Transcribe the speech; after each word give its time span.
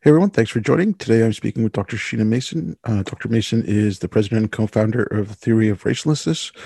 Hey 0.00 0.10
everyone, 0.10 0.30
thanks 0.30 0.52
for 0.52 0.60
joining. 0.60 0.94
Today 0.94 1.24
I'm 1.24 1.32
speaking 1.32 1.64
with 1.64 1.72
Dr. 1.72 1.96
Sheena 1.96 2.24
Mason. 2.24 2.76
Uh, 2.84 3.02
Dr. 3.02 3.28
Mason 3.28 3.64
is 3.66 3.98
the 3.98 4.06
president 4.06 4.42
and 4.42 4.52
co 4.52 4.68
founder 4.68 5.02
of 5.02 5.26
the 5.26 5.34
Theory 5.34 5.68
of 5.68 5.82
Racelessness, 5.82 6.56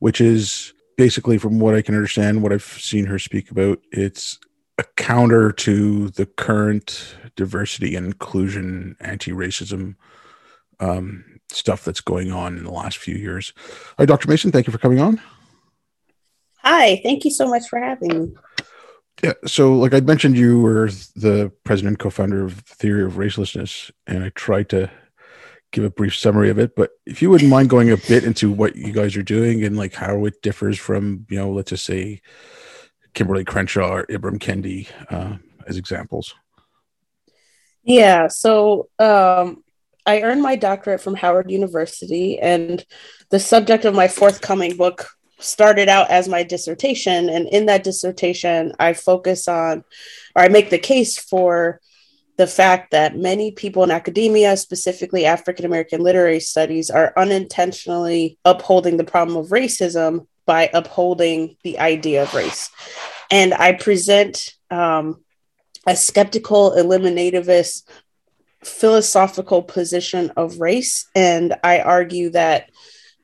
which 0.00 0.20
is 0.20 0.74
basically, 0.96 1.38
from 1.38 1.60
what 1.60 1.76
I 1.76 1.82
can 1.82 1.94
understand, 1.94 2.42
what 2.42 2.52
I've 2.52 2.64
seen 2.64 3.06
her 3.06 3.16
speak 3.20 3.48
about, 3.52 3.78
it's 3.92 4.40
a 4.76 4.82
counter 4.96 5.52
to 5.52 6.08
the 6.08 6.26
current 6.26 7.14
diversity 7.36 7.94
and 7.94 8.06
inclusion, 8.06 8.96
anti 8.98 9.30
racism 9.30 9.94
um, 10.80 11.24
stuff 11.52 11.84
that's 11.84 12.00
going 12.00 12.32
on 12.32 12.58
in 12.58 12.64
the 12.64 12.72
last 12.72 12.98
few 12.98 13.14
years. 13.14 13.52
Hi, 13.98 14.04
Dr. 14.04 14.28
Mason, 14.28 14.50
thank 14.50 14.66
you 14.66 14.72
for 14.72 14.78
coming 14.78 14.98
on. 14.98 15.20
Hi, 16.56 17.00
thank 17.04 17.24
you 17.24 17.30
so 17.30 17.46
much 17.46 17.68
for 17.68 17.78
having 17.78 18.08
me. 18.08 18.34
Yeah. 19.22 19.34
So, 19.46 19.74
like 19.74 19.92
I 19.92 20.00
mentioned, 20.00 20.36
you 20.36 20.60
were 20.60 20.88
the 21.14 21.52
president 21.64 21.98
co-founder 21.98 22.44
of 22.44 22.56
the 22.56 22.74
Theory 22.74 23.04
of 23.04 23.14
Racelessness, 23.14 23.90
and 24.06 24.24
I 24.24 24.30
tried 24.30 24.68
to 24.70 24.90
give 25.72 25.84
a 25.84 25.90
brief 25.90 26.16
summary 26.16 26.50
of 26.50 26.58
it. 26.58 26.74
But 26.74 26.90
if 27.06 27.22
you 27.22 27.30
wouldn't 27.30 27.50
mind 27.50 27.70
going 27.70 27.90
a 27.90 27.96
bit 27.96 28.24
into 28.24 28.50
what 28.50 28.76
you 28.76 28.92
guys 28.92 29.16
are 29.16 29.22
doing 29.22 29.62
and 29.62 29.76
like 29.76 29.94
how 29.94 30.24
it 30.24 30.42
differs 30.42 30.78
from, 30.78 31.26
you 31.28 31.36
know, 31.36 31.50
let's 31.50 31.70
just 31.70 31.84
say 31.84 32.22
Kimberlé 33.14 33.46
Crenshaw 33.46 33.92
or 33.92 34.06
Ibram 34.06 34.38
Kendi 34.38 34.88
uh, 35.10 35.36
as 35.66 35.76
examples. 35.76 36.34
Yeah. 37.82 38.28
So, 38.28 38.88
um, 38.98 39.62
I 40.06 40.22
earned 40.22 40.42
my 40.42 40.56
doctorate 40.56 41.02
from 41.02 41.14
Howard 41.14 41.50
University, 41.50 42.38
and 42.38 42.84
the 43.30 43.38
subject 43.38 43.84
of 43.84 43.94
my 43.94 44.08
forthcoming 44.08 44.76
book 44.76 45.10
started 45.40 45.88
out 45.88 46.10
as 46.10 46.28
my 46.28 46.42
dissertation. 46.42 47.28
And 47.28 47.48
in 47.48 47.66
that 47.66 47.84
dissertation, 47.84 48.72
I 48.78 48.92
focus 48.92 49.48
on, 49.48 49.84
or 50.36 50.42
I 50.42 50.48
make 50.48 50.70
the 50.70 50.78
case 50.78 51.18
for 51.18 51.80
the 52.36 52.46
fact 52.46 52.92
that 52.92 53.16
many 53.16 53.50
people 53.50 53.84
in 53.84 53.90
academia, 53.90 54.56
specifically 54.56 55.26
African 55.26 55.66
American 55.66 56.00
literary 56.02 56.40
studies, 56.40 56.88
are 56.88 57.12
unintentionally 57.16 58.38
upholding 58.44 58.96
the 58.96 59.04
problem 59.04 59.36
of 59.36 59.48
racism 59.48 60.26
by 60.46 60.70
upholding 60.72 61.56
the 61.64 61.78
idea 61.78 62.22
of 62.22 62.34
race. 62.34 62.70
And 63.30 63.52
I 63.52 63.72
present 63.72 64.54
um, 64.70 65.22
a 65.86 65.94
skeptical, 65.94 66.72
eliminativist, 66.72 67.82
philosophical 68.64 69.62
position 69.62 70.30
of 70.36 70.60
race. 70.60 71.08
And 71.14 71.54
I 71.62 71.80
argue 71.80 72.30
that 72.30 72.70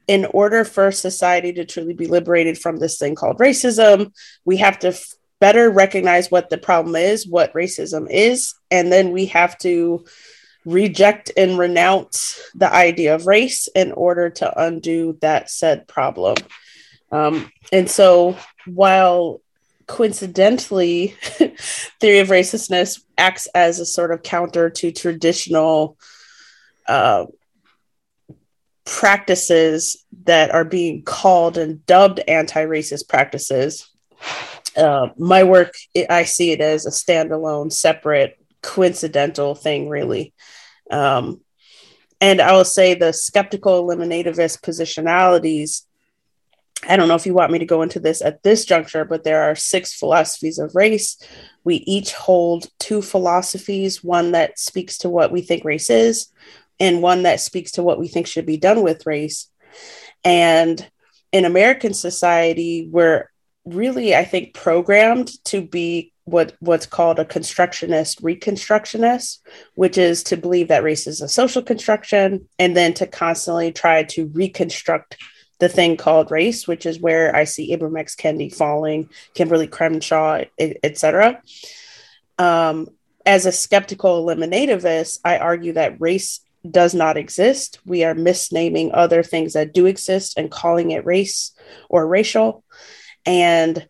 in 0.07 0.25
order 0.27 0.65
for 0.65 0.91
society 0.93 1.53
to 1.55 1.65
truly 1.65 1.95
be 1.95 2.07
liberated 2.07 2.59
from 2.59 2.77
this 2.77 2.99
thing 2.99 3.15
called 3.15 3.39
racism, 3.39 4.12
we 4.45 4.59
have 4.59 4.79
to 4.81 4.89
f- 4.89 5.15
better 5.41 5.71
recognize 5.71 6.31
what 6.31 6.49
the 6.49 6.59
problem 6.59 6.97
is, 6.97 7.27
what 7.27 7.53
racism 7.55 8.07
is, 8.11 8.55
and 8.71 8.93
then 8.93 9.12
we 9.12 9.27
have 9.27 9.59
to 9.59 10.05
reject 10.65 11.31
and 11.37 11.59
renounce 11.59 12.41
the 12.55 12.73
idea 12.73 13.15
of 13.15 13.27
race 13.27 13.69
in 13.69 13.93
order 13.93 14.31
to 14.31 14.61
undo 14.61 15.17
that 15.21 15.51
said 15.51 15.87
problem. 15.87 16.37
Um, 17.12 17.51
and 17.73 17.89
so, 17.89 18.37
while 18.67 19.41
coincidentally, 19.87 21.09
theory 22.01 22.19
of 22.19 22.29
racelessness 22.29 23.03
acts 23.17 23.47
as 23.55 23.79
a 23.79 23.87
sort 23.87 24.12
of 24.12 24.23
counter 24.23 24.71
to 24.71 24.91
traditional 24.91 25.97
uh, 26.89 27.27
practices 28.87 30.05
that 30.25 30.53
are 30.53 30.65
being 30.65 31.03
called 31.03 31.59
and 31.59 31.84
dubbed 31.87 32.20
anti-racist 32.27 33.09
practices. 33.09 33.91
Uh, 34.77 35.09
my 35.19 35.43
work 35.43 35.75
i 36.09 36.23
see 36.25 36.53
it 36.53 36.61
as 36.61 36.87
a 36.87 36.91
standalone 36.91 37.73
separate 37.73 38.39
coincidental 38.62 39.55
thing 39.55 39.89
really. 39.89 40.33
Um, 40.91 41.41
and 42.20 42.41
i 42.41 42.53
will 42.53 42.65
say 42.65 42.95
the 42.95 43.12
skeptical 43.12 43.84
eliminativist 43.84 44.62
positionalities 44.62 45.83
i 46.89 46.97
don't 46.97 47.09
know 47.09 47.15
if 47.15 47.27
you 47.27 47.34
want 47.34 47.53
me 47.53 47.59
to 47.59 47.66
go 47.66 47.82
into 47.82 48.00
this 48.00 48.22
at 48.22 48.43
this 48.43 48.65
juncture 48.65 49.05
but 49.05 49.25
there 49.25 49.43
are 49.43 49.55
six 49.55 49.94
philosophies 49.94 50.59
of 50.59 50.75
race. 50.75 51.19
We 51.65 51.77
each 51.77 52.12
hold 52.12 52.69
two 52.78 53.03
philosophies 53.03 54.05
one 54.05 54.32
that 54.32 54.59
speaks 54.59 54.99
to 54.99 55.11
what 55.11 55.32
we 55.32 55.43
think 55.43 55.65
race 55.65 55.91
is 55.91 56.28
and 56.78 57.03
one 57.03 57.22
that 57.22 57.41
speaks 57.41 57.72
to 57.72 57.82
what 57.82 57.98
we 57.98 58.09
think 58.09 58.26
should 58.26 58.47
be 58.47 58.56
done 58.56 58.82
with 58.82 59.06
race. 59.06 59.48
And 60.25 60.87
in 61.32 61.44
American 61.44 61.94
society, 61.94 62.88
we're 62.91 63.31
really, 63.64 64.14
I 64.14 64.25
think, 64.25 64.54
programmed 64.54 65.32
to 65.47 65.60
be 65.60 66.12
what 66.25 66.54
what's 66.59 66.87
called 66.87 67.20
a 67.20 67.25
constructionist 67.25 68.20
reconstructionist, 68.22 69.38
which 69.75 69.97
is 69.97 70.25
to 70.25 70.37
believe 70.37 70.69
that 70.69 70.82
race 70.82 71.06
is 71.06 71.20
a 71.20 71.28
social 71.28 71.62
construction, 71.62 72.48
and 72.59 72.76
then 72.76 72.94
to 72.94 73.06
constantly 73.06 73.72
try 73.72 74.03
to 74.03 74.26
reconstruct 74.28 75.16
the 75.58 75.69
thing 75.69 75.97
called 75.97 76.31
race, 76.31 76.69
which 76.69 76.84
is 76.84 77.00
where 77.00 77.34
I 77.34 77.44
see 77.44 77.75
Ibram 77.75 77.98
X. 77.98 78.14
Kendi 78.14 78.54
falling, 78.54 79.08
kimberlé 79.34 79.70
Crenshaw, 79.70 80.44
etc. 80.58 81.41
Um, 82.38 82.88
as 83.25 83.47
a 83.47 83.53
skeptical 83.53 84.25
eliminativist, 84.25 85.20
I 85.25 85.38
argue 85.38 85.75
that 85.75 86.00
race 86.00 86.41
does 86.71 86.94
not 86.94 87.16
exist. 87.16 87.78
We 87.84 88.04
are 88.04 88.15
misnaming 88.15 88.91
other 88.93 89.22
things 89.22 89.53
that 89.54 89.72
do 89.72 89.87
exist 89.87 90.38
and 90.38 90.50
calling 90.50 90.91
it 90.91 91.04
race 91.04 91.53
or 91.88 92.06
racial. 92.06 92.65
And 93.25 93.88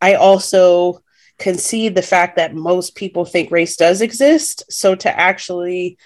I 0.00 0.14
also 0.14 1.02
concede 1.38 1.94
the 1.94 2.02
fact 2.02 2.36
that 2.36 2.54
most 2.54 2.94
people 2.94 3.24
think 3.24 3.50
race 3.50 3.76
does 3.76 4.00
exist. 4.00 4.64
So 4.70 4.94
to 4.96 5.18
actually 5.18 5.98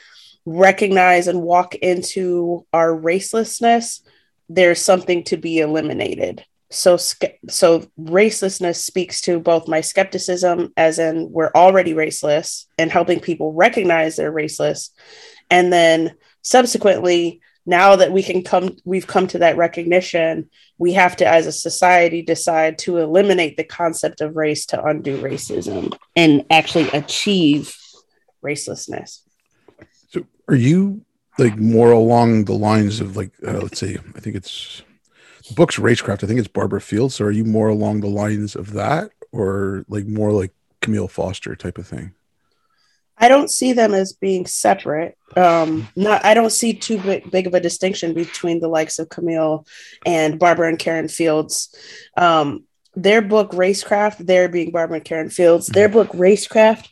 recognize 0.44 1.28
and 1.28 1.42
walk 1.42 1.74
into 1.76 2.66
our 2.72 2.90
racelessness, 2.90 4.00
there's 4.48 4.80
something 4.80 5.24
to 5.24 5.36
be 5.36 5.58
eliminated. 5.60 6.44
So, 6.70 6.96
so 6.96 7.86
racelessness 8.00 8.76
speaks 8.76 9.20
to 9.22 9.38
both 9.38 9.68
my 9.68 9.82
skepticism, 9.82 10.72
as 10.76 10.98
in 10.98 11.30
we're 11.30 11.52
already 11.54 11.92
raceless, 11.92 12.64
and 12.78 12.90
helping 12.90 13.20
people 13.20 13.52
recognize 13.52 14.16
they're 14.16 14.32
raceless, 14.32 14.88
and 15.52 15.72
then 15.72 16.14
subsequently 16.40 17.40
now 17.66 17.94
that 17.94 18.10
we 18.10 18.22
can 18.22 18.42
come 18.42 18.76
we've 18.84 19.06
come 19.06 19.26
to 19.28 19.38
that 19.38 19.56
recognition 19.56 20.48
we 20.78 20.94
have 20.94 21.14
to 21.14 21.26
as 21.26 21.46
a 21.46 21.52
society 21.52 22.22
decide 22.22 22.78
to 22.78 22.96
eliminate 22.96 23.56
the 23.56 23.62
concept 23.62 24.20
of 24.20 24.34
race 24.34 24.66
to 24.66 24.82
undo 24.82 25.20
racism 25.22 25.96
and 26.16 26.44
actually 26.50 26.88
achieve 26.90 27.76
racelessness. 28.42 29.20
So 30.08 30.26
are 30.48 30.56
you 30.56 31.02
like 31.38 31.56
more 31.56 31.92
along 31.92 32.46
the 32.46 32.54
lines 32.54 33.00
of 33.00 33.16
like 33.16 33.30
uh, 33.46 33.60
let's 33.60 33.78
say 33.78 33.96
i 34.16 34.20
think 34.20 34.36
it's 34.36 34.82
the 35.48 35.54
book's 35.54 35.78
racecraft 35.78 36.24
i 36.24 36.26
think 36.26 36.38
it's 36.38 36.48
barbara 36.48 36.80
fields. 36.80 37.14
So 37.14 37.26
are 37.26 37.30
you 37.30 37.44
more 37.44 37.68
along 37.68 38.00
the 38.00 38.08
lines 38.08 38.56
of 38.56 38.72
that 38.72 39.12
or 39.30 39.84
like 39.88 40.06
more 40.06 40.32
like 40.32 40.52
camille 40.80 41.08
foster 41.08 41.54
type 41.54 41.78
of 41.78 41.86
thing 41.86 42.14
I 43.22 43.28
don't 43.28 43.48
see 43.48 43.72
them 43.72 43.94
as 43.94 44.12
being 44.12 44.46
separate. 44.46 45.16
Um, 45.36 45.88
not 45.94 46.24
I 46.24 46.34
don't 46.34 46.50
see 46.50 46.74
too 46.74 46.98
big, 46.98 47.30
big 47.30 47.46
of 47.46 47.54
a 47.54 47.60
distinction 47.60 48.14
between 48.14 48.58
the 48.58 48.66
likes 48.66 48.98
of 48.98 49.10
Camille 49.10 49.64
and 50.04 50.40
Barbara 50.40 50.68
and 50.68 50.78
Karen 50.78 51.06
Fields. 51.06 51.72
Um, 52.16 52.64
their 52.96 53.22
book 53.22 53.52
Racecraft, 53.52 54.26
their 54.26 54.48
being 54.48 54.72
Barbara 54.72 54.96
and 54.96 55.04
Karen 55.04 55.30
Fields, 55.30 55.68
their 55.68 55.88
book 55.88 56.08
Racecraft, 56.08 56.88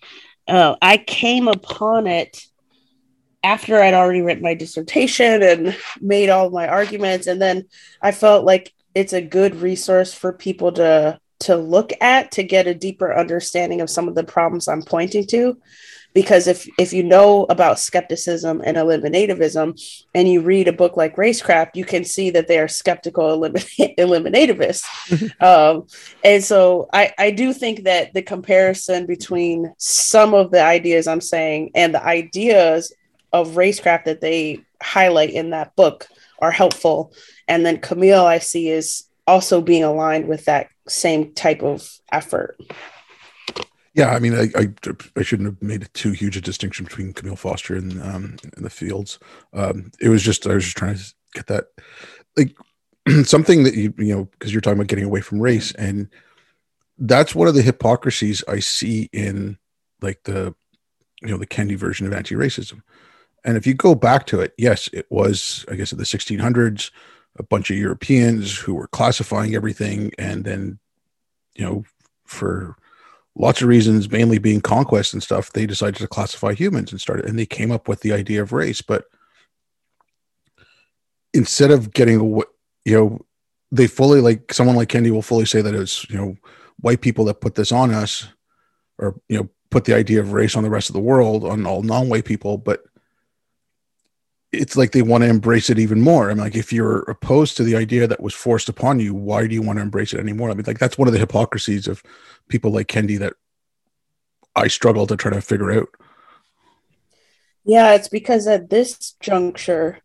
uh, 0.47 0.77
I 0.81 0.99
came 0.99 1.49
upon 1.49 2.07
it 2.07 2.41
after 3.43 3.83
I'd 3.83 3.95
already 3.95 4.23
written 4.23 4.45
my 4.45 4.55
dissertation 4.55 5.43
and 5.43 5.77
made 6.01 6.31
all 6.31 6.51
my 6.51 6.69
arguments, 6.69 7.27
and 7.27 7.43
then 7.43 7.67
I 8.01 8.13
felt 8.13 8.45
like 8.45 8.73
it's 8.95 9.13
a 9.13 9.21
good 9.21 9.57
resource 9.57 10.15
for 10.15 10.33
people 10.33 10.71
to 10.73 11.19
to 11.41 11.57
look 11.57 11.91
at 12.01 12.31
to 12.33 12.43
get 12.45 12.69
a 12.69 12.75
deeper 12.75 13.13
understanding 13.13 13.81
of 13.81 13.91
some 13.91 14.07
of 14.07 14.15
the 14.15 14.23
problems 14.23 14.69
I'm 14.69 14.83
pointing 14.83 15.27
to 15.29 15.57
because 16.13 16.47
if 16.47 16.69
if 16.79 16.93
you 16.93 17.03
know 17.03 17.45
about 17.45 17.79
skepticism 17.79 18.61
and 18.65 18.77
eliminativism 18.77 19.81
and 20.15 20.29
you 20.29 20.41
read 20.41 20.69
a 20.69 20.73
book 20.73 20.97
like 20.97 21.17
racecraft 21.17 21.71
you 21.75 21.85
can 21.85 22.05
see 22.05 22.31
that 22.31 22.49
they 22.49 22.59
are 22.59 22.69
skeptical 22.69 23.25
elimin- 23.25 23.97
eliminativists. 23.99 24.87
Um, 25.41 25.87
and 26.25 26.43
so 26.43 26.89
I, 26.93 27.13
I 27.19 27.31
do 27.31 27.53
think 27.53 27.85
that 27.85 28.13
the 28.15 28.23
comparison 28.23 29.07
between 29.07 29.73
some 29.79 30.35
of 30.35 30.51
the 30.51 30.63
ideas 30.63 31.07
i'm 31.07 31.21
saying 31.21 31.71
and 31.75 31.95
the 31.95 32.05
ideas 32.05 32.93
of 33.33 33.51
racecraft 33.51 34.05
that 34.05 34.21
they 34.21 34.61
highlight 34.83 35.31
in 35.31 35.51
that 35.51 35.75
book 35.77 36.09
are 36.41 36.51
helpful. 36.51 37.13
And 37.49 37.65
then 37.65 37.79
camille 37.79 38.25
i 38.25 38.39
see 38.39 38.69
is 38.69 39.05
also 39.27 39.61
being 39.61 39.85
aligned 39.85 40.29
with 40.29 40.45
that 40.47 40.69
same 40.89 41.33
type 41.33 41.63
of 41.63 41.89
effort 42.13 42.59
yeah, 43.95 44.11
I 44.11 44.19
mean, 44.19 44.35
I, 44.35 44.49
I, 44.57 44.69
I 45.17 45.23
shouldn't 45.23 45.49
have 45.49 45.63
made 45.63 45.89
too 45.95 46.13
huge 46.13 46.37
a 46.37 46.41
distinction 46.41 46.85
between 46.85 47.13
Camille 47.13 47.37
Foster 47.37 47.75
and 47.75 48.01
um 48.03 48.37
and 48.57 48.65
the 48.65 48.71
Fields. 48.71 49.19
Um, 49.53 49.91
it 50.01 50.09
was 50.09 50.23
just 50.23 50.47
I 50.47 50.55
was 50.55 50.65
just 50.65 50.77
trying 50.77 50.97
to 50.97 51.15
get 51.35 51.47
that 51.49 51.67
like 52.37 52.57
something 53.25 53.65
that 53.65 53.75
you 53.75 53.93
you 53.99 54.15
know 54.15 54.25
because 54.25 54.53
you're 54.53 54.61
talking 54.61 54.79
about 54.79 54.89
getting 54.89 55.05
away 55.05 55.21
from 55.21 55.41
race 55.41 55.73
and 55.73 56.09
that's 56.99 57.35
one 57.35 57.49
of 57.49 57.55
the 57.55 57.63
hypocrisies 57.63 58.45
I 58.47 58.61
see 58.61 59.09
in 59.13 59.59
like 60.03 60.23
the 60.25 60.55
you 61.23 61.29
know 61.29 61.39
the 61.39 61.47
Kendi 61.47 61.77
version 61.77 62.07
of 62.07 62.13
anti-racism. 62.13 62.83
And 63.43 63.57
if 63.57 63.67
you 63.67 63.73
go 63.73 63.95
back 63.95 64.27
to 64.27 64.41
it, 64.41 64.53
yes, 64.59 64.89
it 64.93 65.07
was 65.11 65.65
I 65.69 65.75
guess 65.75 65.93
in 65.93 65.99
the 65.99 66.05
1600s 66.05 66.91
a 67.39 67.43
bunch 67.43 67.71
of 67.71 67.77
Europeans 67.77 68.57
who 68.59 68.75
were 68.75 68.89
classifying 68.89 69.55
everything, 69.55 70.13
and 70.19 70.45
then 70.45 70.79
you 71.55 71.65
know 71.65 71.85
for 72.25 72.77
lots 73.37 73.63
of 73.63 73.69
reasons, 73.69 74.11
mainly 74.11 74.39
being 74.39 74.61
conquest 74.61 75.13
and 75.13 75.23
stuff, 75.23 75.53
they 75.53 75.67
decided 75.67 75.97
to 75.97 76.09
classify 76.09 76.55
humans 76.55 76.91
and 76.91 77.01
started, 77.01 77.27
and 77.27 77.39
they 77.39 77.47
came 77.47 77.71
up 77.71 77.89
with 77.89 78.01
the 78.01 78.13
idea 78.13 78.43
of 78.43 78.53
race. 78.53 78.83
But 78.83 79.05
instead 81.33 81.71
of 81.71 81.93
getting, 81.93 82.21
you 82.85 82.97
know, 82.97 83.21
they 83.73 83.87
fully 83.87 84.21
like 84.21 84.53
someone 84.53 84.77
like 84.77 84.89
Kendi 84.89 85.11
will 85.11 85.23
fully 85.23 85.47
say 85.47 85.63
that 85.63 85.75
it's 85.75 86.09
you 86.11 86.17
know 86.17 86.37
white 86.81 87.01
people 87.01 87.25
that 87.27 87.41
put 87.41 87.55
this 87.55 87.73
on 87.73 87.93
us, 87.93 88.29
or 88.99 89.21
you 89.29 89.39
know 89.39 89.49
put 89.71 89.85
the 89.85 89.95
idea 89.95 90.21
of 90.21 90.33
race 90.33 90.57
on 90.57 90.65
the 90.65 90.71
rest 90.71 90.91
of 90.91 90.95
the 90.95 91.01
world 91.01 91.45
on 91.45 91.65
all 91.67 91.83
non-white 91.83 92.25
people, 92.25 92.59
but 92.59 92.83
it's 94.53 94.77
like 94.77 94.93
they 94.93 95.03
want 95.03 95.23
to 95.23 95.29
embrace 95.29 95.71
it 95.71 95.79
even 95.79 96.01
more. 96.01 96.29
I'm 96.29 96.39
like, 96.39 96.57
if 96.57 96.73
you're 96.73 97.03
opposed 97.03 97.57
to 97.57 97.65
the 97.65 97.77
idea 97.77 98.07
that 98.07 98.21
was 98.21 98.35
forced 98.35 98.69
upon 98.69 98.99
you, 98.99 99.15
why 99.15 99.47
do 99.47 99.55
you 99.55 99.63
want 99.63 99.79
to 99.79 99.83
embrace 99.83 100.13
it 100.13 100.21
anymore? 100.21 100.51
I 100.51 100.55
mean, 100.55 100.65
like 100.67 100.79
that's 100.79 100.99
one 100.99 101.07
of 101.07 101.13
the 101.13 101.21
hypocrisies 101.21 101.87
of 101.87 102.03
people 102.49 102.73
like 102.73 102.89
Kendi 102.89 103.19
that 103.21 103.35
I 104.57 104.67
struggle 104.67 105.07
to 105.07 105.17
try 105.17 105.33
to 105.33 105.41
figure 105.41 105.73
out. 105.73 105.89
Yeah, 107.65 107.95
it's 107.95 108.09
because 108.09 108.47
at 108.47 108.71
this 108.71 109.15
juncture, 109.21 110.01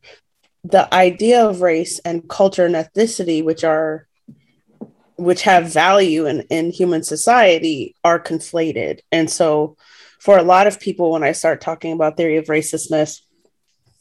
the 0.64 0.94
idea 0.94 1.46
of 1.46 1.62
race 1.62 2.00
and 2.00 2.28
culture 2.30 2.66
and 2.66 2.76
ethnicity, 2.76 3.44
which 3.44 3.64
are 3.64 4.08
which 5.18 5.44
have 5.44 5.72
value 5.72 6.26
in, 6.26 6.42
in 6.50 6.72
human 6.72 7.02
society, 7.02 7.96
are 8.04 8.20
conflated. 8.20 9.00
And 9.14 9.30
so 9.30 9.78
for 10.20 10.38
a 10.38 10.44
lot 10.44 10.68
of 10.68 10.80
people, 10.80 11.12
when 11.12 11.24
I 11.24 11.32
start 11.32 11.62
talking 11.62 11.94
about 11.94 12.18
theory 12.18 12.36
of 12.36 12.48
racelessness, 12.48 13.22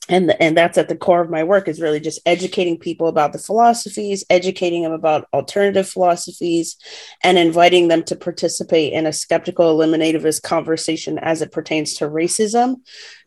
and 0.08 0.34
and 0.40 0.56
that's 0.56 0.76
at 0.76 0.88
the 0.88 0.96
core 0.96 1.22
of 1.22 1.30
my 1.30 1.44
work 1.44 1.66
is 1.66 1.80
really 1.80 2.00
just 2.00 2.20
educating 2.26 2.78
people 2.78 3.08
about 3.08 3.32
the 3.32 3.38
philosophies 3.38 4.22
educating 4.28 4.82
them 4.82 4.92
about 4.92 5.26
alternative 5.32 5.88
philosophies 5.88 6.76
and 7.22 7.38
inviting 7.38 7.88
them 7.88 8.02
to 8.02 8.14
participate 8.14 8.92
in 8.92 9.06
a 9.06 9.12
skeptical 9.12 9.76
eliminativist 9.76 10.42
conversation 10.42 11.18
as 11.18 11.40
it 11.40 11.52
pertains 11.52 11.94
to 11.94 12.04
racism 12.04 12.76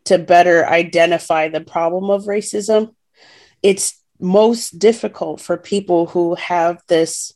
to 0.08 0.18
better 0.18 0.66
identify 0.66 1.50
the 1.50 1.60
problem 1.60 2.10
of 2.10 2.24
racism. 2.24 2.96
It's 3.62 4.02
most 4.20 4.80
difficult 4.80 5.42
for 5.42 5.58
people 5.58 6.06
who 6.08 6.36
have 6.36 6.82
this 6.88 7.34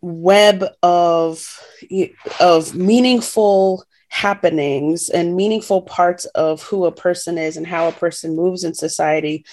web 0.00 0.64
of 0.82 1.46
of 2.40 2.74
meaningful 2.74 3.84
happenings 4.10 5.08
and 5.08 5.36
meaningful 5.36 5.82
parts 5.82 6.26
of 6.26 6.62
who 6.64 6.84
a 6.84 6.92
person 6.92 7.38
is 7.38 7.56
and 7.56 7.66
how 7.66 7.88
a 7.88 7.92
person 7.92 8.36
moves 8.36 8.64
in 8.64 8.74
society 8.74 9.46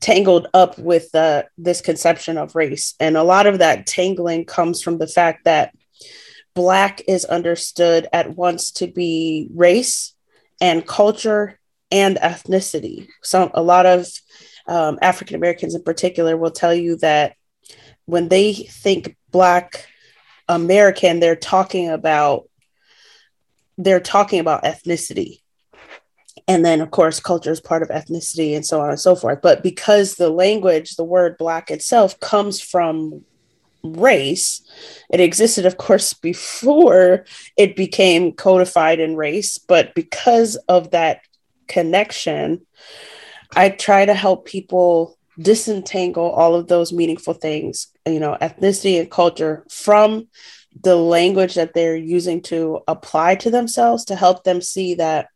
tangled 0.00 0.48
up 0.52 0.78
with 0.78 1.14
uh, 1.14 1.44
this 1.56 1.80
conception 1.80 2.36
of 2.36 2.54
race. 2.54 2.94
And 3.00 3.16
a 3.16 3.22
lot 3.22 3.46
of 3.46 3.58
that 3.58 3.86
tangling 3.86 4.44
comes 4.44 4.82
from 4.82 4.98
the 4.98 5.06
fact 5.06 5.44
that 5.44 5.74
Black 6.54 7.02
is 7.06 7.24
understood 7.24 8.08
at 8.12 8.36
once 8.36 8.72
to 8.72 8.88
be 8.88 9.48
race 9.54 10.14
and 10.60 10.86
culture 10.86 11.58
and 11.90 12.16
ethnicity. 12.16 13.08
So, 13.22 13.50
a 13.54 13.62
lot 13.62 13.86
of 13.86 14.08
um, 14.66 14.98
African 15.00 15.36
Americans 15.36 15.74
in 15.74 15.82
particular 15.82 16.36
will 16.36 16.50
tell 16.50 16.74
you 16.74 16.96
that 16.96 17.36
when 18.06 18.28
they 18.28 18.52
think 18.52 19.16
Black 19.30 19.86
American, 20.48 21.20
they're 21.20 21.36
talking 21.36 21.88
about 21.88 22.49
they're 23.84 24.00
talking 24.00 24.40
about 24.40 24.64
ethnicity. 24.64 25.40
And 26.46 26.64
then 26.64 26.80
of 26.80 26.90
course 26.90 27.20
culture 27.20 27.52
is 27.52 27.60
part 27.60 27.82
of 27.82 27.88
ethnicity 27.88 28.54
and 28.54 28.64
so 28.64 28.80
on 28.80 28.90
and 28.90 29.00
so 29.00 29.14
forth. 29.14 29.40
But 29.42 29.62
because 29.62 30.14
the 30.14 30.30
language 30.30 30.96
the 30.96 31.04
word 31.04 31.36
black 31.38 31.70
itself 31.70 32.18
comes 32.20 32.60
from 32.60 33.24
race 33.82 34.60
it 35.08 35.20
existed 35.20 35.64
of 35.64 35.78
course 35.78 36.12
before 36.30 37.24
it 37.56 37.76
became 37.76 38.32
codified 38.32 39.00
in 39.00 39.16
race. 39.16 39.58
But 39.58 39.94
because 39.94 40.56
of 40.68 40.90
that 40.90 41.20
connection 41.68 42.66
i 43.54 43.68
try 43.68 44.04
to 44.04 44.12
help 44.12 44.44
people 44.44 45.16
disentangle 45.40 46.28
all 46.28 46.56
of 46.56 46.66
those 46.66 46.92
meaningful 46.92 47.32
things 47.32 47.86
you 48.04 48.18
know 48.18 48.36
ethnicity 48.42 48.98
and 48.98 49.08
culture 49.08 49.64
from 49.70 50.26
the 50.82 50.96
language 50.96 51.54
that 51.54 51.74
they're 51.74 51.96
using 51.96 52.42
to 52.42 52.80
apply 52.86 53.34
to 53.36 53.50
themselves 53.50 54.04
to 54.06 54.16
help 54.16 54.44
them 54.44 54.60
see 54.60 54.94
that 54.94 55.28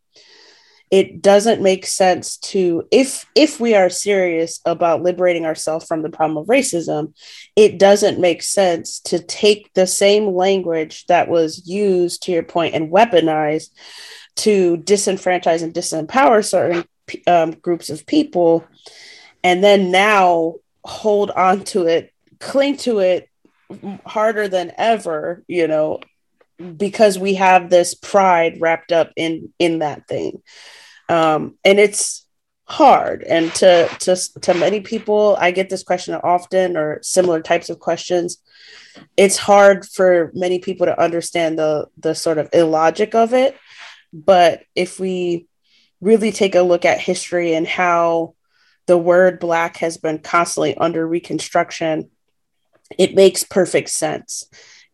it 0.91 1.23
doesn't 1.23 1.63
make 1.63 1.87
sense 1.87 2.37
to 2.37 2.87
if 2.91 3.27
if 3.35 3.59
we 3.59 3.75
are 3.75 3.89
serious 3.89 4.61
about 4.65 5.03
liberating 5.03 5.45
ourselves 5.45 5.87
from 5.87 6.03
the 6.03 6.11
problem 6.11 6.37
of 6.37 6.47
racism 6.47 7.13
it 7.57 7.79
doesn't 7.79 8.21
make 8.21 8.43
sense 8.43 9.01
to 9.01 9.19
take 9.19 9.73
the 9.75 9.87
same 9.87 10.35
language 10.35 11.05
that 11.07 11.29
was 11.29 11.67
used 11.67 12.23
to 12.23 12.33
your 12.33 12.43
point 12.43 12.75
and 12.75 12.93
weaponized 12.93 13.71
to 14.37 14.77
disenfranchise 14.79 15.63
and 15.63 15.75
disempower 15.75 16.45
certain 16.45 16.85
um, 17.27 17.51
groups 17.53 17.91
of 17.91 18.07
people 18.07 18.65
and 19.43 19.65
then 19.65 19.91
now 19.91 20.55
hold 20.85 21.31
on 21.31 21.65
to 21.65 21.87
it 21.87 22.13
cling 22.39 22.77
to 22.77 23.01
it 23.01 23.29
harder 24.07 24.49
than 24.49 24.73
ever, 24.77 25.43
you 25.47 25.69
know, 25.69 26.01
because 26.77 27.19
we 27.19 27.35
have 27.35 27.71
this 27.71 27.95
pride 27.95 28.61
wrapped 28.61 28.93
up 28.93 29.13
in 29.17 29.53
in 29.59 29.81
that 29.81 30.07
thing. 30.07 30.43
Um, 31.09 31.57
and 31.65 31.79
it's 31.79 32.27
hard. 32.67 33.23
And 33.23 33.53
to 33.57 33.89
to 34.01 34.17
to 34.41 34.55
many 34.55 34.81
people 34.81 35.37
i 35.39 35.51
get 35.51 35.69
this 35.69 35.83
question 35.83 36.15
often 36.15 36.77
or 36.77 37.01
similar 37.03 37.41
types 37.41 37.69
of 37.71 37.79
questions. 37.79 38.39
It's 39.17 39.37
hard 39.37 39.85
for 39.85 40.31
many 40.35 40.61
people 40.61 40.87
to 40.87 41.01
understand 41.01 41.59
the 41.59 41.89
the 41.99 42.15
sort 42.15 42.39
of 42.39 42.49
illogic 42.53 43.15
of 43.15 43.35
it. 43.35 43.57
But 44.13 44.63
if 44.75 45.01
we 45.01 45.47
really 46.01 46.33
take 46.33 46.55
a 46.55 46.63
look 46.63 46.85
at 46.85 47.01
history 47.01 47.55
and 47.55 47.67
how 47.67 48.35
the 48.87 48.99
word 48.99 49.41
black 49.41 49.79
has 49.79 49.97
been 49.97 50.19
constantly 50.19 50.77
under 50.77 51.07
reconstruction 51.07 52.11
it 52.99 53.15
makes 53.15 53.45
perfect 53.45 53.91
sense. 53.91 54.45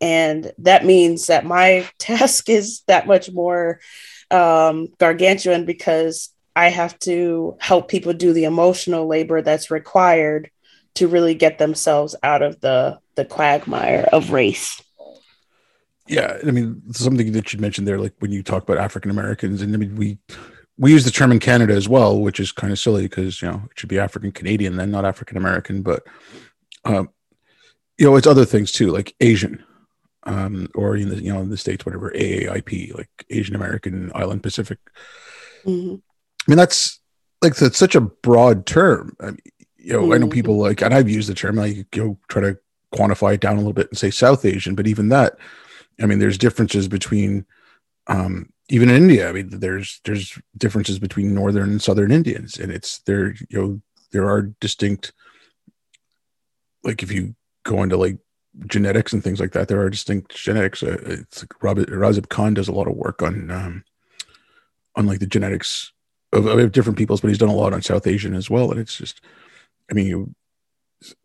And 0.00 0.52
that 0.58 0.84
means 0.84 1.26
that 1.26 1.44
my 1.44 1.88
task 1.98 2.48
is 2.48 2.82
that 2.86 3.06
much 3.06 3.30
more 3.30 3.80
um, 4.30 4.88
gargantuan 4.98 5.64
because 5.64 6.30
I 6.56 6.68
have 6.68 6.98
to 7.00 7.56
help 7.60 7.88
people 7.88 8.12
do 8.12 8.32
the 8.32 8.44
emotional 8.44 9.06
labor 9.06 9.42
that's 9.42 9.70
required 9.70 10.50
to 10.94 11.08
really 11.08 11.34
get 11.34 11.58
themselves 11.58 12.16
out 12.22 12.42
of 12.42 12.60
the 12.60 12.98
the 13.14 13.24
quagmire 13.24 14.08
of 14.12 14.30
race. 14.30 14.82
Yeah, 16.08 16.38
I 16.44 16.50
mean 16.50 16.82
something 16.92 17.32
that 17.32 17.52
you 17.52 17.60
mentioned 17.60 17.86
there, 17.86 17.98
like 17.98 18.14
when 18.18 18.32
you 18.32 18.42
talk 18.42 18.62
about 18.64 18.78
African 18.78 19.10
Americans, 19.10 19.62
and 19.62 19.72
I 19.72 19.78
mean 19.78 19.94
we 19.94 20.18
we 20.76 20.90
use 20.90 21.04
the 21.04 21.10
term 21.10 21.30
in 21.30 21.38
Canada 21.38 21.74
as 21.74 21.88
well, 21.88 22.18
which 22.20 22.40
is 22.40 22.52
kind 22.52 22.72
of 22.72 22.78
silly 22.78 23.02
because 23.02 23.40
you 23.40 23.48
know 23.48 23.62
it 23.70 23.78
should 23.78 23.88
be 23.88 23.98
African 23.98 24.32
Canadian 24.32 24.76
then, 24.76 24.90
not 24.90 25.04
African 25.04 25.36
American. 25.36 25.82
But 25.82 26.02
um, 26.84 27.10
you 28.00 28.06
know, 28.06 28.16
it's 28.16 28.26
other 28.26 28.46
things 28.46 28.72
too, 28.72 28.88
like 28.88 29.14
Asian, 29.20 29.62
um, 30.22 30.68
or 30.74 30.96
in 30.96 31.10
the 31.10 31.22
you 31.22 31.32
know 31.32 31.42
in 31.42 31.50
the 31.50 31.56
states, 31.58 31.84
whatever 31.84 32.10
AAIP, 32.10 32.96
like 32.96 33.10
Asian 33.28 33.54
American 33.54 34.10
Island 34.14 34.42
Pacific. 34.42 34.78
Mm-hmm. 35.66 35.96
I 35.96 36.50
mean, 36.50 36.56
that's 36.56 36.98
like 37.42 37.56
that's 37.56 37.76
such 37.76 37.94
a 37.94 38.00
broad 38.00 38.64
term. 38.64 39.14
I 39.20 39.26
mean, 39.26 39.38
you 39.76 39.92
know, 39.92 40.04
mm-hmm. 40.04 40.12
I 40.14 40.16
know 40.16 40.28
people 40.28 40.54
mm-hmm. 40.54 40.62
like, 40.62 40.80
and 40.80 40.94
I've 40.94 41.10
used 41.10 41.28
the 41.28 41.34
term. 41.34 41.56
Like, 41.56 41.94
you 41.94 42.04
know, 42.04 42.18
try 42.28 42.40
to 42.40 42.58
quantify 42.94 43.34
it 43.34 43.42
down 43.42 43.56
a 43.56 43.58
little 43.58 43.74
bit 43.74 43.90
and 43.90 43.98
say 43.98 44.10
South 44.10 44.46
Asian, 44.46 44.74
but 44.74 44.86
even 44.86 45.10
that, 45.10 45.36
I 46.00 46.06
mean, 46.06 46.20
there's 46.20 46.38
differences 46.38 46.88
between, 46.88 47.44
um, 48.06 48.50
even 48.70 48.88
in 48.88 48.96
India. 48.96 49.28
I 49.28 49.32
mean, 49.32 49.60
there's 49.60 50.00
there's 50.06 50.38
differences 50.56 50.98
between 50.98 51.34
northern 51.34 51.68
and 51.68 51.82
southern 51.82 52.12
Indians, 52.12 52.58
and 52.58 52.72
it's 52.72 53.00
there. 53.00 53.34
You 53.50 53.60
know, 53.60 53.80
there 54.10 54.26
are 54.30 54.40
distinct. 54.58 55.12
Like 56.82 57.02
if 57.02 57.12
you 57.12 57.34
go 57.70 57.82
into 57.82 57.96
like 57.96 58.18
genetics 58.66 59.12
and 59.12 59.22
things 59.22 59.40
like 59.40 59.52
that. 59.52 59.68
There 59.68 59.80
are 59.80 59.90
distinct 59.90 60.34
genetics. 60.34 60.82
Uh, 60.82 60.98
it's 61.06 61.42
like 61.42 61.62
Robert 61.62 61.88
Razib 61.88 62.28
Khan 62.28 62.54
does 62.54 62.68
a 62.68 62.72
lot 62.72 62.88
of 62.88 62.96
work 62.96 63.22
on 63.22 63.50
um, 63.50 63.84
on 64.96 65.06
like 65.06 65.20
the 65.20 65.26
genetics 65.26 65.92
of, 66.32 66.46
of, 66.46 66.72
different 66.72 66.98
peoples, 66.98 67.20
but 67.20 67.28
he's 67.28 67.38
done 67.38 67.48
a 67.48 67.54
lot 67.54 67.72
on 67.72 67.82
South 67.82 68.06
Asian 68.06 68.34
as 68.34 68.50
well. 68.50 68.70
And 68.70 68.80
it's 68.80 68.96
just, 68.96 69.20
I 69.90 69.94
mean, 69.94 70.06
you, 70.06 70.34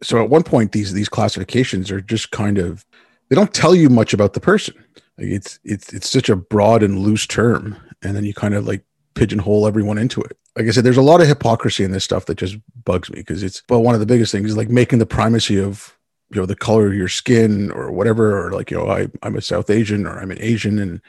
so 0.01 0.23
at 0.23 0.29
one 0.29 0.43
point 0.43 0.71
these 0.71 0.93
these 0.93 1.09
classifications 1.09 1.91
are 1.91 2.01
just 2.01 2.31
kind 2.31 2.57
of 2.57 2.85
they 3.29 3.35
don't 3.35 3.53
tell 3.53 3.75
you 3.75 3.89
much 3.89 4.13
about 4.13 4.33
the 4.33 4.39
person. 4.39 4.75
Like 5.17 5.27
it's 5.27 5.59
it's 5.63 5.93
it's 5.93 6.09
such 6.09 6.29
a 6.29 6.35
broad 6.35 6.83
and 6.83 6.99
loose 6.99 7.25
term, 7.25 7.77
and 8.03 8.15
then 8.15 8.23
you 8.23 8.33
kind 8.33 8.53
of 8.53 8.67
like 8.67 8.83
pigeonhole 9.15 9.67
everyone 9.67 9.97
into 9.97 10.21
it. 10.21 10.37
Like 10.55 10.67
I 10.67 10.71
said, 10.71 10.83
there's 10.83 10.97
a 10.97 11.01
lot 11.01 11.21
of 11.21 11.27
hypocrisy 11.27 11.83
in 11.83 11.91
this 11.91 12.03
stuff 12.03 12.25
that 12.27 12.37
just 12.37 12.57
bugs 12.83 13.09
me 13.09 13.19
because 13.19 13.43
it's 13.43 13.63
well, 13.67 13.81
one 13.81 13.95
of 13.95 13.99
the 13.99 14.05
biggest 14.05 14.31
things 14.31 14.51
is 14.51 14.57
like 14.57 14.69
making 14.69 14.99
the 14.99 15.05
primacy 15.05 15.59
of 15.59 15.97
you 16.31 16.39
know 16.41 16.45
the 16.45 16.55
color 16.55 16.87
of 16.87 16.93
your 16.93 17.07
skin 17.07 17.71
or 17.71 17.91
whatever 17.91 18.45
or 18.45 18.51
like 18.51 18.71
you 18.71 18.77
know 18.77 18.89
I, 18.89 19.07
i'm 19.21 19.35
a 19.35 19.41
south 19.41 19.69
asian 19.69 20.05
or 20.07 20.19
i'm 20.19 20.31
an 20.31 20.41
asian 20.41 20.79
and 20.79 21.01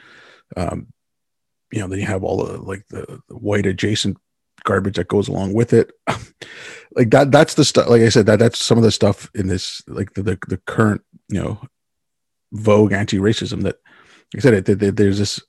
um, 0.56 0.88
you 1.72 1.80
know, 1.80 1.88
then 1.88 1.98
you 1.98 2.06
have 2.06 2.22
all 2.22 2.44
the 2.44 2.58
like 2.58 2.86
the, 2.88 3.20
the 3.28 3.36
white 3.36 3.66
adjacent 3.66 4.16
garbage 4.64 4.96
that 4.96 5.08
goes 5.08 5.28
along 5.28 5.52
with 5.52 5.72
it. 5.72 5.92
like 6.94 7.10
that, 7.10 7.30
that's 7.30 7.54
the 7.54 7.64
stuff. 7.64 7.88
Like 7.88 8.02
I 8.02 8.08
said, 8.08 8.26
that 8.26 8.38
that's 8.38 8.58
some 8.58 8.78
of 8.78 8.84
the 8.84 8.92
stuff 8.92 9.30
in 9.34 9.48
this, 9.48 9.82
like 9.86 10.14
the 10.14 10.22
the, 10.22 10.38
the 10.48 10.58
current, 10.66 11.02
you 11.28 11.42
know, 11.42 11.60
vogue 12.52 12.92
anti-racism 12.92 13.62
that, 13.62 13.78
like 14.34 14.38
I 14.38 14.40
said, 14.40 14.54
it, 14.54 14.82
it, 14.82 14.96
there's 14.96 15.18
this 15.18 15.40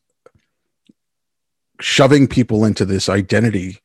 shoving 1.79 2.27
people 2.27 2.65
into 2.65 2.85
this 2.85 3.07
identity 3.07 3.79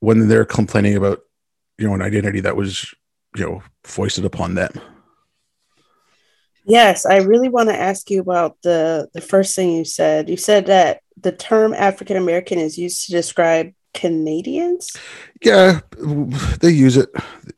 when 0.00 0.28
they're 0.28 0.44
complaining 0.44 0.96
about, 0.96 1.20
you 1.78 1.86
know, 1.86 1.94
an 1.94 2.02
identity 2.02 2.40
that 2.40 2.56
was, 2.56 2.94
you 3.36 3.44
know, 3.44 3.62
foisted 3.84 4.24
upon 4.24 4.54
them. 4.54 4.72
Yes, 6.64 7.06
I 7.06 7.18
really 7.18 7.48
want 7.48 7.70
to 7.70 7.78
ask 7.78 8.10
you 8.10 8.20
about 8.20 8.56
the 8.62 9.08
the 9.12 9.20
first 9.20 9.56
thing 9.56 9.72
you 9.72 9.84
said. 9.84 10.28
You 10.28 10.36
said 10.36 10.66
that 10.66 11.00
the 11.20 11.32
term 11.32 11.74
African 11.74 12.16
American 12.16 12.58
is 12.58 12.78
used 12.78 13.06
to 13.06 13.12
describe 13.12 13.72
Canadians. 13.94 14.96
Yeah, 15.42 15.80
they 16.60 16.70
use 16.70 16.96
it. 16.96 17.10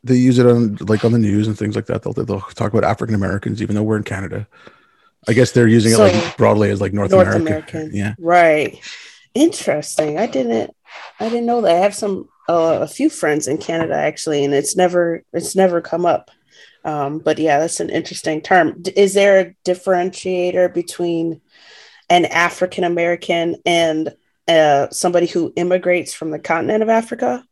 They 0.03 0.15
use 0.15 0.39
it 0.39 0.47
on 0.47 0.77
like 0.81 1.05
on 1.05 1.11
the 1.11 1.19
news 1.19 1.47
and 1.47 1.57
things 1.57 1.75
like 1.75 1.85
that. 1.85 2.01
They'll 2.01 2.13
they'll 2.13 2.41
talk 2.41 2.73
about 2.73 2.83
African 2.83 3.15
Americans, 3.15 3.61
even 3.61 3.75
though 3.75 3.83
we're 3.83 3.97
in 3.97 4.03
Canada. 4.03 4.47
I 5.27 5.33
guess 5.33 5.51
they're 5.51 5.67
using 5.67 5.93
so, 5.93 6.05
it 6.05 6.13
like 6.13 6.37
broadly 6.37 6.69
as 6.69 6.81
like 6.81 6.93
North, 6.93 7.11
North 7.11 7.27
America. 7.27 7.77
American. 7.77 7.95
Yeah, 7.95 8.15
right. 8.19 8.79
Interesting. 9.33 10.17
I 10.17 10.25
didn't. 10.27 10.75
I 11.19 11.29
didn't 11.29 11.45
know 11.45 11.61
that. 11.61 11.75
I 11.75 11.79
have 11.79 11.95
some 11.95 12.27
uh, 12.47 12.79
a 12.81 12.87
few 12.87 13.09
friends 13.09 13.47
in 13.47 13.57
Canada 13.57 13.95
actually, 13.95 14.43
and 14.43 14.53
it's 14.53 14.75
never 14.75 15.23
it's 15.33 15.55
never 15.55 15.81
come 15.81 16.05
up. 16.05 16.31
Um, 16.83 17.17
but 17.17 17.39
yeah, 17.39 17.59
that's 17.59 17.79
an 17.79 17.89
interesting 17.89 18.41
term. 18.41 18.83
Is 18.95 19.15
there 19.15 19.39
a 19.39 19.55
differentiator 19.65 20.73
between 20.73 21.41
an 22.09 22.25
African 22.25 22.83
American 22.83 23.55
and 23.65 24.15
uh, 24.47 24.89
somebody 24.91 25.25
who 25.25 25.51
immigrates 25.55 26.13
from 26.13 26.29
the 26.29 26.39
continent 26.39 26.83
of 26.83 26.89
Africa 26.89 27.43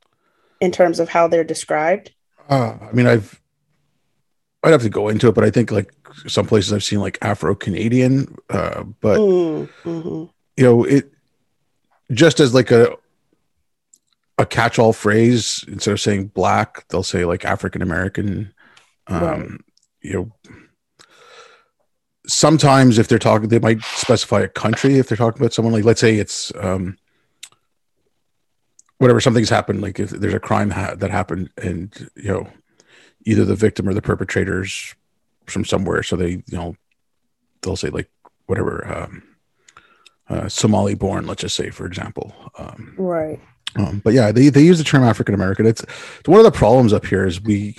in 0.62 0.72
terms 0.72 1.00
of 1.00 1.10
how 1.10 1.28
they're 1.28 1.44
described? 1.44 2.12
Uh, 2.50 2.78
I 2.80 2.92
mean, 2.92 3.08
I've 3.08 3.42
I'd 4.64 4.72
have 4.72 4.84
to 4.84 4.90
go 4.90 5.10
into 5.10 5.28
it, 5.28 5.36
but 5.36 5.44
I 5.44 5.50
think 5.50 5.72
like 5.72 5.92
some 6.28 6.46
places 6.46 6.72
I've 6.72 6.84
seen 6.84 7.00
like 7.00 7.18
Afro 7.22 7.56
Canadian, 7.56 8.36
uh, 8.50 8.84
but 9.02 9.20
mm, 9.20 9.70
mm-hmm. 9.84 10.26
you 10.58 10.64
know 10.64 10.84
it 10.84 11.12
just 12.12 12.40
as 12.40 12.54
like 12.54 12.70
a 12.70 12.96
a 14.44 14.46
catch-all 14.46 14.94
phrase 14.94 15.66
instead 15.68 15.92
of 15.92 16.02
saying 16.02 16.28
black, 16.28 16.88
they'll 16.90 17.04
say 17.04 17.26
like 17.26 17.46
African 17.46 17.82
American 17.82 18.54
um, 19.08 19.22
right. 19.22 19.62
You 20.02 20.14
know, 20.14 21.06
sometimes 22.28 22.98
if 22.98 23.08
they're 23.08 23.20
talking, 23.20 23.50
they 23.50 23.60
might 23.60 23.82
specify 23.84 24.42
a 24.42 24.48
country. 24.48 24.98
If 24.98 25.08
they're 25.08 25.18
talking 25.18 25.42
about 25.42 25.54
someone 25.54 25.74
like, 25.74 25.86
let's 25.86 26.02
say 26.02 26.16
it's 26.16 26.52
um, 26.60 26.98
whatever 28.98 29.20
something's 29.20 29.50
happened, 29.50 29.82
like 29.82 30.00
if 30.00 30.10
there's 30.10 30.34
a 30.34 30.40
crime 30.40 30.72
ha- 30.72 30.96
that 30.96 31.12
happened, 31.12 31.50
and 31.58 32.10
you 32.16 32.32
know, 32.32 32.50
either 33.26 33.46
the 33.46 33.56
victim 33.56 33.88
or 33.88 33.94
the 33.94 34.02
perpetrators 34.02 34.96
from 35.46 35.66
somewhere, 35.66 36.04
so 36.04 36.16
they 36.16 36.32
you 36.32 36.44
know 36.52 36.76
they'll 37.62 37.76
say 37.76 37.90
like 37.90 38.10
whatever 38.48 38.86
um, 38.94 39.24
uh, 40.30 40.50
Somali 40.50 40.96
born, 40.96 41.26
let's 41.28 41.42
just 41.42 41.56
say 41.56 41.70
for 41.70 41.86
example, 41.86 42.34
um, 42.58 42.94
right. 42.98 43.40
Um, 43.76 44.02
but 44.04 44.14
yeah, 44.14 44.32
they, 44.32 44.50
they 44.50 44.62
use 44.62 44.78
the 44.78 44.84
term 44.84 45.04
African 45.04 45.36
American. 45.36 45.66
It's, 45.66 45.84
it's 45.84 46.30
one 46.30 46.40
of 46.40 46.46
the 46.46 46.52
problems 46.52 46.94
up 46.94 47.06
here 47.06 47.26
is 47.26 47.42
we 47.42 47.76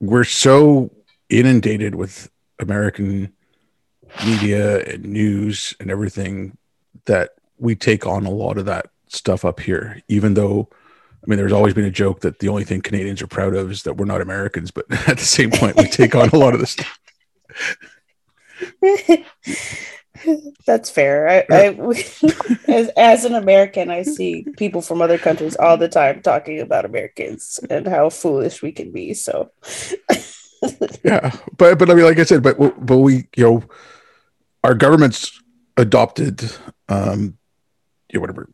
we're 0.00 0.24
so 0.24 0.90
inundated 1.28 1.94
with 1.94 2.30
American 2.58 3.32
media 4.24 4.84
and 4.84 5.04
news 5.04 5.74
and 5.78 5.90
everything 5.90 6.56
that 7.04 7.30
we 7.58 7.74
take 7.74 8.06
on 8.06 8.26
a 8.26 8.30
lot 8.30 8.58
of 8.58 8.64
that 8.66 8.86
stuff 9.08 9.44
up 9.44 9.60
here, 9.60 10.02
even 10.08 10.34
though 10.34 10.68
I 11.22 11.28
mean, 11.28 11.36
there's 11.36 11.52
always 11.52 11.74
been 11.74 11.84
a 11.84 11.90
joke 11.90 12.20
that 12.20 12.38
the 12.38 12.48
only 12.48 12.64
thing 12.64 12.80
Canadians 12.80 13.20
are 13.20 13.26
proud 13.26 13.54
of 13.54 13.70
is 13.70 13.82
that 13.82 13.98
we're 13.98 14.06
not 14.06 14.22
Americans, 14.22 14.70
but 14.70 14.86
at 15.08 15.18
the 15.18 15.24
same 15.24 15.50
point, 15.50 15.76
we 15.76 15.84
take 15.84 16.14
on 16.14 16.30
a 16.30 16.36
lot 16.36 16.54
of 16.54 16.60
this 16.60 16.70
stuff. 16.70 16.98
That's 20.66 20.90
fair. 20.90 21.28
I, 21.28 21.44
I 21.50 21.66
as, 22.68 22.88
as 22.96 23.24
an 23.24 23.34
American, 23.34 23.90
I 23.90 24.02
see 24.02 24.46
people 24.56 24.82
from 24.82 25.02
other 25.02 25.18
countries 25.18 25.56
all 25.56 25.76
the 25.76 25.88
time 25.88 26.22
talking 26.22 26.60
about 26.60 26.84
Americans 26.84 27.60
and 27.68 27.86
how 27.86 28.10
foolish 28.10 28.62
we 28.62 28.72
can 28.72 28.92
be. 28.92 29.14
So, 29.14 29.50
yeah, 31.04 31.34
but 31.56 31.78
but 31.78 31.90
I 31.90 31.94
mean, 31.94 32.04
like 32.04 32.18
I 32.18 32.24
said, 32.24 32.42
but 32.42 32.58
but 32.84 32.98
we 32.98 33.28
you 33.36 33.44
know, 33.44 33.62
our 34.64 34.74
government's 34.74 35.40
adopted, 35.76 36.50
um, 36.88 37.38
you 38.10 38.18
know, 38.18 38.20
whatever 38.20 38.50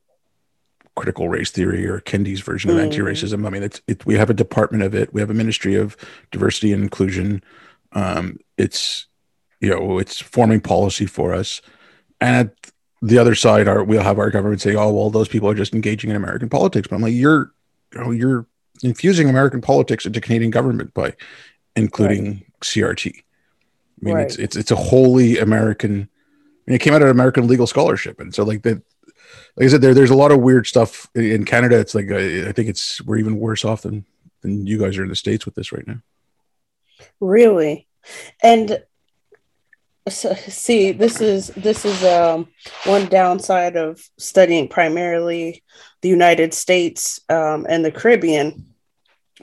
critical 0.97 1.29
race 1.29 1.51
theory 1.51 1.87
or 1.87 2.01
Kendi's 2.01 2.41
version 2.41 2.71
of 2.71 2.79
mm. 2.79 2.83
anti-racism. 2.83 3.47
I 3.47 3.51
mean, 3.51 3.63
it's 3.63 3.83
it, 3.87 4.05
we 4.07 4.15
have 4.15 4.31
a 4.31 4.35
department 4.35 4.83
of 4.83 4.95
it. 4.95 5.13
We 5.13 5.21
have 5.21 5.31
a 5.31 5.35
ministry 5.35 5.75
of 5.75 5.97
diversity 6.31 6.73
and 6.73 6.83
inclusion. 6.83 7.43
Um, 7.93 8.39
it's 8.57 9.07
you 9.61 9.71
know 9.71 9.99
it's 9.99 10.21
forming 10.21 10.61
policy 10.61 11.07
for 11.07 11.35
us. 11.35 11.61
And 12.21 12.49
at 12.49 12.73
the 13.03 13.19
other 13.19 13.35
side 13.35 13.69
are 13.69 13.85
we'll 13.85 14.03
have 14.03 14.19
our 14.19 14.31
government 14.31 14.61
say 14.61 14.75
oh 14.75 14.91
well 14.91 15.11
those 15.11 15.29
people 15.29 15.49
are 15.49 15.55
just 15.55 15.75
engaging 15.75 16.11
in 16.11 16.17
american 16.17 16.49
politics. 16.49 16.89
But 16.89 16.97
i'm 16.97 17.03
like 17.03 17.15
you're 17.15 17.53
you 17.93 18.01
know 18.01 18.11
you're 18.11 18.47
infusing 18.83 19.29
american 19.29 19.61
politics 19.61 20.07
into 20.07 20.21
canadian 20.21 20.51
government 20.51 20.93
by 20.93 21.15
including 21.77 22.25
right. 22.27 22.61
crt 22.63 23.07
i 23.17 23.21
mean 24.01 24.15
right. 24.15 24.27
it's 24.27 24.37
it's 24.37 24.57
it's 24.57 24.71
a 24.71 24.77
wholly 24.77 25.39
american 25.39 26.09
I 26.67 26.71
mean, 26.71 26.77
it 26.77 26.81
came 26.81 26.95
out 26.95 27.03
of 27.03 27.09
american 27.09 27.47
legal 27.47 27.67
scholarship. 27.67 28.21
And 28.21 28.35
so 28.35 28.45
like 28.45 28.63
that 28.63 28.83
like 29.57 29.67
i 29.67 29.69
said 29.69 29.81
there 29.81 29.95
there's 29.95 30.11
a 30.11 30.17
lot 30.17 30.33
of 30.33 30.41
weird 30.41 30.67
stuff 30.67 31.09
in 31.15 31.45
canada. 31.45 31.79
It's 31.79 31.95
like 31.95 32.11
i 32.11 32.53
think 32.53 32.69
it's 32.69 33.01
we're 33.03 33.19
even 33.19 33.39
worse 33.39 33.65
off 33.65 33.83
than 33.83 34.05
than 34.43 34.67
you 34.67 34.79
guys 34.79 34.97
are 34.99 35.03
in 35.03 35.09
the 35.09 35.17
states 35.17 35.45
with 35.45 35.55
this 35.55 35.73
right 35.73 35.87
now. 35.87 36.01
Really? 37.21 37.87
And 38.43 38.83
so, 40.09 40.35
see 40.35 40.93
this 40.93 41.21
is 41.21 41.49
this 41.49 41.85
is 41.85 42.05
um, 42.05 42.49
one 42.85 43.07
downside 43.07 43.77
of 43.77 44.01
studying 44.19 44.69
primarily 44.69 45.63
the 46.03 46.09
united 46.09 46.55
states 46.55 47.21
um, 47.29 47.67
and 47.69 47.85
the 47.85 47.91
caribbean. 47.91 48.67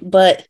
But 0.01 0.47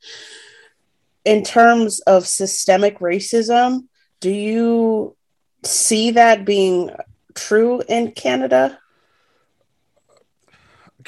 in 1.26 1.44
terms 1.44 2.00
of 2.02 2.28
systemic 2.28 3.00
racism 3.00 3.88
do 4.20 4.30
you 4.30 5.16
see 5.64 6.12
that 6.12 6.46
being 6.46 6.92
true 7.34 7.82
in 7.90 8.12
canada? 8.12 8.80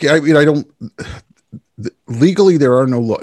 I 0.10 0.20
mean 0.20 0.36
i 0.36 0.44
don't 0.44 0.68
legally 2.08 2.58
there 2.58 2.76
are 2.78 2.88
no 2.88 3.00
law 3.00 3.18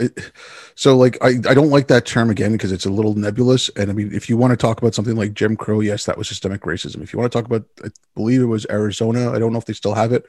so 0.75 0.97
like 0.97 1.19
I, 1.23 1.29
I 1.49 1.55
don't 1.55 1.71
like 1.71 1.89
that 1.89 2.07
term 2.07 2.31
again 2.31 2.53
because 2.53 2.73
it's 2.73 2.87
a 2.87 2.91
little 2.91 3.15
nebulous. 3.15 3.69
And 3.77 3.91
i 3.91 3.93
mean 3.95 4.13
if 4.13 4.29
you 4.29 4.37
want 4.37 4.53
to 4.53 4.57
talk 4.57 4.79
about 4.79 4.95
something 4.95 5.17
like 5.17 5.35
jim 5.35 5.57
crow 5.57 5.81
yes 5.81 6.05
that 6.07 6.19
was 6.19 6.29
systemic 6.29 6.63
racism. 6.63 7.03
If 7.03 7.13
you 7.13 7.19
want 7.19 7.31
to 7.31 7.39
talk 7.39 7.47
about 7.47 7.65
i 7.85 7.89
believe 8.15 8.43
it 8.43 8.47
was 8.47 8.67
arizona 8.71 9.33
i 9.33 9.39
don't 9.39 9.53
know 9.53 9.59
if 9.59 9.67
they 9.67 9.73
still 9.73 9.95
have 9.95 10.13
it 10.13 10.27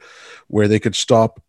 where 0.48 0.68
they 0.68 0.80
could 0.80 0.96
stop 0.96 1.42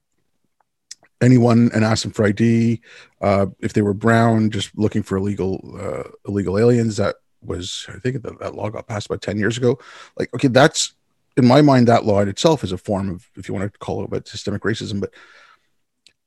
anyone 1.22 1.70
and 1.74 1.84
ask 1.84 2.04
them 2.04 2.12
for 2.12 2.26
id 2.26 2.82
uh, 3.22 3.46
if 3.60 3.74
they 3.74 3.82
were 3.82 3.94
brown 3.94 4.50
just 4.50 4.78
looking 4.78 5.04
for 5.04 5.18
illegal 5.18 5.62
uh, 5.80 6.10
illegal 6.28 6.58
aliens 6.58 6.98
that 6.98 7.16
was 7.42 7.86
i 7.90 8.00
think 8.00 8.22
that, 8.22 8.40
that 8.40 8.56
law 8.56 8.70
got 8.70 8.88
passed 8.88 9.08
about 9.08 9.22
10 9.22 9.38
years 9.38 9.58
ago. 9.58 9.80
Like 10.18 10.34
okay 10.34 10.48
that's 10.48 10.94
in 11.38 11.46
my 11.46 11.62
mind 11.62 11.88
that 11.88 12.06
law 12.06 12.22
in 12.22 12.30
itself 12.30 12.64
is 12.64 12.72
a 12.72 12.78
form 12.78 13.10
of 13.10 13.30
if 13.36 13.48
you 13.48 13.54
want 13.54 13.72
to 13.72 13.80
call 13.80 14.02
it 14.02 14.06
about 14.06 14.28
systemic 14.28 14.62
racism 14.64 15.00
but 15.00 15.14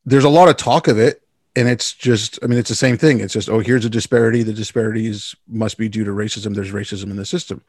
there's 0.04 0.25
a 0.25 0.28
lot 0.28 0.48
of 0.48 0.56
talk 0.56 0.88
of 0.88 0.98
it 0.98 1.22
and 1.57 1.69
it's 1.69 1.93
just 1.93 2.38
i 2.43 2.47
mean 2.47 2.59
it's 2.59 2.69
the 2.69 2.75
same 2.75 2.97
thing. 2.97 3.21
It's 3.21 3.33
just 3.33 3.49
oh 3.49 3.61
here's 3.61 3.85
a 3.85 3.90
disparity. 3.90 4.43
The 4.43 4.52
disparities 4.52 5.35
must 5.47 5.78
be 5.78 5.88
due 5.88 6.05
to 6.05 6.11
racism. 6.11 6.55
There's 6.55 6.73
racism 6.73 7.11
in 7.11 7.17
the 7.17 7.25
system. 7.25 7.62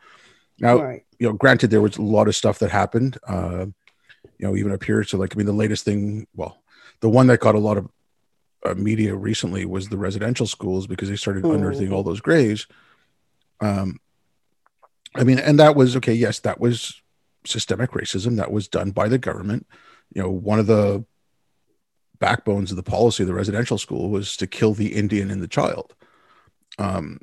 Now 0.59 0.77
right. 0.77 1.05
you 1.17 1.27
know 1.27 1.33
granted 1.33 1.69
there 1.69 1.81
was 1.81 1.97
a 1.97 2.01
lot 2.01 2.27
of 2.27 2.35
stuff 2.35 2.59
that 2.59 2.71
happened 2.71 3.17
uh 3.27 3.65
you 4.37 4.47
know 4.47 4.55
even 4.55 4.71
up 4.71 4.83
here. 4.83 5.03
To 5.03 5.17
like 5.17 5.35
i 5.35 5.37
mean 5.37 5.45
the 5.45 5.53
latest 5.53 5.85
thing 5.85 6.27
well 6.35 6.61
the 7.01 7.09
one 7.09 7.27
that 7.27 7.39
got 7.39 7.55
a 7.55 7.59
lot 7.59 7.77
of 7.77 7.89
uh, 8.65 8.73
media 8.73 9.15
recently 9.15 9.65
was 9.65 9.87
the 9.87 9.97
residential 9.97 10.45
schools 10.45 10.85
because 10.85 11.09
they 11.09 11.15
started 11.15 11.43
mm. 11.43 11.55
unearthing 11.55 11.93
all 11.93 12.03
those 12.03 12.21
graves. 12.21 12.67
Um 13.61 13.99
i 15.15 15.23
mean 15.23 15.39
and 15.39 15.59
that 15.59 15.75
was 15.75 15.95
okay 15.97 16.13
yes 16.13 16.39
that 16.39 16.59
was 16.59 17.01
systemic 17.45 17.91
racism 17.91 18.37
that 18.37 18.51
was 18.51 18.67
done 18.67 18.91
by 18.91 19.07
the 19.07 19.17
government. 19.17 19.65
You 20.13 20.23
know 20.23 20.29
one 20.29 20.59
of 20.59 20.67
the 20.67 21.05
backbones 22.19 22.71
of 22.71 22.77
the 22.77 22.83
policy 22.83 23.23
of 23.23 23.27
the 23.27 23.33
residential 23.33 23.77
school 23.77 24.09
was 24.09 24.35
to 24.37 24.47
kill 24.47 24.73
the 24.73 24.93
Indian 24.93 25.31
in 25.31 25.39
the 25.39 25.47
child. 25.47 25.95
Um, 26.77 27.19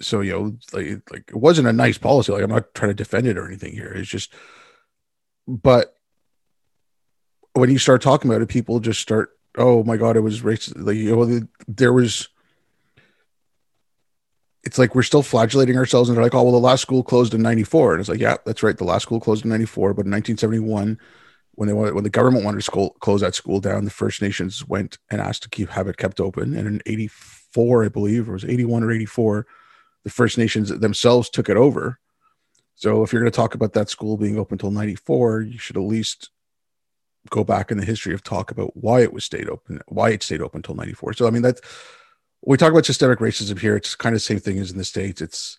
so 0.00 0.20
you 0.20 0.32
know, 0.32 0.56
like, 0.72 1.10
like 1.10 1.24
it 1.28 1.36
wasn't 1.36 1.68
a 1.68 1.72
nice 1.72 1.98
policy. 1.98 2.32
Like 2.32 2.42
I'm 2.42 2.50
not 2.50 2.74
trying 2.74 2.90
to 2.90 2.94
defend 2.94 3.26
it 3.26 3.38
or 3.38 3.46
anything 3.46 3.72
here. 3.72 3.92
It's 3.94 4.08
just, 4.08 4.32
but 5.46 5.94
when 7.54 7.70
you 7.70 7.78
start 7.78 8.02
talking 8.02 8.30
about 8.30 8.42
it, 8.42 8.48
people 8.48 8.80
just 8.80 9.00
start, 9.00 9.30
oh 9.58 9.82
my 9.84 9.96
god, 9.96 10.16
it 10.16 10.20
was 10.20 10.40
racist. 10.40 10.74
Like 10.76 10.96
you 10.96 11.14
know, 11.14 11.48
there 11.68 11.92
was 11.92 12.28
it's 14.62 14.78
like 14.78 14.94
we're 14.94 15.02
still 15.02 15.22
flagellating 15.22 15.76
ourselves 15.76 16.08
and 16.08 16.16
they're 16.16 16.24
like, 16.24 16.34
oh, 16.34 16.42
well, 16.42 16.52
the 16.52 16.58
last 16.58 16.82
school 16.82 17.02
closed 17.02 17.34
in 17.34 17.42
94. 17.42 17.92
And 17.92 18.00
it's 18.00 18.08
like, 18.08 18.20
yeah, 18.20 18.36
that's 18.44 18.62
right. 18.62 18.76
The 18.76 18.84
last 18.84 19.02
school 19.02 19.20
closed 19.20 19.44
in 19.44 19.50
94. 19.50 19.94
But 19.94 20.06
in 20.06 20.12
1971, 20.12 20.98
when 21.60 21.66
they 21.66 21.74
wanted, 21.74 21.92
when 21.92 22.04
the 22.04 22.08
government 22.08 22.42
wanted 22.42 22.56
to 22.56 22.62
school, 22.62 22.96
close 23.00 23.20
that 23.20 23.34
school 23.34 23.60
down, 23.60 23.84
the 23.84 23.90
First 23.90 24.22
Nations 24.22 24.66
went 24.66 24.96
and 25.10 25.20
asked 25.20 25.42
to 25.42 25.50
keep 25.50 25.68
have 25.68 25.88
it 25.88 25.98
kept 25.98 26.18
open. 26.18 26.56
And 26.56 26.66
in 26.66 26.80
84, 26.86 27.84
I 27.84 27.88
believe, 27.88 28.30
or 28.30 28.32
it 28.32 28.36
was 28.36 28.44
81 28.46 28.82
or 28.82 28.90
84, 28.90 29.46
the 30.02 30.08
First 30.08 30.38
Nations 30.38 30.70
themselves 30.70 31.28
took 31.28 31.50
it 31.50 31.58
over. 31.58 31.98
So 32.76 33.02
if 33.02 33.12
you're 33.12 33.20
going 33.20 33.30
to 33.30 33.36
talk 33.36 33.54
about 33.54 33.74
that 33.74 33.90
school 33.90 34.16
being 34.16 34.38
open 34.38 34.54
until 34.54 34.70
94, 34.70 35.42
you 35.42 35.58
should 35.58 35.76
at 35.76 35.82
least 35.82 36.30
go 37.28 37.44
back 37.44 37.70
in 37.70 37.76
the 37.76 37.84
history 37.84 38.14
of 38.14 38.24
talk 38.24 38.50
about 38.50 38.74
why 38.74 39.02
it 39.02 39.12
was 39.12 39.26
stayed 39.26 39.50
open, 39.50 39.82
why 39.86 40.08
it 40.08 40.22
stayed 40.22 40.40
open 40.40 40.60
until 40.60 40.76
94. 40.76 41.12
So, 41.12 41.26
I 41.26 41.30
mean, 41.30 41.42
that's, 41.42 41.60
we 42.40 42.56
talk 42.56 42.72
about 42.72 42.86
systemic 42.86 43.18
racism 43.18 43.60
here. 43.60 43.76
It's 43.76 43.94
kind 43.94 44.14
of 44.14 44.16
the 44.16 44.24
same 44.24 44.40
thing 44.40 44.58
as 44.60 44.70
in 44.70 44.78
the 44.78 44.84
States. 44.84 45.20
It's, 45.20 45.58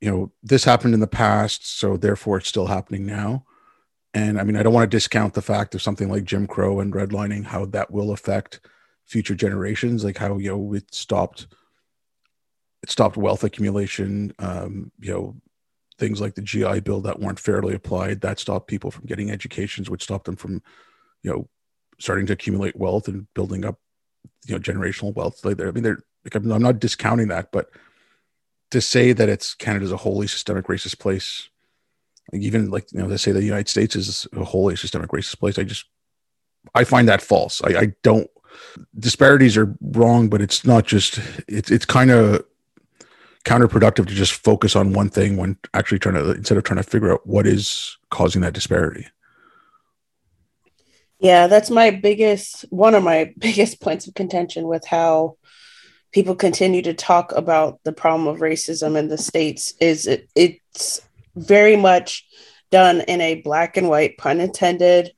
you 0.00 0.10
know, 0.10 0.32
this 0.42 0.64
happened 0.64 0.94
in 0.94 1.00
the 1.00 1.06
past, 1.06 1.78
so 1.78 1.98
therefore 1.98 2.38
it's 2.38 2.48
still 2.48 2.68
happening 2.68 3.04
now. 3.04 3.44
And 4.14 4.40
I 4.40 4.44
mean, 4.44 4.56
I 4.56 4.62
don't 4.62 4.72
want 4.72 4.88
to 4.90 4.96
discount 4.96 5.34
the 5.34 5.42
fact 5.42 5.74
of 5.74 5.82
something 5.82 6.08
like 6.08 6.24
Jim 6.24 6.46
Crow 6.46 6.80
and 6.80 6.92
redlining, 6.92 7.44
how 7.44 7.66
that 7.66 7.90
will 7.90 8.12
affect 8.12 8.60
future 9.04 9.34
generations, 9.34 10.04
like 10.04 10.16
how, 10.16 10.38
you 10.38 10.50
know, 10.50 10.74
it 10.74 10.94
stopped, 10.94 11.48
it 12.82 12.90
stopped 12.90 13.16
wealth 13.16 13.42
accumulation, 13.42 14.32
um, 14.38 14.92
you 15.00 15.12
know, 15.12 15.36
things 15.98 16.20
like 16.20 16.36
the 16.36 16.42
GI 16.42 16.80
Bill 16.80 17.00
that 17.02 17.18
weren't 17.18 17.40
fairly 17.40 17.74
applied, 17.74 18.20
that 18.20 18.38
stopped 18.38 18.68
people 18.68 18.90
from 18.90 19.06
getting 19.06 19.30
educations, 19.30 19.90
which 19.90 20.04
stopped 20.04 20.26
them 20.26 20.36
from, 20.36 20.62
you 21.22 21.32
know, 21.32 21.48
starting 21.98 22.26
to 22.26 22.32
accumulate 22.32 22.76
wealth 22.76 23.08
and 23.08 23.26
building 23.34 23.64
up 23.64 23.78
you 24.46 24.54
know 24.54 24.60
generational 24.60 25.14
wealth. 25.14 25.44
Like 25.44 25.60
i 25.60 25.70
mean 25.70 25.82
they're 25.82 26.02
like 26.24 26.34
I'm, 26.34 26.50
I'm 26.50 26.62
not 26.62 26.80
discounting 26.80 27.28
that 27.28 27.50
but 27.52 27.70
to 28.70 28.80
say 28.80 29.12
that 29.12 29.28
it's 29.28 29.54
canada's 29.54 29.92
a 29.92 29.98
wholly 29.98 30.26
systemic 30.26 30.66
racist 30.66 30.98
place 30.98 31.48
even 32.32 32.70
like 32.70 32.90
you 32.92 33.00
know 33.00 33.08
they 33.08 33.16
say 33.16 33.32
the 33.32 33.42
united 33.42 33.68
states 33.68 33.96
is 33.96 34.26
a 34.32 34.44
wholly 34.44 34.76
systemic 34.76 35.10
racist 35.10 35.38
place. 35.38 35.58
I 35.58 35.64
just 35.64 35.86
i 36.74 36.84
find 36.84 37.08
that 37.08 37.22
false. 37.22 37.62
I, 37.62 37.80
I 37.80 37.92
don't 38.02 38.28
disparities 38.98 39.56
are 39.56 39.74
wrong 39.80 40.28
but 40.28 40.40
it's 40.40 40.64
not 40.64 40.86
just 40.86 41.18
it's 41.48 41.70
it's 41.70 41.84
kind 41.84 42.10
of 42.10 42.44
counterproductive 43.44 44.06
to 44.06 44.14
just 44.14 44.32
focus 44.32 44.74
on 44.74 44.92
one 44.92 45.10
thing 45.10 45.36
when 45.36 45.56
actually 45.74 45.98
trying 45.98 46.14
to 46.14 46.30
instead 46.32 46.56
of 46.56 46.64
trying 46.64 46.78
to 46.78 46.82
figure 46.82 47.12
out 47.12 47.26
what 47.26 47.46
is 47.46 47.96
causing 48.10 48.42
that 48.42 48.54
disparity. 48.54 49.06
Yeah, 51.20 51.46
that's 51.46 51.70
my 51.70 51.90
biggest 51.90 52.64
one 52.70 52.94
of 52.94 53.02
my 53.02 53.32
biggest 53.38 53.80
points 53.80 54.06
of 54.06 54.14
contention 54.14 54.66
with 54.66 54.86
how 54.86 55.36
people 56.12 56.34
continue 56.34 56.80
to 56.82 56.94
talk 56.94 57.32
about 57.32 57.80
the 57.84 57.92
problem 57.92 58.28
of 58.28 58.40
racism 58.40 58.96
in 58.96 59.08
the 59.08 59.18
states 59.18 59.74
is 59.80 60.06
it, 60.06 60.28
it's 60.36 61.00
very 61.36 61.76
much 61.76 62.26
done 62.70 63.00
in 63.02 63.20
a 63.20 63.40
black 63.42 63.76
and 63.76 63.88
white 63.88 64.16
pun 64.18 64.40
intended 64.40 65.12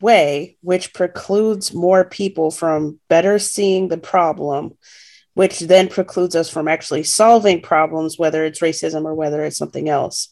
way 0.00 0.56
which 0.62 0.92
precludes 0.92 1.72
more 1.72 2.04
people 2.04 2.50
from 2.50 2.98
better 3.08 3.38
seeing 3.38 3.88
the 3.88 3.98
problem 3.98 4.76
which 5.34 5.60
then 5.60 5.88
precludes 5.88 6.36
us 6.36 6.50
from 6.50 6.68
actually 6.68 7.02
solving 7.02 7.60
problems 7.60 8.18
whether 8.18 8.44
it's 8.44 8.60
racism 8.60 9.04
or 9.04 9.14
whether 9.14 9.44
it's 9.44 9.56
something 9.56 9.88
else 9.88 10.28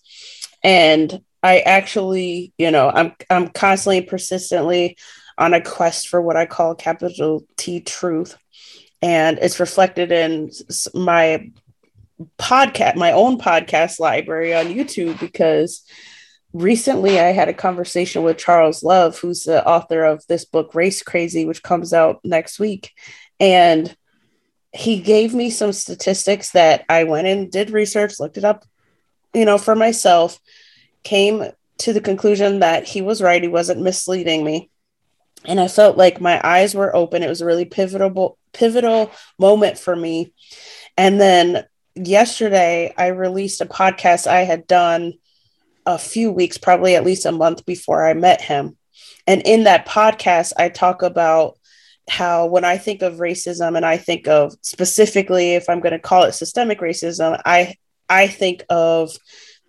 and 0.64 1.22
i 1.42 1.60
actually 1.60 2.52
you 2.58 2.70
know 2.70 2.90
i'm 2.90 3.12
i'm 3.30 3.48
constantly 3.48 4.00
persistently 4.00 4.96
on 5.40 5.54
a 5.54 5.60
quest 5.60 6.08
for 6.08 6.20
what 6.20 6.36
I 6.36 6.44
call 6.44 6.74
capital 6.74 7.44
T 7.56 7.80
truth. 7.80 8.36
And 9.02 9.38
it's 9.38 9.58
reflected 9.58 10.12
in 10.12 10.50
my 10.94 11.50
podcast, 12.38 12.96
my 12.96 13.12
own 13.12 13.38
podcast 13.38 14.00
library 14.00 14.54
on 14.54 14.66
YouTube, 14.66 15.18
because 15.20 15.84
recently 16.52 17.18
I 17.18 17.32
had 17.32 17.48
a 17.48 17.54
conversation 17.54 18.22
with 18.22 18.38
Charles 18.38 18.82
Love, 18.82 19.18
who's 19.18 19.44
the 19.44 19.66
author 19.66 20.04
of 20.04 20.26
this 20.26 20.44
book, 20.44 20.74
Race 20.74 21.02
Crazy, 21.02 21.44
which 21.44 21.62
comes 21.62 21.92
out 21.92 22.20
next 22.24 22.58
week. 22.58 22.92
And 23.38 23.94
he 24.72 25.00
gave 25.00 25.34
me 25.34 25.50
some 25.50 25.72
statistics 25.72 26.50
that 26.52 26.84
I 26.88 27.04
went 27.04 27.26
and 27.26 27.50
did 27.50 27.70
research, 27.70 28.20
looked 28.20 28.38
it 28.38 28.44
up, 28.44 28.64
you 29.34 29.44
know, 29.44 29.58
for 29.58 29.74
myself, 29.74 30.38
came 31.02 31.44
to 31.78 31.92
the 31.92 32.00
conclusion 32.00 32.60
that 32.60 32.86
he 32.86 33.02
was 33.02 33.22
right. 33.22 33.42
He 33.42 33.48
wasn't 33.48 33.80
misleading 33.80 34.44
me 34.44 34.70
and 35.44 35.60
I 35.60 35.68
felt 35.68 35.96
like 35.96 36.20
my 36.20 36.40
eyes 36.42 36.74
were 36.74 36.94
open. 36.94 37.22
It 37.22 37.28
was 37.28 37.40
a 37.40 37.46
really 37.46 37.64
pivotal 37.64 38.38
pivotal 38.52 39.10
moment 39.38 39.78
for 39.78 39.94
me. 39.94 40.34
And 40.96 41.20
then 41.20 41.64
yesterday 41.94 42.94
I 42.96 43.08
released 43.08 43.60
a 43.60 43.66
podcast 43.66 44.26
I 44.26 44.40
had 44.40 44.66
done 44.66 45.14
a 45.86 45.98
few 45.98 46.30
weeks, 46.30 46.58
probably 46.58 46.94
at 46.94 47.04
least 47.04 47.26
a 47.26 47.32
month 47.32 47.64
before 47.66 48.06
I 48.06 48.14
met 48.14 48.40
him. 48.40 48.76
And 49.26 49.42
in 49.42 49.64
that 49.64 49.86
podcast 49.86 50.52
I 50.58 50.68
talk 50.68 51.02
about 51.02 51.58
how 52.08 52.46
when 52.46 52.64
I 52.64 52.76
think 52.76 53.02
of 53.02 53.14
racism 53.14 53.76
and 53.76 53.86
I 53.86 53.96
think 53.96 54.26
of 54.26 54.54
specifically 54.62 55.54
if 55.54 55.68
I'm 55.68 55.80
going 55.80 55.92
to 55.92 55.98
call 55.98 56.24
it 56.24 56.32
systemic 56.32 56.80
racism, 56.80 57.40
I 57.44 57.76
I 58.08 58.26
think 58.26 58.64
of 58.68 59.16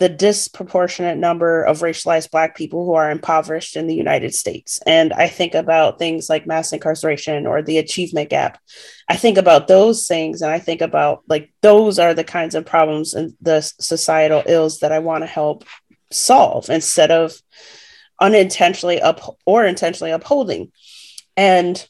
the 0.01 0.09
disproportionate 0.09 1.19
number 1.19 1.61
of 1.61 1.81
racialized 1.81 2.31
Black 2.31 2.55
people 2.55 2.87
who 2.87 2.95
are 2.95 3.11
impoverished 3.11 3.75
in 3.75 3.85
the 3.85 3.93
United 3.93 4.33
States. 4.33 4.79
And 4.87 5.13
I 5.13 5.27
think 5.27 5.53
about 5.53 5.99
things 5.99 6.27
like 6.27 6.47
mass 6.47 6.73
incarceration 6.73 7.45
or 7.45 7.61
the 7.61 7.77
achievement 7.77 8.31
gap. 8.31 8.59
I 9.07 9.15
think 9.15 9.37
about 9.37 9.67
those 9.67 10.07
things 10.07 10.41
and 10.41 10.51
I 10.51 10.57
think 10.57 10.81
about 10.81 11.21
like 11.29 11.53
those 11.61 11.99
are 11.99 12.15
the 12.15 12.23
kinds 12.23 12.55
of 12.55 12.65
problems 12.65 13.13
and 13.13 13.35
the 13.41 13.61
societal 13.61 14.41
ills 14.47 14.79
that 14.79 14.91
I 14.91 14.97
want 14.97 15.21
to 15.21 15.27
help 15.27 15.65
solve 16.09 16.71
instead 16.71 17.11
of 17.11 17.35
unintentionally 18.19 18.99
up 18.99 19.37
or 19.45 19.65
intentionally 19.65 20.09
upholding. 20.09 20.71
And 21.37 21.87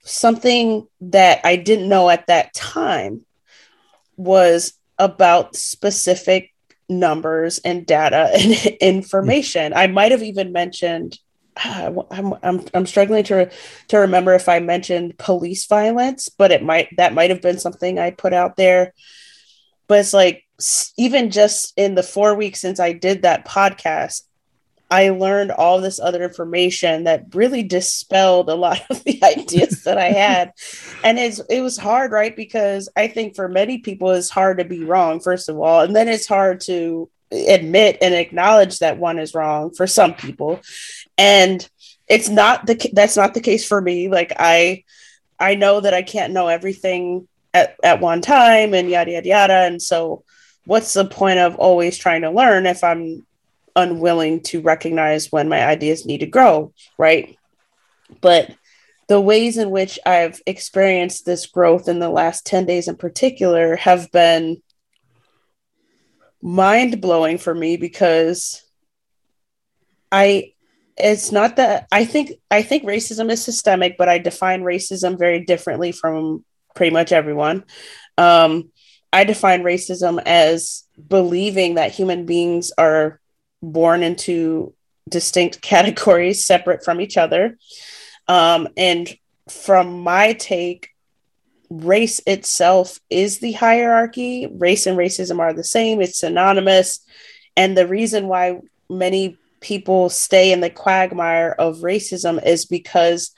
something 0.00 0.88
that 1.02 1.42
I 1.44 1.54
didn't 1.54 1.88
know 1.88 2.10
at 2.10 2.26
that 2.26 2.52
time 2.52 3.24
was 4.16 4.75
about 4.98 5.56
specific 5.56 6.52
numbers 6.88 7.58
and 7.58 7.86
data 7.86 8.30
and 8.34 8.76
information. 8.80 9.72
I 9.74 9.86
might 9.86 10.12
have 10.12 10.22
even 10.22 10.52
mentioned 10.52 11.18
I'm, 11.56 12.34
I'm, 12.42 12.62
I'm 12.74 12.86
struggling 12.86 13.24
to 13.24 13.50
to 13.88 13.98
remember 13.98 14.34
if 14.34 14.48
I 14.48 14.60
mentioned 14.60 15.18
police 15.18 15.66
violence, 15.66 16.28
but 16.28 16.52
it 16.52 16.62
might 16.62 16.88
that 16.96 17.14
might 17.14 17.30
have 17.30 17.42
been 17.42 17.58
something 17.58 17.98
I 17.98 18.10
put 18.10 18.32
out 18.32 18.56
there. 18.56 18.92
But 19.88 20.00
it's 20.00 20.12
like 20.12 20.44
even 20.96 21.30
just 21.30 21.72
in 21.76 21.94
the 21.94 22.02
four 22.02 22.34
weeks 22.34 22.60
since 22.60 22.80
I 22.80 22.92
did 22.92 23.22
that 23.22 23.46
podcast, 23.46 24.22
I 24.90 25.10
learned 25.10 25.50
all 25.50 25.80
this 25.80 25.98
other 25.98 26.22
information 26.22 27.04
that 27.04 27.34
really 27.34 27.62
dispelled 27.62 28.48
a 28.48 28.54
lot 28.54 28.80
of 28.88 29.02
the 29.04 29.22
ideas 29.24 29.82
that 29.84 29.98
I 29.98 30.10
had. 30.10 30.52
And 31.02 31.18
it's 31.18 31.40
it 31.50 31.60
was 31.60 31.76
hard, 31.76 32.12
right? 32.12 32.34
Because 32.34 32.88
I 32.96 33.08
think 33.08 33.34
for 33.34 33.48
many 33.48 33.78
people 33.78 34.10
it's 34.10 34.30
hard 34.30 34.58
to 34.58 34.64
be 34.64 34.84
wrong, 34.84 35.20
first 35.20 35.48
of 35.48 35.58
all, 35.58 35.80
and 35.80 35.94
then 35.94 36.08
it's 36.08 36.26
hard 36.26 36.60
to 36.62 37.08
admit 37.32 37.98
and 38.00 38.14
acknowledge 38.14 38.78
that 38.78 38.98
one 38.98 39.18
is 39.18 39.34
wrong 39.34 39.72
for 39.72 39.86
some 39.86 40.14
people. 40.14 40.60
And 41.18 41.68
it's 42.08 42.28
not 42.28 42.66
the 42.66 42.90
that's 42.92 43.16
not 43.16 43.34
the 43.34 43.40
case 43.40 43.66
for 43.66 43.80
me. 43.80 44.08
Like 44.08 44.32
I 44.38 44.84
I 45.38 45.56
know 45.56 45.80
that 45.80 45.94
I 45.94 46.02
can't 46.02 46.32
know 46.32 46.48
everything 46.48 47.26
at, 47.52 47.76
at 47.82 48.00
one 48.00 48.20
time 48.20 48.74
and 48.74 48.88
yada 48.88 49.12
yada 49.12 49.28
yada. 49.28 49.54
And 49.54 49.82
so 49.82 50.22
what's 50.64 50.94
the 50.94 51.04
point 51.04 51.38
of 51.40 51.56
always 51.56 51.98
trying 51.98 52.22
to 52.22 52.30
learn 52.30 52.66
if 52.66 52.84
I'm 52.84 53.26
unwilling 53.76 54.42
to 54.42 54.60
recognize 54.60 55.30
when 55.30 55.48
my 55.48 55.64
ideas 55.64 56.06
need 56.06 56.18
to 56.18 56.26
grow, 56.26 56.72
right? 56.98 57.36
But 58.20 58.50
the 59.08 59.20
ways 59.20 59.56
in 59.56 59.70
which 59.70 59.98
I've 60.04 60.40
experienced 60.46 61.24
this 61.24 61.46
growth 61.46 61.88
in 61.88 62.00
the 62.00 62.08
last 62.08 62.44
10 62.46 62.66
days 62.66 62.88
in 62.88 62.96
particular 62.96 63.76
have 63.76 64.10
been 64.10 64.62
mind 66.42 67.00
blowing 67.00 67.38
for 67.38 67.54
me 67.54 67.76
because 67.76 68.62
I 70.10 70.52
it's 70.96 71.30
not 71.30 71.56
that 71.56 71.86
I 71.92 72.04
think 72.04 72.32
I 72.50 72.62
think 72.62 72.84
racism 72.84 73.30
is 73.30 73.44
systemic, 73.44 73.96
but 73.98 74.08
I 74.08 74.18
define 74.18 74.62
racism 74.62 75.18
very 75.18 75.44
differently 75.44 75.92
from 75.92 76.44
pretty 76.74 76.92
much 76.92 77.12
everyone. 77.12 77.64
Um, 78.16 78.70
I 79.12 79.24
define 79.24 79.62
racism 79.62 80.22
as 80.24 80.84
believing 81.08 81.74
that 81.74 81.92
human 81.92 82.26
beings 82.26 82.72
are 82.78 83.20
born 83.62 84.02
into 84.02 84.74
distinct 85.08 85.60
categories 85.62 86.44
separate 86.44 86.84
from 86.84 87.00
each 87.00 87.16
other. 87.16 87.58
Um, 88.28 88.68
and 88.76 89.12
from 89.48 90.00
my 90.00 90.32
take, 90.32 90.90
race 91.70 92.20
itself 92.26 93.00
is 93.10 93.38
the 93.38 93.52
hierarchy. 93.52 94.46
Race 94.46 94.86
and 94.86 94.98
racism 94.98 95.38
are 95.38 95.52
the 95.52 95.64
same, 95.64 96.00
it's 96.00 96.18
synonymous. 96.18 97.00
And 97.56 97.76
the 97.76 97.86
reason 97.86 98.28
why 98.28 98.60
many 98.88 99.38
people 99.60 100.10
stay 100.10 100.52
in 100.52 100.60
the 100.60 100.70
quagmire 100.70 101.52
of 101.58 101.78
racism 101.78 102.44
is 102.44 102.66
because 102.66 103.32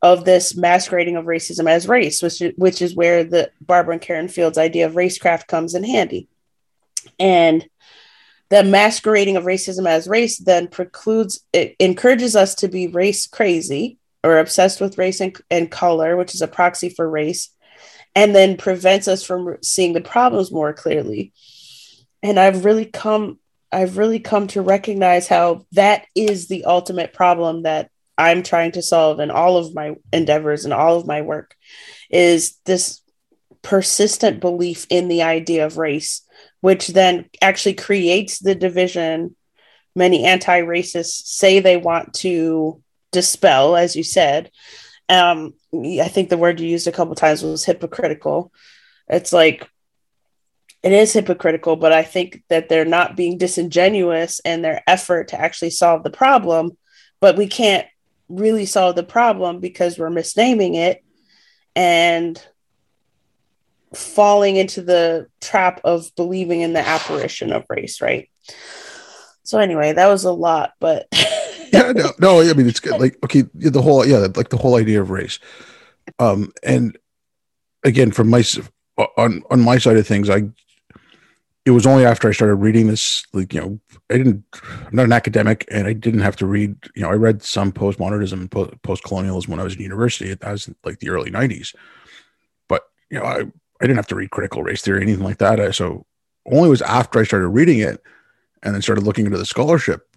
of 0.00 0.24
this 0.24 0.56
masquerading 0.56 1.16
of 1.16 1.24
racism 1.24 1.68
as 1.68 1.88
race, 1.88 2.22
which 2.22 2.40
which 2.56 2.80
is 2.80 2.94
where 2.94 3.24
the 3.24 3.50
Barbara 3.60 3.94
and 3.94 4.02
Karen 4.02 4.28
Fields 4.28 4.56
idea 4.56 4.86
of 4.86 4.94
racecraft 4.94 5.48
comes 5.48 5.74
in 5.74 5.82
handy. 5.82 6.28
And 7.18 7.68
the 8.50 8.64
masquerading 8.64 9.36
of 9.36 9.44
racism 9.44 9.86
as 9.86 10.08
race 10.08 10.38
then 10.38 10.68
precludes 10.68 11.44
it 11.52 11.76
encourages 11.78 12.34
us 12.34 12.54
to 12.56 12.68
be 12.68 12.86
race 12.86 13.26
crazy 13.26 13.98
or 14.24 14.38
obsessed 14.38 14.80
with 14.80 14.98
race 14.98 15.20
and, 15.20 15.36
and 15.50 15.70
color, 15.70 16.16
which 16.16 16.34
is 16.34 16.42
a 16.42 16.48
proxy 16.48 16.88
for 16.88 17.08
race, 17.08 17.50
and 18.14 18.34
then 18.34 18.56
prevents 18.56 19.06
us 19.06 19.22
from 19.22 19.56
seeing 19.62 19.92
the 19.92 20.00
problems 20.00 20.50
more 20.50 20.72
clearly. 20.72 21.32
And 22.22 22.38
I've 22.38 22.64
really 22.64 22.86
come 22.86 23.38
I've 23.70 23.98
really 23.98 24.18
come 24.18 24.46
to 24.48 24.62
recognize 24.62 25.28
how 25.28 25.66
that 25.72 26.06
is 26.14 26.48
the 26.48 26.64
ultimate 26.64 27.12
problem 27.12 27.64
that 27.64 27.90
I'm 28.16 28.42
trying 28.42 28.72
to 28.72 28.82
solve 28.82 29.20
in 29.20 29.30
all 29.30 29.58
of 29.58 29.74
my 29.74 29.94
endeavors 30.12 30.64
and 30.64 30.72
all 30.72 30.96
of 30.96 31.06
my 31.06 31.20
work 31.20 31.54
is 32.10 32.56
this 32.64 33.02
persistent 33.62 34.40
belief 34.40 34.86
in 34.88 35.08
the 35.08 35.22
idea 35.22 35.66
of 35.66 35.76
race, 35.76 36.22
which 36.60 36.88
then 36.88 37.28
actually 37.40 37.74
creates 37.74 38.38
the 38.38 38.54
division 38.54 39.36
many 39.98 40.24
anti 40.24 40.60
racists 40.62 41.26
say 41.26 41.60
they 41.60 41.76
want 41.76 42.14
to 42.14 42.82
dispel, 43.12 43.76
as 43.76 43.96
you 43.96 44.02
said. 44.02 44.50
Um, 45.08 45.54
I 45.74 46.08
think 46.08 46.28
the 46.28 46.38
word 46.38 46.60
you 46.60 46.68
used 46.68 46.86
a 46.86 46.92
couple 46.92 47.14
times 47.14 47.42
was 47.42 47.64
hypocritical. 47.64 48.52
It's 49.08 49.32
like 49.32 49.68
it 50.82 50.92
is 50.92 51.12
hypocritical, 51.12 51.76
but 51.76 51.92
I 51.92 52.04
think 52.04 52.42
that 52.48 52.68
they're 52.68 52.84
not 52.84 53.16
being 53.16 53.36
disingenuous 53.36 54.40
in 54.40 54.62
their 54.62 54.82
effort 54.86 55.28
to 55.28 55.40
actually 55.40 55.70
solve 55.70 56.04
the 56.04 56.10
problem. 56.10 56.76
But 57.20 57.36
we 57.36 57.48
can't 57.48 57.86
really 58.28 58.66
solve 58.66 58.94
the 58.94 59.02
problem 59.02 59.58
because 59.58 59.98
we're 59.98 60.10
misnaming 60.10 60.76
it 60.76 61.02
and 61.74 62.40
falling 63.94 64.56
into 64.56 64.82
the 64.82 65.28
trap 65.40 65.80
of 65.84 66.14
believing 66.16 66.60
in 66.60 66.72
the 66.72 66.86
apparition 66.86 67.52
of 67.52 67.64
race, 67.68 68.00
right? 68.00 68.28
So 69.44 69.58
anyway, 69.58 69.92
that 69.92 70.08
was 70.08 70.24
a 70.24 70.32
lot, 70.32 70.72
but 70.80 71.08
yeah, 71.72 71.92
no, 71.92 72.12
no, 72.18 72.40
I 72.40 72.52
mean 72.52 72.68
it's 72.68 72.80
good. 72.80 73.00
Like 73.00 73.16
okay, 73.24 73.44
the 73.54 73.82
whole 73.82 74.06
yeah, 74.06 74.26
like 74.34 74.50
the 74.50 74.58
whole 74.58 74.76
idea 74.76 75.00
of 75.00 75.10
race, 75.10 75.38
um, 76.18 76.52
and 76.62 76.98
again 77.84 78.10
from 78.10 78.28
my 78.28 78.42
on 79.16 79.42
on 79.50 79.60
my 79.60 79.78
side 79.78 79.96
of 79.96 80.06
things, 80.06 80.28
I 80.28 80.50
it 81.68 81.72
was 81.72 81.86
only 81.86 82.06
after 82.06 82.26
I 82.26 82.32
started 82.32 82.54
reading 82.54 82.86
this, 82.86 83.26
like, 83.34 83.52
you 83.52 83.60
know, 83.60 83.78
I 84.10 84.16
didn't, 84.16 84.42
I'm 84.86 84.96
not 84.96 85.04
an 85.04 85.12
academic 85.12 85.66
and 85.70 85.86
I 85.86 85.92
didn't 85.92 86.20
have 86.20 86.36
to 86.36 86.46
read, 86.46 86.74
you 86.96 87.02
know, 87.02 87.10
I 87.10 87.14
read 87.14 87.42
some 87.42 87.72
postmodernism 87.72 88.32
and 88.32 88.82
post 88.82 89.04
colonialism 89.04 89.50
when 89.50 89.60
I 89.60 89.64
was 89.64 89.74
in 89.74 89.82
university. 89.82 90.32
That 90.32 90.50
was 90.50 90.70
like 90.82 91.00
the 91.00 91.10
early 91.10 91.30
90s. 91.30 91.74
But, 92.68 92.84
you 93.10 93.18
know, 93.18 93.24
I, 93.26 93.44
I 93.80 93.86
didn't 93.86 93.96
have 93.96 94.06
to 94.08 94.16
read 94.16 94.30
critical 94.30 94.62
race 94.62 94.82
theory, 94.82 94.98
or 94.98 95.02
anything 95.02 95.24
like 95.24 95.38
that. 95.38 95.74
So 95.74 96.04
only 96.46 96.68
was 96.68 96.82
after 96.82 97.18
I 97.18 97.24
started 97.24 97.48
reading 97.48 97.78
it 97.78 98.02
and 98.62 98.74
then 98.74 98.82
started 98.82 99.04
looking 99.04 99.26
into 99.26 99.38
the 99.38 99.46
scholarship. 99.46 100.08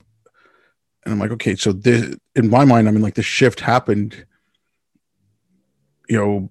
And 1.03 1.13
I'm 1.13 1.19
like, 1.19 1.31
okay, 1.31 1.55
so 1.55 1.71
this, 1.71 2.15
in 2.35 2.49
my 2.49 2.65
mind, 2.65 2.87
I 2.87 2.91
mean, 2.91 3.01
like 3.01 3.15
the 3.15 3.23
shift 3.23 3.59
happened, 3.59 4.25
you 6.07 6.17
know, 6.17 6.49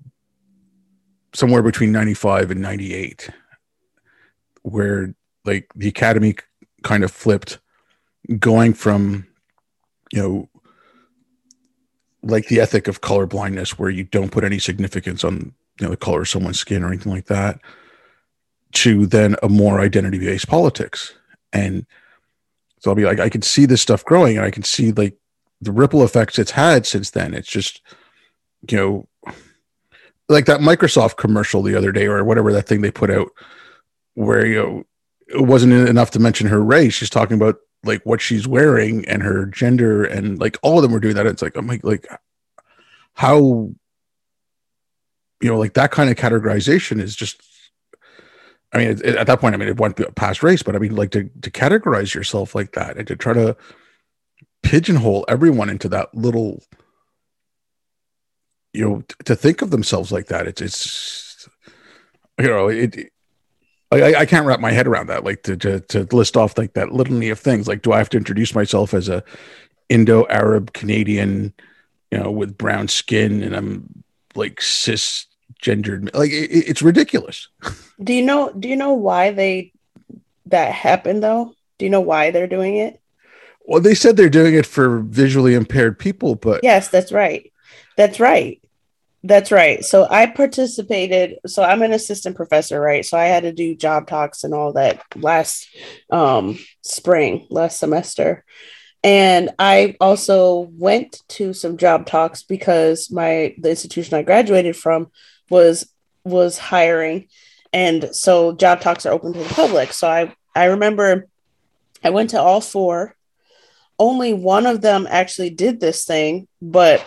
somewhere 1.34 1.62
between 1.62 1.92
95 1.92 2.50
and 2.50 2.60
98 2.60 3.30
where 4.62 5.14
like 5.44 5.70
the 5.74 5.88
academy 5.88 6.34
kind 6.82 7.04
of 7.04 7.10
flipped 7.10 7.58
going 8.38 8.74
from 8.74 9.26
you 10.12 10.20
know 10.20 10.48
like 12.22 12.46
the 12.48 12.60
ethic 12.60 12.88
of 12.88 13.00
color 13.00 13.26
blindness 13.26 13.78
where 13.78 13.90
you 13.90 14.04
don't 14.04 14.32
put 14.32 14.44
any 14.44 14.58
significance 14.58 15.24
on 15.24 15.54
you 15.80 15.86
know 15.86 15.90
the 15.90 15.96
color 15.96 16.22
of 16.22 16.28
someone's 16.28 16.58
skin 16.58 16.82
or 16.82 16.88
anything 16.88 17.12
like 17.12 17.26
that 17.26 17.60
to 18.72 19.06
then 19.06 19.36
a 19.42 19.48
more 19.48 19.80
identity 19.80 20.18
based 20.18 20.48
politics 20.48 21.14
and 21.52 21.86
so 22.78 22.90
i'll 22.90 22.94
be 22.94 23.04
like 23.04 23.20
i 23.20 23.28
can 23.28 23.42
see 23.42 23.66
this 23.66 23.82
stuff 23.82 24.04
growing 24.04 24.36
and 24.36 24.46
i 24.46 24.50
can 24.50 24.62
see 24.62 24.92
like 24.92 25.16
the 25.60 25.72
ripple 25.72 26.04
effects 26.04 26.38
it's 26.38 26.52
had 26.52 26.86
since 26.86 27.10
then 27.10 27.34
it's 27.34 27.50
just 27.50 27.82
you 28.70 28.76
know 28.76 29.08
like 30.28 30.46
that 30.46 30.60
microsoft 30.60 31.16
commercial 31.16 31.62
the 31.62 31.74
other 31.74 31.90
day 31.90 32.06
or 32.06 32.22
whatever 32.24 32.52
that 32.52 32.66
thing 32.66 32.80
they 32.80 32.90
put 32.90 33.10
out 33.10 33.28
where 34.14 34.46
you 34.46 34.56
know 34.56 34.84
it 35.32 35.42
wasn't 35.42 35.72
enough 35.72 36.10
to 36.12 36.18
mention 36.18 36.48
her 36.48 36.62
race. 36.62 36.94
She's 36.94 37.10
talking 37.10 37.36
about 37.36 37.56
like 37.84 38.04
what 38.04 38.20
she's 38.20 38.46
wearing 38.46 39.06
and 39.06 39.22
her 39.22 39.46
gender, 39.46 40.04
and 40.04 40.38
like 40.38 40.58
all 40.62 40.78
of 40.78 40.82
them 40.82 40.92
were 40.92 41.00
doing 41.00 41.14
that. 41.14 41.26
It's 41.26 41.42
like 41.42 41.56
I'm 41.56 41.66
like 41.66 41.84
like 41.84 42.06
how 43.14 43.70
you 45.40 45.48
know 45.48 45.58
like 45.58 45.74
that 45.74 45.90
kind 45.90 46.10
of 46.10 46.16
categorization 46.16 47.00
is 47.00 47.14
just. 47.14 47.42
I 48.72 48.78
mean, 48.78 48.90
it, 48.90 49.04
it, 49.04 49.16
at 49.16 49.26
that 49.26 49.40
point, 49.40 49.56
I 49.56 49.58
mean, 49.58 49.68
it 49.68 49.80
went 49.80 49.98
past 50.14 50.44
race, 50.44 50.62
but 50.62 50.76
I 50.76 50.78
mean, 50.78 50.94
like 50.94 51.10
to 51.10 51.24
to 51.42 51.50
categorize 51.50 52.14
yourself 52.14 52.54
like 52.54 52.72
that 52.72 52.96
and 52.96 53.06
to 53.08 53.16
try 53.16 53.32
to 53.32 53.56
pigeonhole 54.62 55.24
everyone 55.26 55.70
into 55.70 55.88
that 55.88 56.14
little, 56.14 56.62
you 58.72 58.88
know, 58.88 59.02
to 59.24 59.34
think 59.34 59.60
of 59.60 59.70
themselves 59.70 60.12
like 60.12 60.26
that. 60.26 60.46
It's 60.46 60.60
it's 60.60 61.48
you 62.38 62.46
know 62.46 62.68
it 62.68 63.10
I, 63.92 64.14
I 64.14 64.26
can't 64.26 64.46
wrap 64.46 64.60
my 64.60 64.70
head 64.70 64.86
around 64.86 65.08
that. 65.08 65.24
Like 65.24 65.42
to, 65.44 65.56
to 65.56 65.80
to 65.80 66.06
list 66.12 66.36
off 66.36 66.56
like 66.56 66.74
that 66.74 66.92
litany 66.92 67.28
of 67.30 67.40
things. 67.40 67.66
Like, 67.66 67.82
do 67.82 67.92
I 67.92 67.98
have 67.98 68.10
to 68.10 68.16
introduce 68.16 68.54
myself 68.54 68.94
as 68.94 69.08
a 69.08 69.24
Indo-Arab 69.88 70.72
Canadian, 70.72 71.52
you 72.12 72.18
know, 72.18 72.30
with 72.30 72.56
brown 72.56 72.86
skin, 72.86 73.42
and 73.42 73.56
I'm 73.56 74.04
like 74.36 74.60
cisgendered? 75.60 76.14
Like, 76.14 76.30
it, 76.30 76.50
it's 76.50 76.82
ridiculous. 76.82 77.48
Do 78.02 78.12
you 78.12 78.22
know? 78.22 78.52
Do 78.52 78.68
you 78.68 78.76
know 78.76 78.94
why 78.94 79.30
they 79.30 79.72
that 80.46 80.72
happened 80.72 81.22
though? 81.22 81.54
Do 81.78 81.84
you 81.84 81.90
know 81.90 82.00
why 82.00 82.30
they're 82.30 82.46
doing 82.46 82.76
it? 82.76 83.00
Well, 83.64 83.80
they 83.80 83.94
said 83.94 84.16
they're 84.16 84.28
doing 84.28 84.54
it 84.54 84.66
for 84.66 85.00
visually 85.00 85.54
impaired 85.54 85.98
people, 85.98 86.34
but 86.34 86.60
yes, 86.62 86.88
that's 86.88 87.12
right. 87.12 87.52
That's 87.96 88.18
right. 88.18 88.60
That's 89.22 89.52
right. 89.52 89.84
So 89.84 90.06
I 90.08 90.26
participated. 90.26 91.38
So 91.46 91.62
I'm 91.62 91.82
an 91.82 91.92
assistant 91.92 92.36
professor, 92.36 92.80
right? 92.80 93.04
So 93.04 93.18
I 93.18 93.26
had 93.26 93.42
to 93.42 93.52
do 93.52 93.76
job 93.76 94.06
talks 94.06 94.44
and 94.44 94.54
all 94.54 94.72
that 94.72 95.02
last 95.14 95.68
um, 96.10 96.58
spring, 96.82 97.46
last 97.50 97.78
semester. 97.78 98.44
And 99.02 99.50
I 99.58 99.96
also 100.00 100.70
went 100.72 101.22
to 101.28 101.52
some 101.52 101.76
job 101.76 102.06
talks 102.06 102.42
because 102.42 103.10
my 103.10 103.54
the 103.58 103.70
institution 103.70 104.14
I 104.14 104.22
graduated 104.22 104.76
from 104.76 105.10
was 105.50 105.92
was 106.24 106.58
hiring. 106.58 107.28
And 107.72 108.14
so 108.14 108.52
job 108.52 108.80
talks 108.80 109.06
are 109.06 109.12
open 109.12 109.32
to 109.32 109.38
the 109.38 109.54
public. 109.54 109.92
So 109.92 110.08
I 110.08 110.34
I 110.54 110.66
remember 110.66 111.26
I 112.02 112.10
went 112.10 112.30
to 112.30 112.40
all 112.40 112.60
four. 112.60 113.14
Only 113.98 114.32
one 114.32 114.64
of 114.64 114.80
them 114.80 115.06
actually 115.10 115.50
did 115.50 115.78
this 115.78 116.06
thing, 116.06 116.48
but 116.62 117.04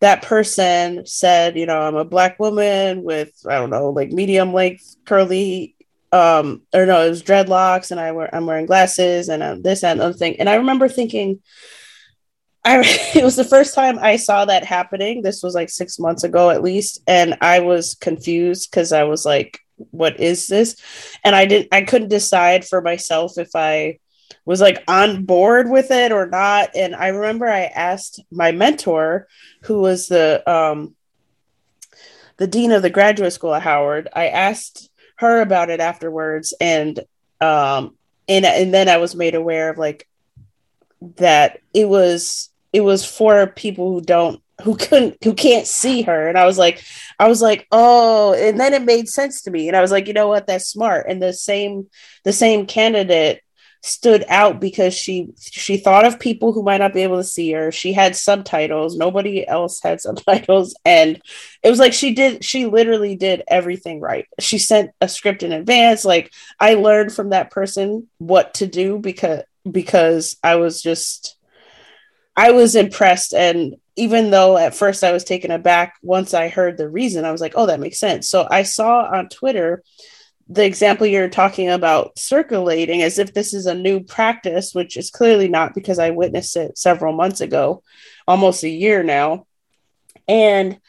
that 0.00 0.22
person 0.22 1.06
said, 1.06 1.56
you 1.56 1.66
know, 1.66 1.80
I'm 1.80 1.96
a 1.96 2.04
black 2.04 2.38
woman 2.38 3.02
with, 3.02 3.32
I 3.48 3.54
don't 3.54 3.70
know, 3.70 3.90
like 3.90 4.10
medium 4.10 4.52
length 4.52 4.96
curly, 5.04 5.76
um, 6.12 6.62
or 6.74 6.84
no, 6.86 7.06
it 7.06 7.10
was 7.10 7.22
dreadlocks 7.22 7.90
and 7.90 8.00
I 8.00 8.12
wear, 8.12 8.34
I'm 8.34 8.46
wearing 8.46 8.66
glasses 8.66 9.28
and 9.28 9.42
um, 9.42 9.62
this 9.62 9.84
and 9.84 10.00
other 10.00 10.14
thing. 10.14 10.40
And 10.40 10.48
I 10.48 10.56
remember 10.56 10.88
thinking, 10.88 11.40
I, 12.64 12.80
it 13.14 13.24
was 13.24 13.36
the 13.36 13.44
first 13.44 13.74
time 13.74 13.98
I 14.00 14.16
saw 14.16 14.44
that 14.44 14.64
happening. 14.64 15.22
This 15.22 15.42
was 15.42 15.54
like 15.54 15.70
six 15.70 15.98
months 15.98 16.24
ago 16.24 16.50
at 16.50 16.62
least. 16.62 17.02
And 17.06 17.36
I 17.40 17.60
was 17.60 17.94
confused 17.94 18.70
because 18.70 18.92
I 18.92 19.04
was 19.04 19.24
like, 19.24 19.60
what 19.90 20.20
is 20.20 20.46
this? 20.46 20.76
And 21.24 21.34
I 21.34 21.46
didn't, 21.46 21.68
I 21.72 21.82
couldn't 21.82 22.08
decide 22.08 22.66
for 22.66 22.80
myself 22.80 23.38
if 23.38 23.50
I, 23.54 23.98
was 24.44 24.60
like 24.60 24.82
on 24.88 25.24
board 25.24 25.70
with 25.70 25.90
it 25.90 26.12
or 26.12 26.26
not. 26.26 26.70
And 26.74 26.94
I 26.94 27.08
remember 27.08 27.46
I 27.48 27.64
asked 27.64 28.20
my 28.30 28.52
mentor, 28.52 29.28
who 29.62 29.80
was 29.80 30.08
the 30.08 30.42
um, 30.50 30.94
the 32.36 32.46
dean 32.46 32.72
of 32.72 32.82
the 32.82 32.90
graduate 32.90 33.32
school 33.32 33.54
at 33.54 33.62
Howard. 33.62 34.08
I 34.14 34.28
asked 34.28 34.90
her 35.16 35.40
about 35.40 35.70
it 35.70 35.80
afterwards, 35.80 36.54
and 36.60 36.98
um, 37.40 37.96
and 38.28 38.44
and 38.44 38.72
then 38.72 38.88
I 38.88 38.96
was 38.96 39.14
made 39.14 39.34
aware 39.34 39.70
of 39.70 39.78
like 39.78 40.08
that 41.16 41.60
it 41.74 41.88
was 41.88 42.50
it 42.72 42.82
was 42.82 43.04
for 43.04 43.46
people 43.46 43.92
who 43.92 44.00
don't 44.00 44.40
who 44.62 44.76
couldn't 44.76 45.16
who 45.24 45.34
can't 45.34 45.66
see 45.66 46.02
her. 46.02 46.28
And 46.28 46.38
i 46.38 46.44
was 46.44 46.58
like 46.58 46.84
i 47.18 47.28
was 47.28 47.40
like 47.40 47.66
oh 47.72 48.34
and 48.34 48.60
then 48.60 48.74
it 48.74 48.82
made 48.82 49.08
sense 49.08 49.42
to 49.42 49.50
me. 49.50 49.68
And 49.68 49.76
i 49.76 49.80
was 49.80 49.90
like 49.90 50.06
you 50.06 50.14
know 50.14 50.28
what? 50.28 50.46
That's 50.46 50.66
smart. 50.66 51.06
And 51.08 51.22
the 51.22 51.32
same 51.32 51.88
the 52.24 52.32
same 52.32 52.66
candidate 52.66 53.42
stood 53.82 54.24
out 54.28 54.60
because 54.60 54.92
she 54.94 55.28
she 55.40 55.78
thought 55.78 56.04
of 56.04 56.20
people 56.20 56.52
who 56.52 56.62
might 56.62 56.78
not 56.78 56.92
be 56.92 57.02
able 57.02 57.16
to 57.16 57.24
see 57.24 57.50
her. 57.52 57.72
She 57.72 57.94
had 57.94 58.14
subtitles. 58.14 58.96
Nobody 58.96 59.46
else 59.46 59.80
had 59.82 60.00
subtitles. 60.02 60.74
And 60.84 61.20
it 61.62 61.70
was 61.70 61.78
like 61.78 61.92
she 61.92 62.14
did 62.14 62.44
she 62.44 62.66
literally 62.66 63.16
did 63.16 63.42
everything 63.48 64.00
right. 64.00 64.26
She 64.38 64.58
sent 64.58 64.90
a 65.00 65.08
script 65.08 65.42
in 65.42 65.52
advance. 65.52 66.04
Like 66.04 66.32
i 66.58 66.74
learned 66.74 67.12
from 67.12 67.30
that 67.30 67.50
person 67.50 68.08
what 68.18 68.54
to 68.54 68.66
do 68.66 68.98
because 68.98 69.42
because 69.70 70.36
i 70.42 70.56
was 70.56 70.82
just 70.82 71.36
i 72.36 72.50
was 72.50 72.76
impressed 72.76 73.34
and 73.34 73.74
even 74.00 74.30
though 74.30 74.56
at 74.56 74.74
first 74.74 75.04
I 75.04 75.12
was 75.12 75.24
taken 75.24 75.50
aback, 75.50 75.96
once 76.00 76.32
I 76.32 76.48
heard 76.48 76.78
the 76.78 76.88
reason, 76.88 77.26
I 77.26 77.32
was 77.32 77.42
like, 77.42 77.52
oh, 77.54 77.66
that 77.66 77.80
makes 77.80 77.98
sense. 77.98 78.30
So 78.30 78.48
I 78.50 78.62
saw 78.62 79.02
on 79.02 79.28
Twitter 79.28 79.82
the 80.48 80.64
example 80.64 81.06
you're 81.06 81.28
talking 81.28 81.68
about 81.68 82.18
circulating 82.18 83.02
as 83.02 83.18
if 83.18 83.34
this 83.34 83.52
is 83.52 83.66
a 83.66 83.74
new 83.74 84.00
practice, 84.00 84.74
which 84.74 84.96
is 84.96 85.10
clearly 85.10 85.48
not 85.48 85.74
because 85.74 85.98
I 85.98 86.10
witnessed 86.10 86.56
it 86.56 86.78
several 86.78 87.12
months 87.12 87.42
ago, 87.42 87.82
almost 88.26 88.64
a 88.64 88.70
year 88.70 89.02
now. 89.02 89.46
And 90.26 90.80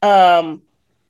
um 0.00 0.62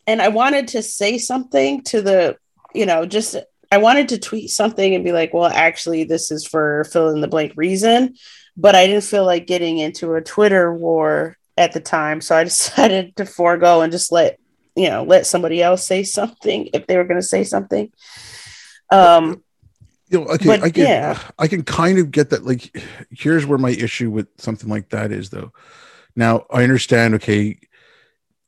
and 0.07 0.22
I 0.22 0.29
wanted 0.29 0.68
to 0.68 0.83
say 0.83 1.18
something 1.18 1.83
to 1.85 2.01
the, 2.01 2.38
you 2.74 2.87
know, 2.87 3.05
just 3.05 3.37
I 3.71 3.79
wanted 3.79 4.11
to 4.11 4.19
tweet 4.19 4.51
something 4.51 4.95
and 4.95 5.05
be 5.05 5.13
like, 5.13 5.35
well, 5.35 5.47
actually, 5.47 6.05
this 6.05 6.31
is 6.31 6.47
for 6.47 6.85
fill 6.85 7.11
in 7.11 7.21
the 7.21 7.29
blank 7.29 7.53
reason. 7.57 8.17
But 8.57 8.75
I 8.75 8.87
didn't 8.87 9.05
feel 9.05 9.25
like 9.25 9.47
getting 9.47 9.79
into 9.79 10.15
a 10.15 10.23
Twitter 10.23 10.73
war 10.73 11.37
at 11.57 11.73
the 11.73 11.81
time. 11.81 12.21
So 12.21 12.37
I 12.37 12.45
decided 12.45 13.17
to 13.17 13.27
forego 13.27 13.83
and 13.83 13.93
just 13.93 14.11
let, 14.11 14.39
you 14.75 14.89
know, 14.89 15.05
let 15.05 15.27
somebody 15.27 15.63
else 15.63 15.85
say 15.85 16.03
something 16.03 16.71
if 16.73 16.87
they 16.87 16.97
were 16.97 17.05
going 17.05 17.21
to 17.21 17.27
say 17.27 17.45
something. 17.45 17.93
Um, 18.91 19.43
you 20.09 20.21
know, 20.21 20.27
okay, 20.27 20.47
but, 20.47 20.63
I 20.63 20.71
can, 20.71 20.85
yeah. 20.85 21.19
I 21.39 21.49
can 21.49 21.63
kind 21.63 21.99
of 21.99 22.11
get 22.11 22.31
that. 22.31 22.47
Like, 22.47 22.75
here's 23.11 23.45
where 23.45 23.59
my 23.59 23.71
issue 23.71 24.11
with 24.11 24.29
something 24.39 24.71
like 24.71 24.89
that 24.91 25.13
is, 25.13 25.29
though. 25.29 25.53
Now, 26.17 26.47
I 26.51 26.63
understand, 26.63 27.15
okay, 27.17 27.59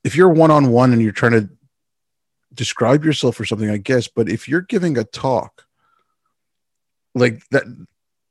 if 0.03 0.17
you're 0.17 0.31
one 0.31 0.51
on 0.51 0.71
one 0.71 0.93
and 0.93 1.03
you're 1.03 1.13
trying 1.13 1.33
to 1.33 1.51
describe 2.53 3.05
yourself 3.05 3.39
or 3.39 3.45
something, 3.45 3.71
I 3.71 3.77
guess. 3.77 4.09
But 4.09 4.29
if 4.29 4.49
you're 4.49 4.61
giving 4.61 4.99
a 4.99 5.05
talk, 5.05 5.67
like 7.15 7.47
that, 7.51 7.65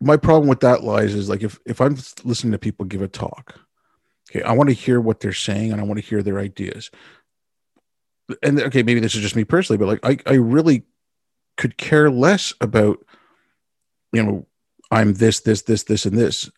my 0.02 0.18
problem 0.18 0.48
with 0.48 0.62
that 0.62 0.84
lies 0.84 1.14
is 1.14 1.30
like 1.30 1.44
if 1.44 1.60
if 1.66 1.82
I'm 1.82 1.98
listening 2.24 2.52
to 2.52 2.58
people 2.58 2.86
give 2.86 3.02
a 3.02 3.08
talk, 3.08 3.60
okay, 4.30 4.42
I 4.44 4.54
want 4.54 4.70
to 4.70 4.76
hear 4.76 5.02
what 5.02 5.20
they're 5.20 5.34
saying 5.34 5.72
and 5.72 5.82
I 5.82 5.84
want 5.84 6.00
to 6.00 6.06
hear 6.06 6.24
their 6.24 6.40
ideas. 6.40 6.90
And 8.44 8.62
okay, 8.62 8.84
maybe 8.84 9.00
this 9.00 9.16
is 9.16 9.22
just 9.22 9.36
me 9.36 9.44
personally, 9.44 9.78
but 9.78 9.88
like 9.88 10.26
I 10.28 10.32
I 10.32 10.36
really 10.36 10.84
could 11.58 11.78
care 11.78 12.10
less 12.10 12.54
about, 12.62 13.06
you 14.14 14.24
know, 14.24 14.48
I'm 14.92 15.14
this 15.14 15.42
this 15.42 15.64
this 15.64 15.84
this 15.84 16.06
and 16.06 16.18
this. 16.18 16.50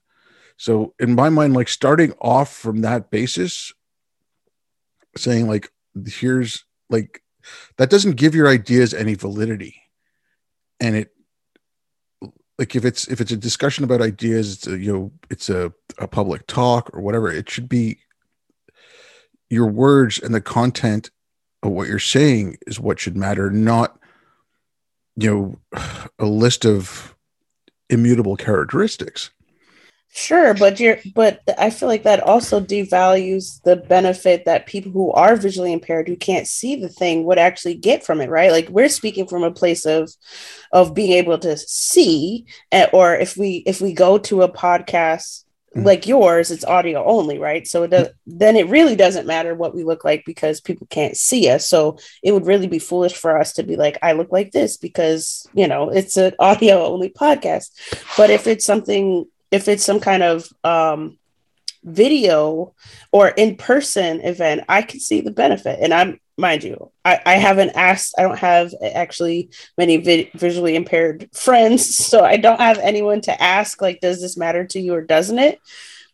So 0.58 0.93
in 1.00 1.15
my 1.15 1.30
mind, 1.30 1.56
like 1.56 1.69
starting 1.69 2.13
off 2.21 2.54
from 2.54 2.82
that 2.82 3.10
basis, 3.10 3.74
saying 5.17 5.47
like 5.47 5.71
here's 6.06 6.65
like 6.89 7.20
that 7.77 7.89
doesn't 7.89 8.17
give 8.17 8.36
your 8.36 8.47
ideas 8.47 8.93
any 8.93 9.15
validity. 9.15 9.75
And 10.80 10.95
it 10.95 11.12
like 12.62 12.75
if 12.75 12.86
it's 12.86 13.08
if 13.08 13.19
it's 13.19 13.32
a 13.32 13.38
discussion 13.38 13.84
about 13.84 14.04
ideas 14.04 14.54
it's 14.54 14.67
a 14.67 14.77
you 14.77 14.93
know 14.93 15.12
it's 15.32 15.49
a, 15.49 15.73
a 15.97 16.08
public 16.08 16.45
talk 16.45 16.91
or 16.93 17.01
whatever 17.01 17.32
it 17.32 17.49
should 17.49 17.67
be 17.67 17.97
your 19.49 19.65
words 19.65 20.19
and 20.19 20.34
the 20.34 20.41
content 20.41 21.10
of 21.63 21.71
what 21.71 21.88
you're 21.88 21.97
saying 21.97 22.58
is 22.67 22.80
what 22.80 22.99
should 22.99 23.17
matter 23.17 23.49
not 23.49 23.97
you 25.15 25.60
know 25.73 25.82
a 26.19 26.25
list 26.25 26.63
of 26.63 27.15
immutable 27.89 28.38
characteristics 28.38 29.32
Sure, 30.13 30.54
but 30.54 30.78
you're 30.78 31.00
but 31.15 31.41
I 31.58 31.69
feel 31.69 31.88
like 31.88 32.04
that 32.04 32.19
also 32.19 32.60
devalues 32.60 33.62
the 33.63 33.78
benefit 33.78 34.43
that 34.43 34.65
people 34.65 34.91
who 34.91 35.10
are 35.13 35.38
visually 35.38 35.71
impaired 35.71 36.10
who 36.10 36.17
can't 36.17 36.47
see 36.47 36.76
the 36.76 36.89
thing 36.89 37.24
would 37.24 37.38
actually 37.38 37.76
get 37.76 38.06
from 38.06 38.19
it, 38.19 38.30
right? 38.30 38.52
Like 38.52 38.67
we're 38.67 38.89
speaking 38.89 39.26
from 39.26 39.43
a 39.43 39.52
place 39.52 39.86
of 39.86 40.12
of 40.74 40.93
being 40.93 41.13
able 41.13 41.38
to 41.39 41.56
see 41.56 42.45
eh, 42.74 42.88
or 42.91 43.15
if 43.15 43.38
we 43.38 43.63
if 43.65 43.80
we 43.80 43.93
go 43.93 44.17
to 44.17 44.41
a 44.41 44.52
podcast 44.52 45.45
mm-hmm. 45.76 45.86
like 45.86 46.08
yours 46.08 46.52
it's 46.52 46.65
audio 46.65 47.04
only 47.06 47.39
right 47.39 47.67
so 47.67 47.84
it 47.84 47.91
does 47.91 48.10
then 48.26 48.56
it 48.56 48.67
really 48.67 48.95
doesn't 48.95 49.28
matter 49.28 49.56
what 49.56 49.74
we 49.74 49.84
look 49.84 50.04
like 50.04 50.24
because 50.26 50.62
people 50.62 50.88
can't 50.89 51.17
see 51.17 51.50
us 51.50 51.67
so 51.67 51.97
it 52.24 52.32
would 52.32 52.45
really 52.45 52.67
be 52.67 52.80
foolish 52.80 53.13
for 53.13 53.38
us 53.38 53.54
to 53.54 53.63
be 53.63 53.76
like 53.76 53.97
i 54.02 54.12
look 54.12 54.32
like 54.32 54.52
this 54.52 54.78
because 54.78 55.47
you 55.54 55.67
know 55.67 55.89
it's 55.89 56.17
an 56.17 56.34
audio 56.39 56.86
only 56.86 57.10
podcast 57.10 57.71
but 58.17 58.30
if 58.30 58.47
it's 58.47 58.65
something 58.65 59.26
if 59.51 59.67
it's 59.67 59.83
some 59.83 59.99
kind 59.99 60.23
of 60.23 60.47
um, 60.63 61.17
video 61.83 62.73
or 63.11 63.29
in 63.29 63.55
person 63.55 64.21
event, 64.21 64.63
I 64.69 64.81
can 64.81 64.99
see 64.99 65.21
the 65.21 65.31
benefit. 65.31 65.79
And 65.81 65.93
I'm, 65.93 66.19
mind 66.37 66.63
you, 66.63 66.91
I, 67.03 67.19
I 67.25 67.35
haven't 67.35 67.71
asked, 67.71 68.15
I 68.17 68.23
don't 68.23 68.39
have 68.39 68.73
actually 68.81 69.51
many 69.77 69.97
vi- 69.97 70.31
visually 70.33 70.75
impaired 70.75 71.29
friends. 71.33 71.99
So 72.11 72.23
I 72.23 72.37
don't 72.37 72.59
have 72.59 72.79
anyone 72.79 73.21
to 73.21 73.41
ask, 73.41 73.81
like, 73.81 74.01
does 74.01 74.21
this 74.21 74.37
matter 74.37 74.65
to 74.67 74.79
you 74.79 74.93
or 74.93 75.01
doesn't 75.01 75.39
it? 75.39 75.59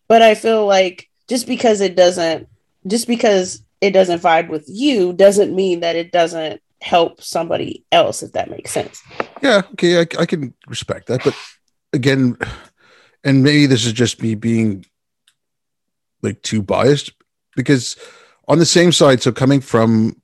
But 0.08 0.21
I 0.21 0.36
feel 0.36 0.65
like 0.65 1.10
just 1.28 1.47
because 1.47 1.82
it 1.82 1.95
doesn't, 1.95 2.47
just 2.86 3.08
because 3.08 3.63
it 3.82 3.91
doesn't 3.91 4.21
vibe 4.21 4.50
with 4.50 4.65
you 4.67 5.13
doesn't 5.13 5.56
mean 5.56 5.82
that 5.82 5.95
it 5.95 6.12
doesn't 6.12 6.62
help 6.82 7.21
somebody 7.21 7.84
else, 7.91 8.23
if 8.23 8.34
that 8.34 8.50
makes 8.50 8.71
sense. 8.71 9.02
Yeah. 9.41 9.63
Okay. 9.73 10.00
I, 10.00 10.08
I 10.19 10.26
can 10.26 10.54
respect 10.67 11.08
that. 11.08 11.23
But 11.23 11.36
again, 11.93 12.38
and 13.28 13.44
maybe 13.44 13.66
this 13.66 13.86
is 13.86 13.92
just 13.92 14.22
me 14.22 14.36
being 14.36 14.86
like 16.24 16.42
too 16.42 16.62
biased 16.62 17.12
because 17.56 17.98
on 18.48 18.58
the 18.58 18.66
same 18.66 18.92
side 18.92 19.22
so 19.22 19.32
coming 19.32 19.60
from 19.60 20.20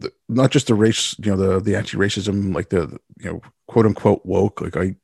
the, 0.00 0.10
not 0.28 0.50
just 0.50 0.66
the 0.66 0.74
race 0.74 1.14
you 1.18 1.30
know 1.30 1.36
the 1.36 1.60
the 1.60 1.76
anti-racism 1.76 2.54
like 2.54 2.70
the 2.70 2.98
you 3.18 3.30
know 3.30 3.40
quote 3.68 3.86
unquote 3.86 4.24
woke 4.24 4.60
like 4.60 4.76
i 4.76 4.96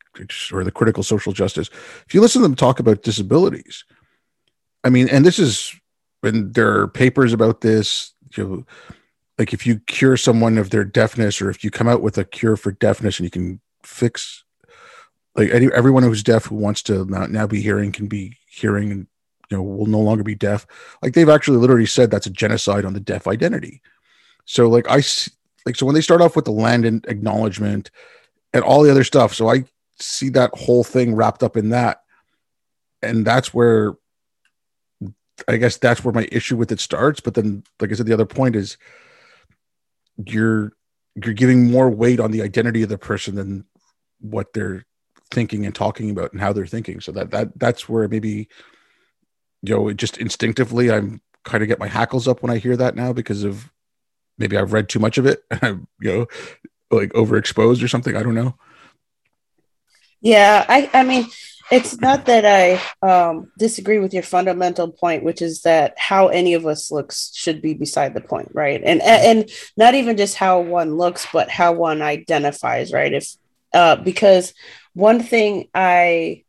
or 0.51 0.65
the 0.65 0.73
critical 0.73 1.03
social 1.03 1.33
justice 1.35 1.69
if 2.07 2.15
you 2.15 2.23
listen 2.23 2.41
to 2.41 2.49
them 2.49 2.57
talk 2.57 2.81
about 2.81 3.03
disabilities 3.03 3.85
i 4.83 4.89
mean 4.89 5.09
and 5.11 5.27
this 5.27 5.39
is 5.39 5.79
when 6.23 6.51
there 6.53 6.81
are 6.81 6.89
papers 6.89 7.35
about 7.35 7.61
this 7.61 8.15
you 8.35 8.45
know 8.45 8.67
like 9.39 9.53
if 9.53 9.67
you 9.67 9.79
cure 9.81 10.17
someone 10.17 10.57
of 10.57 10.71
their 10.71 10.85
deafness 10.85 11.43
or 11.43 11.51
if 11.51 11.63
you 11.63 11.71
come 11.71 11.87
out 11.87 12.01
with 12.01 12.17
a 12.17 12.25
cure 12.25 12.57
for 12.57 12.73
deafness 12.73 13.19
and 13.19 13.25
you 13.25 13.31
can 13.31 13.61
fix 13.83 14.46
like 15.37 15.51
any, 15.51 15.69
everyone 15.73 16.03
who's 16.03 16.23
deaf 16.23 16.47
who 16.47 16.57
wants 16.57 16.83
to 16.83 17.05
now, 17.07 17.27
now 17.27 17.47
be 17.47 17.61
hearing 17.61 17.93
can 17.93 18.07
be 18.07 18.37
hearing 18.49 18.91
and 18.91 19.07
you 19.51 19.57
know 19.57 19.63
will 19.63 19.87
no 19.87 20.01
longer 20.01 20.25
be 20.25 20.35
deaf. 20.35 20.67
Like 21.03 21.13
they've 21.13 21.29
actually 21.29 21.59
literally 21.59 21.87
said 21.87 22.11
that's 22.11 22.27
a 22.27 22.31
genocide 22.31 22.85
on 22.85 22.95
the 22.95 23.01
deaf 23.01 23.27
identity. 23.27 23.83
So 24.45 24.69
like 24.69 24.89
i 24.89 25.03
like 25.65 25.77
so 25.77 25.87
when 25.87 25.95
they 25.95 26.01
start 26.01 26.21
off 26.21 26.37
with 26.37 26.45
the 26.45 26.53
land 26.53 26.85
and 26.85 27.05
acknowledgement 27.07 27.91
and 28.53 28.63
all 28.63 28.83
the 28.83 28.91
other 28.91 29.03
stuff 29.03 29.35
so 29.35 29.49
i 29.51 29.65
see 29.99 30.29
that 30.29 30.51
whole 30.55 30.85
thing 30.85 31.15
wrapped 31.15 31.43
up 31.43 31.57
in 31.57 31.71
that. 31.71 32.03
And 33.03 33.27
that's 33.27 33.53
where 33.53 33.95
i 35.49 35.57
guess 35.57 35.77
that's 35.77 36.03
where 36.03 36.15
my 36.15 36.29
issue 36.33 36.57
with 36.57 36.73
it 36.73 36.81
starts. 36.81 37.21
But 37.21 37.35
then 37.35 37.63
like 37.81 37.93
i 37.93 37.95
said 37.95 38.07
the 38.07 38.15
other 38.15 38.27
point 38.27 38.57
is 38.57 38.79
you're 40.25 40.73
you're 41.15 41.35
giving 41.35 41.71
more 41.71 41.91
weight 41.91 42.21
on 42.21 42.31
the 42.31 42.43
identity 42.43 42.83
of 42.83 42.89
the 42.89 42.99
person 42.99 43.35
than 43.35 43.65
what 44.21 44.53
they're 44.53 44.85
thinking 45.31 45.67
and 45.67 45.75
talking 45.75 46.11
about 46.11 46.33
and 46.33 46.41
how 46.41 46.53
they're 46.53 46.67
thinking. 46.67 47.01
So 47.01 47.13
that 47.13 47.31
that 47.31 47.59
that's 47.59 47.89
where 47.89 48.09
maybe 48.09 48.49
you 49.63 49.75
know 49.75 49.93
just 49.93 50.19
instinctively 50.19 50.91
I'm 50.91 51.21
kind 51.45 51.63
of 51.63 51.69
get 51.69 51.79
my 51.79 51.89
hackles 51.89 52.29
up 52.29 52.43
when 52.43 52.51
I 52.51 52.59
hear 52.59 52.77
that 52.77 52.97
now 52.97 53.13
because 53.13 53.45
of 53.45 53.71
maybe 54.39 54.57
I've 54.57 54.73
read 54.73 54.89
too 54.89 54.99
much 54.99 55.19
of 55.19 55.27
it 55.27 55.45
I'm 55.63 55.87
you 56.01 56.13
know 56.13 56.27
like 56.91 57.13
overexposed 57.13 57.83
or 57.83 57.89
something. 57.89 58.17
I 58.17 58.23
don't 58.23 58.35
know. 58.35 58.57
Yeah, 60.21 60.65
I 60.69 60.91
I 60.93 61.03
mean 61.03 61.27
it's 61.71 62.01
not 62.01 62.27
that 62.27 62.45
I 62.45 62.81
um, 63.07 63.51
disagree 63.59 63.99
with 63.99 64.15
your 64.15 64.23
fundamental 64.23 64.91
point, 64.93 65.25
which 65.25 65.43
is 65.43 65.63
that 65.63 65.95
how 65.99 66.29
any 66.29 66.55
of 66.55 66.65
us 66.65 66.93
looks 66.93 67.33
should 67.35 67.61
be 67.61 67.75
beside 67.75 68.15
the 68.15 68.21
point, 68.21 68.51
right? 68.55 68.81
And 68.85 69.03
and 69.03 69.51
not 69.77 69.95
even 69.95 70.17
just 70.17 70.37
how 70.37 70.61
one 70.61 70.97
looks, 70.97 71.27
but 71.33 71.51
how 71.51 71.73
one 71.73 72.03
identifies, 72.03 72.93
right? 72.93 73.13
If 73.13 73.35
uh, 73.73 73.97
because 73.97 74.55
one 74.97 75.23
thing 75.23 75.69
I 75.75 76.45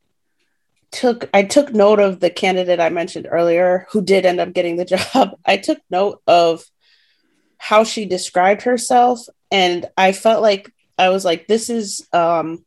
took 0.92 1.30
I 1.34 1.44
took 1.44 1.74
note 1.74 2.00
of 2.00 2.22
the 2.22 2.30
candidate 2.30 2.80
I 2.80 2.88
mentioned 2.88 3.28
earlier 3.30 3.86
who 3.92 4.02
did 4.02 4.26
end 4.26 4.40
up 4.40 4.54
getting 4.54 4.78
the 4.78 4.86
job. 5.14 5.38
I 5.46 5.58
took 5.58 5.80
note 5.90 6.22
of 6.28 6.64
how 7.58 7.84
she 7.84 8.06
described 8.06 8.62
herself 8.62 9.20
and 9.52 9.86
I 9.98 10.14
felt 10.14 10.42
like 10.42 10.72
I 10.98 11.10
was 11.10 11.26
like 11.26 11.48
this 11.48 11.70
is 11.70 12.08
um 12.14 12.64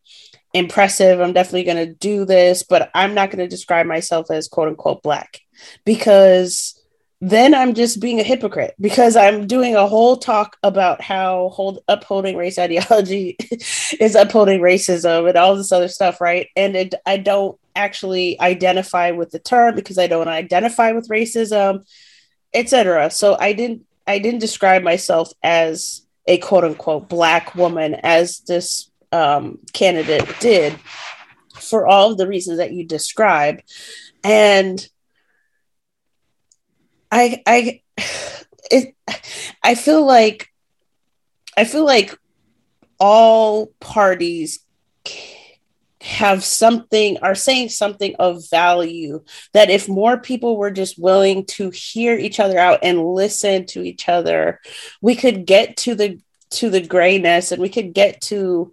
impressive. 0.52 1.18
I'm 1.18 1.32
definitely 1.32 1.62
going 1.62 1.86
to 1.86 1.94
do 1.94 2.24
this, 2.24 2.62
but 2.62 2.90
I'm 2.94 3.14
not 3.14 3.30
going 3.30 3.38
to 3.38 3.48
describe 3.48 3.86
myself 3.86 4.30
as 4.30 4.48
quote 4.48 4.68
unquote 4.68 5.02
black 5.02 5.40
because 5.86 6.79
then 7.20 7.54
I'm 7.54 7.74
just 7.74 8.00
being 8.00 8.18
a 8.18 8.24
hypocrite 8.24 8.74
because 8.80 9.14
I'm 9.14 9.46
doing 9.46 9.76
a 9.76 9.86
whole 9.86 10.16
talk 10.16 10.56
about 10.62 11.02
how 11.02 11.50
hold, 11.50 11.80
upholding 11.86 12.36
race 12.36 12.58
ideology 12.58 13.36
is 14.00 14.14
upholding 14.14 14.60
racism 14.60 15.28
and 15.28 15.36
all 15.36 15.54
this 15.54 15.72
other 15.72 15.88
stuff, 15.88 16.20
right? 16.20 16.48
And 16.56 16.74
it, 16.74 16.94
I 17.04 17.18
don't 17.18 17.58
actually 17.76 18.40
identify 18.40 19.10
with 19.10 19.30
the 19.30 19.38
term 19.38 19.74
because 19.74 19.98
I 19.98 20.06
don't 20.06 20.28
identify 20.28 20.92
with 20.92 21.08
racism, 21.08 21.84
etc. 22.54 23.10
So 23.10 23.36
I 23.38 23.52
didn't 23.52 23.84
I 24.06 24.18
didn't 24.18 24.40
describe 24.40 24.82
myself 24.82 25.30
as 25.42 26.06
a 26.26 26.38
quote 26.38 26.64
unquote 26.64 27.08
black 27.08 27.54
woman 27.54 27.94
as 28.02 28.40
this 28.40 28.90
um, 29.12 29.58
candidate 29.72 30.26
did 30.40 30.78
for 31.54 31.86
all 31.86 32.12
of 32.12 32.18
the 32.18 32.26
reasons 32.26 32.58
that 32.58 32.72
you 32.72 32.84
described, 32.84 33.62
and 34.24 34.88
I 37.10 37.42
I 37.46 37.82
it 38.70 38.94
I 39.62 39.74
feel 39.74 40.04
like 40.04 40.48
I 41.56 41.64
feel 41.64 41.84
like 41.84 42.16
all 42.98 43.66
parties 43.80 44.60
have 46.02 46.42
something 46.42 47.18
are 47.18 47.34
saying 47.34 47.68
something 47.68 48.14
of 48.18 48.48
value 48.48 49.22
that 49.52 49.68
if 49.68 49.86
more 49.86 50.16
people 50.16 50.56
were 50.56 50.70
just 50.70 50.98
willing 50.98 51.44
to 51.44 51.68
hear 51.70 52.16
each 52.16 52.40
other 52.40 52.58
out 52.58 52.78
and 52.82 53.04
listen 53.04 53.66
to 53.66 53.82
each 53.82 54.08
other 54.08 54.60
we 55.02 55.14
could 55.14 55.44
get 55.44 55.76
to 55.76 55.94
the 55.94 56.18
to 56.50 56.70
the 56.70 56.80
grayness 56.80 57.52
and 57.52 57.60
we 57.60 57.68
could 57.68 57.92
get 57.92 58.20
to 58.20 58.72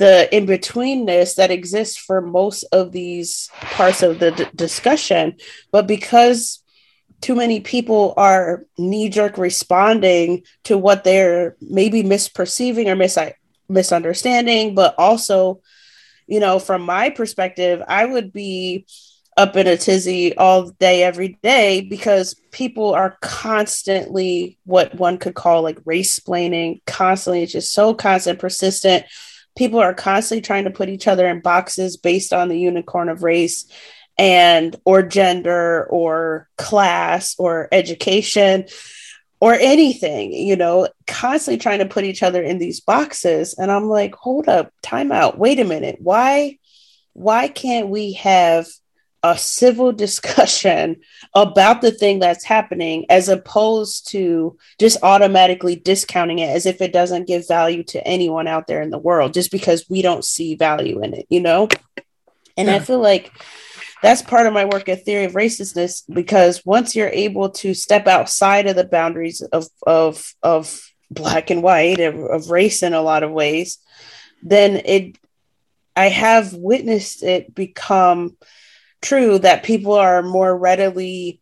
the 0.00 0.34
in 0.34 0.46
betweenness 0.46 1.34
that 1.34 1.50
exists 1.50 1.98
for 1.98 2.22
most 2.22 2.64
of 2.72 2.90
these 2.90 3.50
parts 3.60 4.02
of 4.02 4.18
the 4.18 4.30
d- 4.30 4.46
discussion. 4.54 5.36
But 5.70 5.86
because 5.86 6.59
too 7.20 7.34
many 7.34 7.60
people 7.60 8.14
are 8.16 8.64
knee 8.78 9.08
jerk 9.08 9.38
responding 9.38 10.42
to 10.64 10.78
what 10.78 11.04
they're 11.04 11.56
maybe 11.60 12.02
misperceiving 12.02 12.86
or 12.86 12.96
mis- 12.96 13.18
misunderstanding 13.68 14.74
but 14.74 14.94
also 14.98 15.60
you 16.30 16.38
know, 16.38 16.60
from 16.60 16.82
my 16.82 17.10
perspective, 17.10 17.82
I 17.86 18.06
would 18.06 18.32
be 18.32 18.86
up 19.36 19.56
in 19.56 19.66
a 19.66 19.76
tizzy 19.76 20.36
all 20.36 20.70
day, 20.70 21.02
every 21.02 21.38
day, 21.42 21.80
because 21.80 22.34
people 22.52 22.94
are 22.94 23.18
constantly 23.20 24.56
what 24.64 24.94
one 24.94 25.18
could 25.18 25.34
call 25.34 25.62
like 25.62 25.80
race 25.84 26.18
splaining, 26.18 26.82
constantly, 26.86 27.42
it's 27.42 27.52
just 27.52 27.72
so 27.72 27.94
constant, 27.94 28.38
persistent. 28.38 29.06
People 29.56 29.80
are 29.80 29.92
constantly 29.92 30.40
trying 30.40 30.64
to 30.64 30.70
put 30.70 30.88
each 30.88 31.08
other 31.08 31.28
in 31.28 31.40
boxes 31.40 31.96
based 31.96 32.32
on 32.32 32.48
the 32.48 32.58
unicorn 32.58 33.08
of 33.08 33.24
race 33.24 33.66
and 34.20 34.76
or 34.84 35.02
gender 35.02 35.86
or 35.86 36.46
class 36.58 37.34
or 37.38 37.68
education 37.72 38.66
or 39.40 39.54
anything, 39.54 40.34
you 40.34 40.56
know, 40.56 40.86
constantly 41.06 41.58
trying 41.58 41.78
to 41.78 41.86
put 41.86 42.04
each 42.04 42.22
other 42.22 42.42
in 42.42 42.58
these 42.58 42.80
boxes. 42.80 43.54
And 43.54 43.72
I'm 43.72 43.88
like, 43.88 44.14
hold 44.14 44.46
up, 44.46 44.74
time 44.82 45.10
out, 45.10 45.38
wait 45.38 45.58
a 45.58 45.64
minute. 45.64 45.96
Why, 46.00 46.58
why 47.14 47.48
can't 47.48 47.88
we 47.88 48.12
have 48.12 48.66
a 49.22 49.38
civil 49.38 49.90
discussion 50.04 51.00
about 51.34 51.80
the 51.80 51.90
thing 51.90 52.18
that's 52.18 52.44
happening 52.44 53.06
as 53.08 53.30
opposed 53.30 54.10
to 54.10 54.58
just 54.78 54.98
automatically 55.02 55.76
discounting 55.76 56.40
it 56.40 56.54
as 56.54 56.66
if 56.66 56.82
it 56.82 56.92
doesn't 56.92 57.26
give 57.26 57.48
value 57.48 57.84
to 57.84 58.06
anyone 58.06 58.46
out 58.46 58.66
there 58.66 58.82
in 58.82 58.90
the 58.90 58.98
world 58.98 59.32
just 59.32 59.50
because 59.50 59.88
we 59.88 60.02
don't 60.02 60.26
see 60.26 60.56
value 60.56 61.02
in 61.02 61.14
it, 61.14 61.24
you 61.30 61.40
know? 61.40 61.68
And 62.58 62.68
yeah. 62.68 62.74
I 62.74 62.78
feel 62.80 63.00
like 63.00 63.32
that's 64.02 64.22
part 64.22 64.46
of 64.46 64.52
my 64.52 64.64
work 64.64 64.88
at 64.88 65.04
theory 65.04 65.24
of 65.24 65.32
racelessness 65.32 66.02
because 66.12 66.64
once 66.64 66.96
you're 66.96 67.08
able 67.08 67.50
to 67.50 67.74
step 67.74 68.06
outside 68.06 68.66
of 68.66 68.76
the 68.76 68.84
boundaries 68.84 69.40
of 69.40 69.68
of 69.86 70.34
of 70.42 70.80
black 71.10 71.50
and 71.50 71.62
white 71.62 72.00
of, 72.00 72.16
of 72.16 72.50
race 72.50 72.82
in 72.82 72.94
a 72.94 73.02
lot 73.02 73.22
of 73.22 73.30
ways 73.30 73.78
then 74.42 74.76
it 74.84 75.18
i 75.96 76.08
have 76.08 76.54
witnessed 76.54 77.22
it 77.22 77.54
become 77.54 78.36
true 79.02 79.38
that 79.38 79.64
people 79.64 79.94
are 79.94 80.22
more 80.22 80.56
readily 80.56 81.40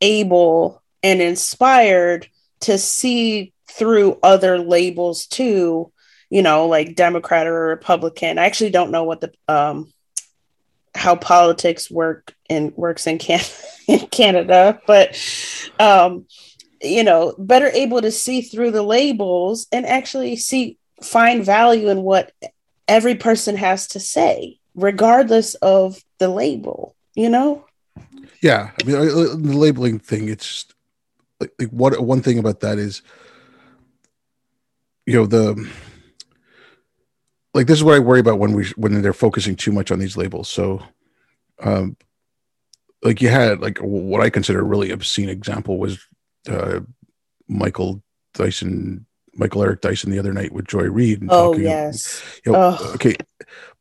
able 0.00 0.82
and 1.02 1.20
inspired 1.20 2.26
to 2.60 2.78
see 2.78 3.52
through 3.70 4.18
other 4.22 4.58
labels 4.58 5.26
too 5.26 5.92
you 6.30 6.42
know 6.42 6.66
like 6.66 6.96
democrat 6.96 7.46
or 7.46 7.66
republican. 7.66 8.38
I 8.38 8.46
actually 8.46 8.70
don't 8.70 8.90
know 8.90 9.04
what 9.04 9.20
the 9.20 9.32
um 9.48 9.92
how 10.94 11.16
politics 11.16 11.90
work 11.90 12.34
and 12.50 12.74
works 12.76 13.06
in, 13.06 13.18
Can- 13.18 13.40
in 13.88 14.00
Canada, 14.08 14.80
but 14.86 15.18
um, 15.78 16.26
you 16.82 17.04
know, 17.04 17.34
better 17.38 17.68
able 17.68 18.02
to 18.02 18.10
see 18.10 18.42
through 18.42 18.72
the 18.72 18.82
labels 18.82 19.66
and 19.72 19.86
actually 19.86 20.36
see 20.36 20.78
find 21.02 21.44
value 21.44 21.88
in 21.88 22.02
what 22.02 22.32
every 22.88 23.14
person 23.14 23.56
has 23.56 23.88
to 23.88 24.00
say, 24.00 24.58
regardless 24.74 25.54
of 25.56 26.02
the 26.18 26.28
label. 26.28 26.94
You 27.14 27.28
know. 27.28 27.64
Yeah, 28.40 28.70
I 28.80 28.84
mean, 28.84 28.96
the 28.96 29.56
labeling 29.56 29.98
thing. 29.98 30.28
It's 30.28 30.66
like, 31.40 31.52
like 31.58 31.68
what 31.68 31.98
one 32.02 32.22
thing 32.22 32.38
about 32.38 32.60
that 32.60 32.78
is, 32.78 33.02
you 35.06 35.14
know, 35.14 35.26
the 35.26 35.70
like 37.54 37.66
this 37.66 37.78
is 37.78 37.84
what 37.84 37.94
I 37.94 37.98
worry 37.98 38.20
about 38.20 38.38
when 38.38 38.52
we 38.52 38.66
when 38.76 39.00
they're 39.02 39.12
focusing 39.12 39.56
too 39.56 39.72
much 39.72 39.90
on 39.90 39.98
these 39.98 40.16
labels. 40.16 40.48
So, 40.48 40.82
um, 41.60 41.96
like 43.02 43.20
you 43.20 43.28
had 43.28 43.60
like 43.60 43.78
what 43.78 44.22
I 44.22 44.30
consider 44.30 44.60
a 44.60 44.64
really 44.64 44.90
obscene 44.90 45.28
example 45.28 45.78
was 45.78 45.98
uh, 46.48 46.80
Michael 47.48 48.02
Dyson, 48.34 49.06
Michael 49.34 49.62
Eric 49.64 49.82
Dyson 49.82 50.10
the 50.10 50.18
other 50.18 50.32
night 50.32 50.52
with 50.52 50.66
Joy 50.66 50.84
Reid. 50.84 51.26
oh 51.28 51.56
yes. 51.56 52.22
You 52.44 52.52
know, 52.52 52.76
oh. 52.80 52.92
Okay, 52.94 53.16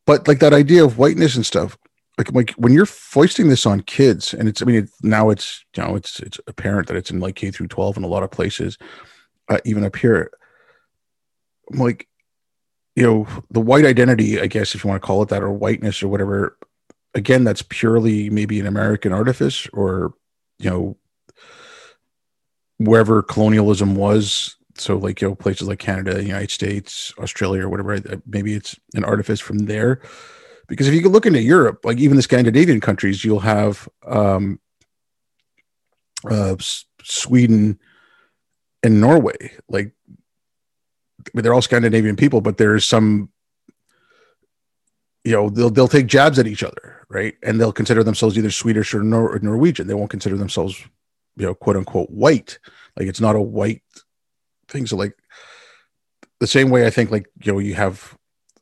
but 0.05 0.27
like 0.27 0.39
that 0.39 0.53
idea 0.53 0.83
of 0.83 0.97
whiteness 0.97 1.35
and 1.35 1.45
stuff. 1.45 1.77
Like, 2.17 2.33
like 2.33 2.51
when 2.51 2.73
you're 2.73 2.85
foisting 2.85 3.47
this 3.47 3.65
on 3.65 3.81
kids, 3.81 4.33
and 4.33 4.49
it's 4.49 4.61
I 4.61 4.65
mean 4.65 4.83
it, 4.83 4.89
now 5.01 5.29
it's 5.29 5.63
you 5.77 5.83
know 5.83 5.95
it's 5.95 6.19
it's 6.19 6.39
apparent 6.45 6.87
that 6.89 6.97
it's 6.97 7.09
in 7.09 7.21
like 7.21 7.35
K 7.35 7.51
through 7.51 7.67
12 7.67 7.97
in 7.97 8.03
a 8.03 8.07
lot 8.07 8.21
of 8.21 8.31
places, 8.31 8.77
uh, 9.49 9.59
even 9.63 9.85
up 9.85 9.95
here. 9.95 10.29
I'm 11.71 11.79
like 11.79 12.09
you 12.95 13.03
know 13.03 13.27
the 13.49 13.61
white 13.61 13.85
identity 13.85 14.39
i 14.39 14.47
guess 14.47 14.75
if 14.75 14.83
you 14.83 14.89
want 14.89 15.01
to 15.01 15.05
call 15.05 15.21
it 15.21 15.29
that 15.29 15.43
or 15.43 15.51
whiteness 15.51 16.03
or 16.03 16.07
whatever 16.07 16.57
again 17.13 17.43
that's 17.43 17.61
purely 17.61 18.29
maybe 18.29 18.59
an 18.59 18.67
american 18.67 19.11
artifice 19.13 19.67
or 19.73 20.13
you 20.59 20.69
know 20.69 20.97
wherever 22.81 23.21
colonialism 23.21 23.95
was. 23.95 24.55
So 24.77 24.97
like 24.97 25.21
you 25.21 25.27
know 25.29 25.35
places 25.35 25.67
like 25.67 25.79
canada 25.79 26.23
united 26.23 26.49
states 26.49 27.13
australia 27.19 27.63
or 27.63 27.69
whatever 27.69 27.99
maybe 28.25 28.53
it's 28.53 28.79
an 28.95 29.03
artifice 29.03 29.39
from 29.39 29.59
there. 29.59 30.01
Because 30.67 30.87
if 30.87 30.93
you 30.93 31.07
look 31.09 31.25
into 31.25 31.41
europe 31.41 31.81
like 31.83 31.99
even 31.99 32.15
the 32.15 32.23
scandinavian 32.23 32.79
countries 32.79 33.23
you'll 33.23 33.41
have 33.41 33.87
um 34.07 34.59
uh 36.29 36.55
sweden 37.03 37.79
and 38.81 39.01
norway. 39.01 39.51
Like 39.67 39.93
they're 41.33 41.53
all 41.53 41.61
Scandinavian 41.61 42.15
people, 42.15 42.41
but 42.41 42.57
there's 42.57 42.85
some, 42.85 43.29
you 45.23 45.33
know, 45.33 45.49
they'll 45.49 45.69
they'll 45.69 45.87
take 45.87 46.07
jabs 46.07 46.39
at 46.39 46.47
each 46.47 46.63
other, 46.63 47.05
right? 47.09 47.35
And 47.43 47.59
they'll 47.59 47.71
consider 47.71 48.03
themselves 48.03 48.37
either 48.37 48.51
Swedish 48.51 48.93
or, 48.93 49.03
Nor- 49.03 49.35
or 49.35 49.39
Norwegian. 49.39 49.87
They 49.87 49.93
won't 49.93 50.09
consider 50.09 50.37
themselves, 50.37 50.79
you 51.35 51.45
know, 51.45 51.53
quote 51.53 51.77
unquote 51.77 52.09
white. 52.09 52.59
Like 52.97 53.07
it's 53.07 53.21
not 53.21 53.35
a 53.35 53.41
white 53.41 53.83
thing. 54.67 54.87
So 54.87 54.97
like 54.97 55.17
the 56.39 56.47
same 56.47 56.69
way 56.69 56.85
I 56.85 56.89
think 56.89 57.11
like 57.11 57.27
you 57.43 57.53
know 57.53 57.59
you 57.59 57.75
have 57.75 58.17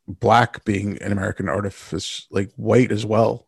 black 0.08 0.66
being 0.66 1.02
an 1.02 1.12
American 1.12 1.48
artifice, 1.48 2.28
like 2.32 2.52
white 2.56 2.92
as 2.92 3.06
well. 3.06 3.46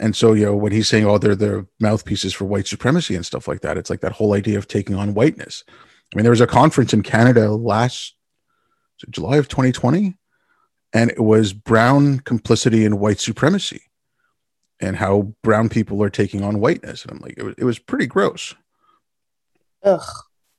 And 0.00 0.16
so, 0.16 0.32
you 0.32 0.44
know, 0.44 0.56
when 0.56 0.72
he's 0.72 0.88
saying, 0.88 1.06
oh, 1.06 1.18
they're 1.18 1.36
the 1.36 1.66
mouthpieces 1.80 2.34
for 2.34 2.44
white 2.46 2.66
supremacy 2.66 3.14
and 3.14 3.24
stuff 3.24 3.46
like 3.46 3.60
that, 3.60 3.78
it's 3.78 3.90
like 3.90 4.00
that 4.00 4.12
whole 4.12 4.34
idea 4.34 4.58
of 4.58 4.66
taking 4.66 4.96
on 4.96 5.14
whiteness. 5.14 5.62
I 5.68 6.16
mean, 6.16 6.24
there 6.24 6.30
was 6.30 6.40
a 6.40 6.46
conference 6.46 6.92
in 6.92 7.02
Canada 7.02 7.52
last 7.52 8.14
July 9.10 9.36
of 9.36 9.48
2020, 9.48 10.16
and 10.92 11.10
it 11.10 11.20
was 11.20 11.52
brown 11.52 12.20
complicity 12.20 12.84
in 12.84 12.98
white 12.98 13.20
supremacy 13.20 13.82
and 14.80 14.96
how 14.96 15.34
brown 15.42 15.68
people 15.68 16.02
are 16.02 16.10
taking 16.10 16.42
on 16.42 16.60
whiteness. 16.60 17.02
And 17.02 17.12
I'm 17.12 17.18
like, 17.20 17.34
it 17.36 17.42
was, 17.42 17.54
it 17.58 17.64
was 17.64 17.78
pretty 17.78 18.06
gross. 18.06 18.54
Ugh, 19.82 20.06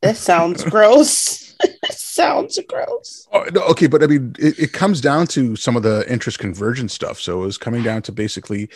that 0.01 0.17
sounds 0.17 0.63
gross. 0.63 1.55
sounds 1.91 2.59
gross. 2.67 3.27
Oh, 3.31 3.45
no, 3.53 3.61
okay, 3.63 3.87
but 3.87 4.03
I 4.03 4.07
mean, 4.07 4.35
it, 4.39 4.59
it 4.59 4.73
comes 4.73 5.01
down 5.01 5.27
to 5.27 5.55
some 5.55 5.75
of 5.75 5.83
the 5.83 6.09
interest 6.11 6.39
convergence 6.39 6.93
stuff. 6.93 7.19
So 7.19 7.41
it 7.41 7.45
was 7.45 7.57
coming 7.57 7.83
down 7.83 8.01
to 8.03 8.11
basically 8.11 8.69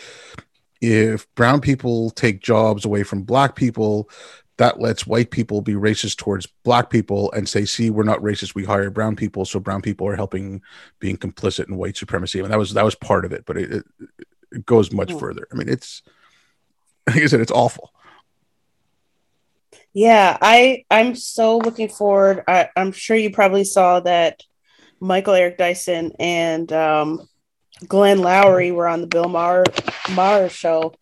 if 0.80 1.32
brown 1.34 1.60
people 1.60 2.10
take 2.10 2.40
jobs 2.40 2.84
away 2.84 3.02
from 3.02 3.22
black 3.22 3.54
people, 3.54 4.08
that 4.60 4.78
lets 4.78 5.06
white 5.06 5.30
people 5.30 5.62
be 5.62 5.72
racist 5.72 6.18
towards 6.18 6.44
black 6.64 6.90
people 6.90 7.32
and 7.32 7.48
say, 7.48 7.64
see, 7.64 7.88
we're 7.88 8.02
not 8.02 8.18
racist. 8.18 8.54
We 8.54 8.66
hire 8.66 8.90
brown 8.90 9.16
people. 9.16 9.46
So 9.46 9.58
brown 9.58 9.80
people 9.80 10.06
are 10.06 10.16
helping 10.16 10.60
being 10.98 11.16
complicit 11.16 11.66
in 11.66 11.78
white 11.78 11.96
supremacy. 11.96 12.38
I 12.38 12.42
mean, 12.42 12.50
that 12.50 12.58
was, 12.58 12.74
that 12.74 12.84
was 12.84 12.94
part 12.94 13.24
of 13.24 13.32
it, 13.32 13.44
but 13.46 13.56
it, 13.56 13.72
it, 13.72 13.84
it 14.52 14.66
goes 14.66 14.92
much 14.92 15.14
further. 15.14 15.48
I 15.50 15.54
mean, 15.54 15.70
it's, 15.70 16.02
like 17.06 17.22
I 17.22 17.26
said, 17.26 17.40
it's 17.40 17.50
awful. 17.50 17.90
Yeah. 19.94 20.36
I, 20.42 20.84
I'm 20.90 21.14
so 21.14 21.56
looking 21.56 21.88
forward. 21.88 22.44
I, 22.46 22.68
I'm 22.76 22.92
sure 22.92 23.16
you 23.16 23.30
probably 23.30 23.64
saw 23.64 24.00
that 24.00 24.42
Michael 25.00 25.32
Eric 25.32 25.56
Dyson 25.56 26.12
and, 26.18 26.70
um, 26.70 27.26
Glenn 27.88 28.18
Loury 28.18 28.74
were 28.74 28.88
on 28.88 29.00
the 29.00 29.06
Bill 29.06 29.30
Maher, 29.30 29.64
Maher 30.10 30.50
show 30.50 30.92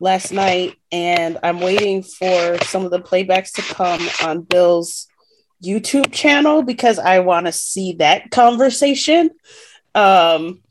last 0.00 0.32
night, 0.32 0.76
and 0.90 1.38
I'm 1.42 1.60
waiting 1.60 2.02
for 2.02 2.58
some 2.64 2.84
of 2.84 2.90
the 2.90 3.00
playbacks 3.00 3.52
to 3.52 3.62
come 3.62 4.00
on 4.22 4.42
Bill's 4.42 5.06
YouTube 5.62 6.10
channel 6.12 6.62
because 6.62 6.98
I 6.98 7.20
want 7.20 7.46
to 7.46 7.52
see 7.52 7.92
that 7.94 8.30
conversation. 8.30 9.30
Um, 9.94 10.62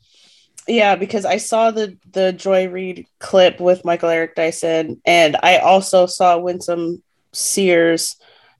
yeah, 0.66 0.96
because 0.96 1.24
I 1.24 1.38
saw 1.38 1.70
the 1.70 1.96
the 2.12 2.32
Joy 2.32 2.68
Reid 2.68 3.06
clip 3.18 3.60
with 3.60 3.84
Michael 3.84 4.10
Eric 4.10 4.34
Dyson, 4.34 5.00
and 5.06 5.36
I 5.42 5.58
also 5.58 6.06
saw 6.06 6.38
Winsome 6.38 7.02
Sears 7.32 8.16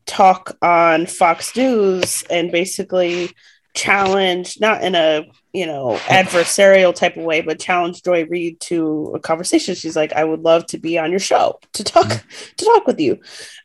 talk 0.07 0.57
on 0.62 1.07
Fox 1.07 1.55
News 1.57 2.25
and 2.31 2.51
basically 2.51 3.31
challenge, 3.75 4.61
not 4.61 4.83
in 4.83 4.95
a 4.95 5.27
you 5.53 5.66
know 5.66 5.99
adversarial 6.05 6.95
type 6.95 7.16
of 7.16 7.25
way, 7.25 7.41
but 7.41 7.61
challenge 7.61 8.03
Joy 8.03 8.25
Reid 8.27 8.61
to 8.61 9.12
a 9.14 9.21
conversation. 9.21 9.75
She's 9.75 9.97
like, 9.97 10.12
"I 10.12 10.25
would 10.25 10.41
love 10.41 10.66
to 10.66 10.79
be 10.79 10.99
on 10.99 11.11
your 11.11 11.21
show 11.21 11.61
to 11.75 11.85
talk 11.85 12.07
mm-hmm. 12.07 12.55
to 12.57 12.64
talk 12.64 12.87
with 12.87 13.01
you." 13.01 13.21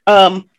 Um, 0.08 0.50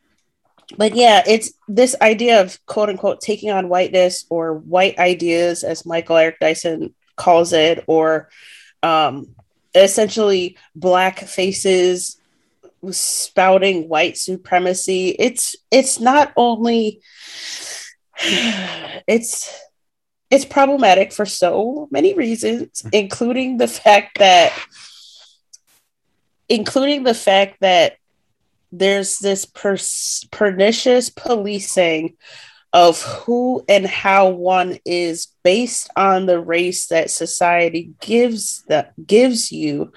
but 0.76 0.94
yeah, 0.94 1.22
it's 1.26 1.53
this 1.68 1.94
idea 2.01 2.42
of 2.42 2.59
quote 2.66 2.88
unquote 2.88 3.20
taking 3.20 3.51
on 3.51 3.68
whiteness 3.68 4.24
or 4.30 4.55
white 4.55 4.99
ideas, 4.99 5.62
as 5.62 5.86
Michael 5.86 6.16
Eric 6.16 6.38
Dyson 6.40 6.94
calls 7.16 7.53
it, 7.53 7.84
or 7.86 8.28
um, 8.82 9.34
essentially 9.74 10.57
black 10.74 11.20
faces 11.20 12.18
spouting 12.90 13.88
white 13.88 14.16
supremacy. 14.16 15.11
It's 15.18 15.57
it's 15.70 16.01
not 16.01 16.32
only 16.36 17.01
it's 18.18 19.52
it's 20.30 20.44
problematic 20.44 21.12
for 21.12 21.26
so 21.26 21.88
many 21.90 22.14
reasons, 22.14 22.84
including 22.92 23.58
the 23.58 23.68
fact 23.68 24.18
that 24.18 24.52
including 26.48 27.04
the 27.04 27.14
fact 27.14 27.58
that 27.60 27.96
there's 28.72 29.18
this 29.18 29.44
per- 29.44 29.78
pernicious 30.30 31.10
policing 31.10 32.16
of 32.72 33.00
who 33.00 33.64
and 33.68 33.86
how 33.86 34.28
one 34.28 34.78
is 34.84 35.28
based 35.42 35.88
on 35.96 36.26
the 36.26 36.40
race 36.40 36.88
that 36.88 37.10
society 37.10 37.92
gives 38.00 38.64
that 38.68 38.92
gives 39.06 39.52
you. 39.52 39.92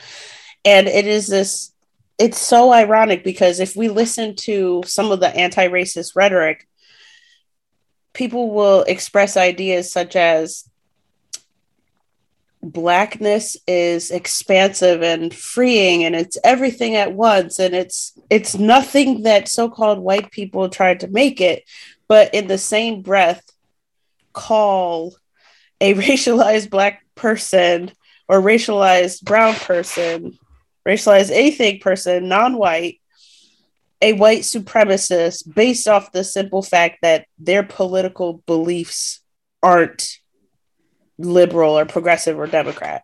And 0.63 0.87
it 0.87 1.07
is 1.07 1.27
this 1.27 1.73
it's 2.17 2.39
so 2.39 2.71
ironic 2.71 3.23
because 3.23 3.59
if 3.59 3.75
we 3.75 3.89
listen 3.89 4.35
to 4.35 4.83
some 4.85 5.11
of 5.11 5.19
the 5.19 5.33
anti-racist 5.35 6.15
rhetoric 6.15 6.68
people 8.19 8.51
will 8.51 8.81
express 8.81 9.37
ideas 9.37 9.89
such 9.89 10.13
as 10.17 10.69
blackness 12.61 13.55
is 13.65 14.11
expansive 14.11 15.01
and 15.01 15.33
freeing 15.33 16.03
and 16.03 16.13
it's 16.13 16.37
everything 16.43 16.95
at 16.95 17.13
once 17.13 17.59
and 17.59 17.73
it's 17.73 18.11
it's 18.29 18.57
nothing 18.57 19.23
that 19.23 19.47
so-called 19.47 19.99
white 19.99 20.29
people 20.31 20.67
tried 20.67 20.99
to 20.99 21.07
make 21.07 21.39
it 21.39 21.63
but 22.09 22.33
in 22.33 22.47
the 22.47 22.57
same 22.57 23.01
breath 23.01 23.41
call 24.33 25.15
a 25.79 25.93
racialized 26.05 26.69
black 26.69 27.05
person 27.15 27.89
or 28.27 28.41
racialized 28.41 29.23
brown 29.23 29.55
person 29.55 30.37
racialized 30.85 31.31
anything 31.31 31.79
person 31.79 32.27
non-white 32.27 32.98
a 34.01 34.13
white 34.13 34.41
supremacist 34.41 35.53
based 35.53 35.87
off 35.87 36.11
the 36.11 36.23
simple 36.23 36.61
fact 36.61 36.99
that 37.01 37.25
their 37.37 37.63
political 37.63 38.41
beliefs 38.45 39.21
aren't 39.61 40.17
liberal 41.17 41.77
or 41.77 41.85
progressive 41.85 42.39
or 42.39 42.47
democrat. 42.47 43.03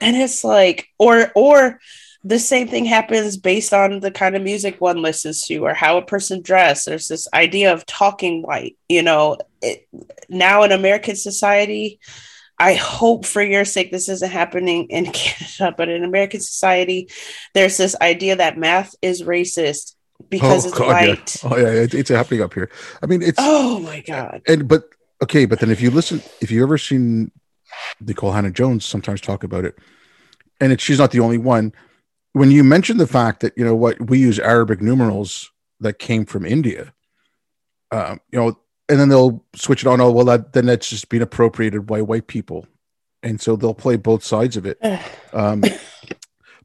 And 0.00 0.16
it's 0.16 0.44
like 0.44 0.88
or 0.98 1.32
or 1.34 1.80
the 2.24 2.38
same 2.38 2.68
thing 2.68 2.84
happens 2.84 3.36
based 3.36 3.72
on 3.72 4.00
the 4.00 4.10
kind 4.10 4.36
of 4.36 4.42
music 4.42 4.80
one 4.80 5.02
listens 5.02 5.42
to 5.42 5.58
or 5.58 5.72
how 5.74 5.96
a 5.96 6.04
person 6.04 6.42
dressed 6.42 6.86
there's 6.86 7.08
this 7.08 7.28
idea 7.32 7.72
of 7.72 7.86
talking 7.86 8.42
white 8.42 8.76
you 8.88 9.02
know 9.02 9.36
it, 9.62 9.88
now 10.28 10.62
in 10.62 10.72
american 10.72 11.14
society 11.14 12.00
i 12.58 12.74
hope 12.74 13.24
for 13.24 13.42
your 13.42 13.64
sake 13.64 13.92
this 13.92 14.08
isn't 14.08 14.30
happening 14.30 14.86
in 14.90 15.06
canada 15.12 15.74
but 15.76 15.88
in 15.88 16.04
american 16.04 16.40
society 16.40 17.08
there's 17.54 17.76
this 17.76 17.96
idea 18.00 18.36
that 18.36 18.58
math 18.58 18.94
is 19.00 19.22
racist 19.22 19.94
because 20.30 20.66
oh, 20.66 20.68
it's 20.68 20.78
God, 20.78 21.04
yeah. 21.04 21.16
oh 21.44 21.56
yeah 21.56 21.86
it's 21.92 22.10
happening 22.10 22.42
up 22.42 22.52
here 22.52 22.70
i 23.02 23.06
mean 23.06 23.22
it's 23.22 23.38
oh 23.38 23.78
my 23.80 24.00
god 24.00 24.42
and 24.46 24.66
but 24.66 24.90
okay, 25.22 25.46
but 25.46 25.60
then 25.60 25.70
if 25.70 25.80
you 25.80 25.90
listen, 25.90 26.22
if 26.40 26.50
you 26.50 26.62
ever 26.62 26.78
seen 26.78 27.30
Nicole 28.00 28.32
Hannah-Jones 28.32 28.84
sometimes 28.84 29.20
talk 29.20 29.44
about 29.44 29.64
it, 29.64 29.78
and 30.60 30.72
it, 30.72 30.80
she's 30.80 30.98
not 30.98 31.10
the 31.10 31.20
only 31.20 31.38
one. 31.38 31.72
When 32.32 32.50
you 32.50 32.62
mention 32.64 32.98
the 32.98 33.06
fact 33.06 33.40
that 33.40 33.56
you 33.56 33.64
know 33.64 33.74
what 33.74 34.08
we 34.08 34.18
use 34.18 34.38
Arabic 34.38 34.80
numerals 34.80 35.50
that 35.80 35.98
came 35.98 36.24
from 36.24 36.44
India, 36.44 36.92
um, 37.90 38.20
you 38.30 38.38
know, 38.38 38.58
and 38.88 38.98
then 38.98 39.08
they'll 39.08 39.44
switch 39.54 39.82
it 39.82 39.88
on. 39.88 40.00
Oh 40.00 40.10
well, 40.10 40.24
that 40.26 40.52
then 40.52 40.66
that's 40.66 40.88
just 40.88 41.08
being 41.08 41.22
appropriated 41.22 41.86
by 41.86 42.02
white 42.02 42.26
people, 42.26 42.66
and 43.22 43.40
so 43.40 43.56
they'll 43.56 43.74
play 43.74 43.96
both 43.96 44.24
sides 44.24 44.56
of 44.56 44.66
it. 44.66 44.78
Um, 45.32 45.62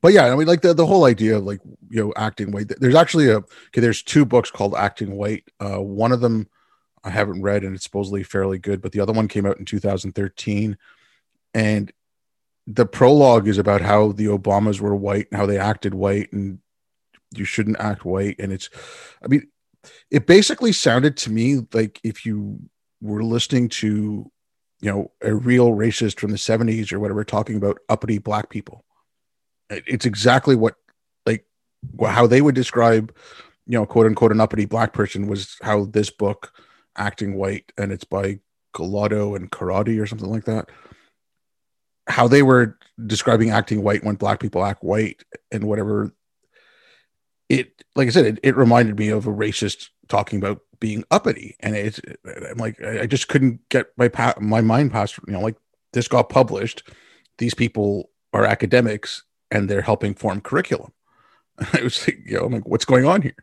but 0.04 0.12
yeah, 0.12 0.26
I 0.26 0.36
mean, 0.36 0.48
like 0.48 0.62
the, 0.62 0.74
the 0.74 0.86
whole 0.86 1.06
idea 1.06 1.38
of 1.38 1.46
like 1.46 1.62
you 1.90 2.04
know 2.04 2.14
acting 2.18 2.52
white. 2.52 2.70
There's 2.78 2.94
actually 2.94 3.30
a 3.30 3.38
okay. 3.38 3.80
There's 3.80 4.04
two 4.04 4.26
books 4.26 4.52
called 4.52 4.76
Acting 4.76 5.16
White. 5.16 5.46
Uh, 5.62 5.82
one 5.82 6.12
of 6.12 6.20
them 6.20 6.50
I 7.06 7.10
haven't 7.10 7.42
read, 7.42 7.64
and 7.64 7.74
it's 7.74 7.86
supposedly 7.86 8.22
fairly 8.22 8.60
good. 8.60 8.82
But 8.82 8.92
the 8.92 9.00
other 9.00 9.14
one 9.14 9.30
came 9.30 9.46
out 9.46 9.60
in 9.60 9.66
2013, 9.66 10.78
and 11.54 11.92
the 12.68 12.86
prologue 12.86 13.48
is 13.48 13.58
about 13.58 13.80
how 13.80 14.12
the 14.12 14.26
Obamas 14.26 14.82
were 14.82 14.94
white 14.94 15.28
and 15.32 15.40
how 15.40 15.46
they 15.46 15.58
acted 15.58 15.94
white, 15.94 16.34
and 16.34 16.60
you 17.34 17.46
shouldn't 17.46 17.80
act 17.80 18.04
white. 18.04 18.36
And 18.40 18.52
it's, 18.52 18.70
I 19.24 19.28
mean, 19.28 19.48
it 20.12 20.28
basically 20.28 20.74
sounded 20.74 21.16
to 21.18 21.32
me 21.32 21.62
like 21.72 22.02
if 22.04 22.26
you 22.26 22.60
were 23.00 23.24
listening 23.24 23.70
to, 23.70 24.30
you 24.82 24.92
know, 24.92 25.12
a 25.22 25.34
real 25.34 25.72
racist 25.72 26.20
from 26.20 26.32
the 26.32 26.38
70s 26.38 26.92
or 26.92 27.00
whatever 27.00 27.24
talking 27.24 27.56
about 27.56 27.80
uppity 27.88 28.18
black 28.18 28.50
people. 28.50 28.84
It's 29.86 30.06
exactly 30.06 30.56
what, 30.56 30.76
like, 31.26 31.46
how 32.06 32.28
they 32.28 32.42
would 32.42 32.56
describe, 32.56 33.16
you 33.68 33.78
know, 33.78 33.86
quote 33.86 34.06
unquote, 34.06 34.32
an 34.32 34.42
uppity 34.42 34.66
black 34.66 34.94
person 34.94 35.28
was 35.28 35.58
how 35.62 35.86
this 35.86 36.10
book 36.10 36.54
acting 36.96 37.36
white, 37.36 37.72
and 37.78 37.92
it's 37.92 38.04
by 38.04 38.40
Collado 38.74 39.36
and 39.36 39.52
Karate 39.52 40.02
or 40.02 40.08
something 40.08 40.30
like 40.30 40.46
that. 40.46 40.70
How 42.08 42.28
they 42.28 42.44
were 42.44 42.78
describing 43.06 43.50
acting 43.50 43.84
white 43.84 44.04
when 44.04 44.16
black 44.16 44.40
people 44.40 44.66
act 44.66 44.84
white 44.84 45.24
and 45.52 45.64
whatever. 45.64 46.14
It, 47.50 47.84
like 47.96 48.08
I 48.08 48.12
said, 48.12 48.26
it, 48.26 48.40
it 48.44 48.56
reminded 48.56 48.98
me 48.98 49.10
of 49.10 49.28
a 49.28 49.32
racist 49.32 49.90
talking 50.08 50.40
about 50.40 50.62
being 50.80 51.04
uppity, 51.12 51.56
and 51.60 51.76
it's 51.76 52.02
I'm 52.26 52.58
like 52.58 52.82
I 52.84 53.06
just 53.06 53.30
couldn't 53.30 53.68
get 53.70 53.88
my 53.96 54.10
pa- 54.10 54.36
my 54.40 54.62
mind 54.62 54.92
past 54.92 55.18
you 55.28 55.34
know 55.34 55.40
like 55.40 55.56
this 55.94 56.08
got 56.08 56.30
published. 56.30 56.84
These 57.38 57.54
people 57.54 58.10
are 58.34 58.46
academics 58.46 59.24
and 59.54 59.70
they're 59.70 59.82
helping 59.82 60.16
form 60.16 60.42
curriculum. 60.42 60.92
I 61.74 61.84
was 61.84 62.06
like, 62.08 62.20
you 62.26 62.38
know, 62.38 62.46
I'm 62.46 62.54
like, 62.54 62.68
what's 62.68 62.86
going 62.86 63.06
on 63.06 63.22
here? 63.22 63.36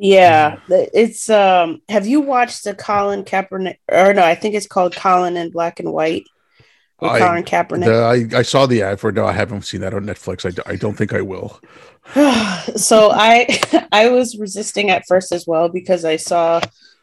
Yeah, 0.00 0.60
it's 0.68 1.28
um. 1.28 1.82
Have 1.88 2.06
you 2.06 2.20
watched 2.20 2.62
the 2.62 2.72
Colin 2.72 3.24
Kaepernick? 3.24 3.78
Or 3.90 4.14
no, 4.14 4.22
I 4.22 4.36
think 4.36 4.54
it's 4.54 4.68
called 4.68 4.94
Colin 4.94 5.36
in 5.36 5.50
Black 5.50 5.80
and 5.80 5.92
White. 5.92 6.24
I, 7.00 7.18
Colin 7.18 7.42
Kaepernick. 7.42 7.84
The, 7.84 8.36
I, 8.36 8.38
I 8.38 8.42
saw 8.42 8.66
the 8.66 8.82
ad 8.82 9.00
for 9.00 9.10
no, 9.10 9.26
I 9.26 9.32
haven't 9.32 9.62
seen 9.62 9.80
that 9.80 9.94
on 9.94 10.04
Netflix. 10.04 10.46
I, 10.46 10.72
I 10.72 10.76
don't 10.76 10.94
think 10.94 11.12
I 11.12 11.20
will. 11.20 11.60
so 12.76 13.10
I 13.10 13.58
I 13.92 14.08
was 14.08 14.38
resisting 14.38 14.90
at 14.90 15.04
first 15.08 15.32
as 15.32 15.48
well 15.48 15.68
because 15.68 16.04
I 16.04 16.14
saw 16.14 16.60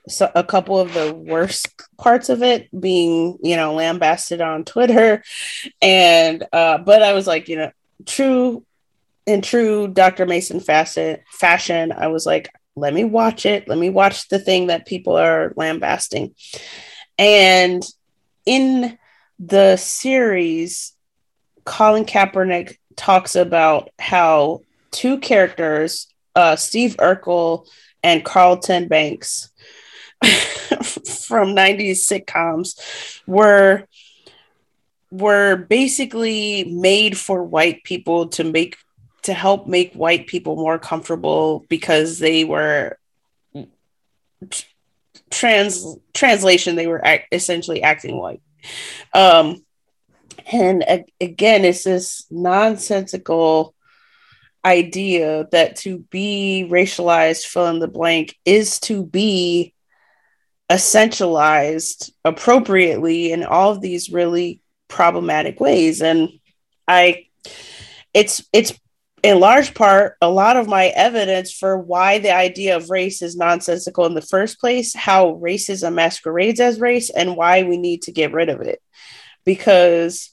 so 0.08 0.32
a 0.36 0.44
couple 0.44 0.80
of 0.80 0.94
the 0.94 1.14
worst 1.14 1.68
parts 1.98 2.30
of 2.30 2.44
it 2.44 2.70
being 2.80 3.38
you 3.42 3.56
know 3.56 3.74
lambasted 3.74 4.42
on 4.42 4.66
Twitter, 4.66 5.24
and 5.82 6.44
uh, 6.54 6.78
but 6.80 7.02
I 7.02 7.14
was 7.14 7.28
like 7.28 7.50
you 7.50 7.58
know 7.58 7.72
true 8.06 8.64
in 9.26 9.42
true 9.42 9.88
Dr. 9.88 10.26
Mason 10.26 10.60
fashion 10.60 11.18
fashion 11.32 11.92
I 11.92 12.08
was 12.08 12.26
like 12.26 12.50
let 12.76 12.94
me 12.94 13.04
watch 13.04 13.46
it. 13.46 13.68
Let 13.68 13.78
me 13.78 13.90
watch 13.90 14.28
the 14.28 14.40
thing 14.40 14.68
that 14.68 14.86
people 14.86 15.18
are 15.18 15.54
lambasting. 15.56 16.36
And 17.18 17.84
in 18.46 18.98
the 19.40 19.78
series, 19.78 20.94
Colin 21.64 22.06
Kaepernick 22.06 22.78
talks 22.96 23.36
about 23.36 23.90
how 23.98 24.62
two 24.92 25.20
characters, 25.20 26.08
uh, 26.36 26.56
Steve 26.56 26.96
Urkel 26.98 27.68
and 28.04 28.26
Carlton 28.26 28.88
Banks 28.88 29.50
from 30.24 31.56
90s 31.56 32.04
sitcoms, 32.04 32.80
were 33.28 33.88
were 35.12 35.56
basically 35.56 36.66
made 36.66 37.18
for 37.18 37.44
white 37.44 37.84
people 37.84 38.28
to 38.28 38.44
make 38.44 38.78
to 39.22 39.34
help 39.34 39.68
make 39.68 39.94
white 39.94 40.28
people 40.28 40.56
more 40.56 40.78
comfortable 40.78 41.66
because 41.70 42.20
they 42.20 42.44
were 42.44 42.98
trans 45.32 45.98
translation 46.14 46.76
they 46.76 46.88
were 46.88 47.04
act, 47.04 47.28
essentially 47.32 47.82
acting 47.82 48.18
white. 48.18 48.42
Um 49.14 49.64
and 50.52 50.84
uh, 50.88 51.00
again 51.22 51.66
it's 51.66 51.84
this 51.84 52.26
nonsensical 52.30 53.74
idea 54.66 55.48
that 55.52 55.76
to 55.78 56.00
be 56.10 56.68
racialized 56.70 57.46
fill 57.46 57.68
in 57.68 57.80
the 57.80 57.88
blank 57.88 58.36
is 58.46 58.80
to 58.82 59.06
be 59.06 59.75
essentialized 60.72 62.12
appropriately 62.24 63.32
in 63.32 63.44
all 63.44 63.72
of 63.72 63.82
these 63.82 64.10
really 64.10 64.62
problematic 64.88 65.60
ways 65.60 66.02
and 66.02 66.30
i 66.88 67.26
it's 68.14 68.44
it's 68.54 68.74
in 69.26 69.40
large 69.40 69.74
part, 69.74 70.18
a 70.22 70.30
lot 70.30 70.56
of 70.56 70.68
my 70.68 70.90
evidence 70.90 71.52
for 71.52 71.80
why 71.80 72.20
the 72.20 72.32
idea 72.32 72.76
of 72.76 72.92
race 72.92 73.24
is 73.24 73.36
nonsensical 73.36 74.06
in 74.06 74.14
the 74.14 74.22
first 74.22 74.60
place, 74.60 74.94
how 74.94 75.40
racism 75.42 75.96
masquerades 75.96 76.60
as 76.60 76.80
race, 76.80 77.10
and 77.10 77.36
why 77.36 77.64
we 77.64 77.78
need 77.78 78.04
to 78.04 78.12
get 78.12 78.34
rid 78.34 78.50
of 78.50 78.62
it. 78.62 78.84
Because 79.44 80.32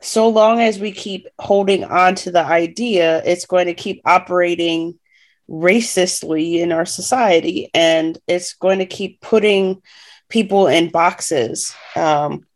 so 0.00 0.30
long 0.30 0.60
as 0.60 0.78
we 0.78 0.92
keep 0.92 1.28
holding 1.38 1.84
on 1.84 2.14
to 2.14 2.30
the 2.30 2.42
idea, 2.42 3.22
it's 3.22 3.44
going 3.44 3.66
to 3.66 3.74
keep 3.74 4.00
operating 4.06 4.98
racistly 5.52 6.60
in 6.60 6.72
our 6.72 6.86
society 6.86 7.70
and 7.74 8.18
it's 8.26 8.54
going 8.54 8.78
to 8.78 8.86
keep 8.86 9.20
putting 9.20 9.82
people 10.28 10.66
in 10.66 10.88
boxes. 10.88 11.74
Um, 11.94 12.46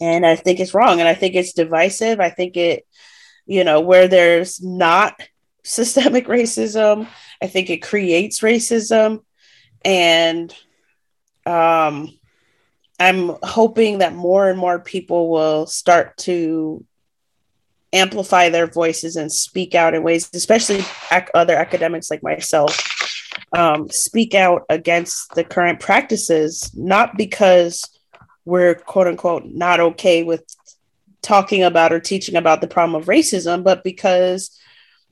and 0.00 0.26
I 0.26 0.36
think 0.36 0.60
it's 0.60 0.74
wrong. 0.74 1.00
And 1.00 1.08
I 1.08 1.14
think 1.14 1.34
it's 1.34 1.54
divisive. 1.54 2.20
I 2.20 2.28
think 2.28 2.56
it 2.56 2.86
you 3.46 3.64
know, 3.64 3.80
where 3.80 4.08
there's 4.08 4.62
not 4.62 5.20
systemic 5.64 6.26
racism, 6.26 7.06
I 7.40 7.46
think 7.46 7.70
it 7.70 7.82
creates 7.82 8.40
racism. 8.40 9.22
And 9.84 10.54
um, 11.46 12.18
I'm 12.98 13.36
hoping 13.42 13.98
that 13.98 14.14
more 14.14 14.48
and 14.48 14.58
more 14.58 14.78
people 14.78 15.30
will 15.30 15.66
start 15.66 16.16
to 16.18 16.84
amplify 17.92 18.48
their 18.48 18.66
voices 18.66 19.16
and 19.16 19.30
speak 19.30 19.74
out 19.74 19.94
in 19.94 20.02
ways, 20.02 20.30
especially 20.32 20.84
ac- 21.10 21.26
other 21.34 21.56
academics 21.56 22.10
like 22.10 22.22
myself, 22.22 22.78
um, 23.52 23.90
speak 23.90 24.34
out 24.34 24.62
against 24.68 25.34
the 25.34 25.44
current 25.44 25.80
practices, 25.80 26.70
not 26.74 27.16
because 27.16 27.84
we're 28.44 28.74
quote 28.74 29.06
unquote 29.06 29.44
not 29.44 29.78
okay 29.78 30.22
with 30.22 30.44
talking 31.22 31.62
about 31.62 31.92
or 31.92 32.00
teaching 32.00 32.36
about 32.36 32.60
the 32.60 32.66
problem 32.66 33.00
of 33.00 33.06
racism, 33.06 33.62
but 33.62 33.84
because 33.84 34.58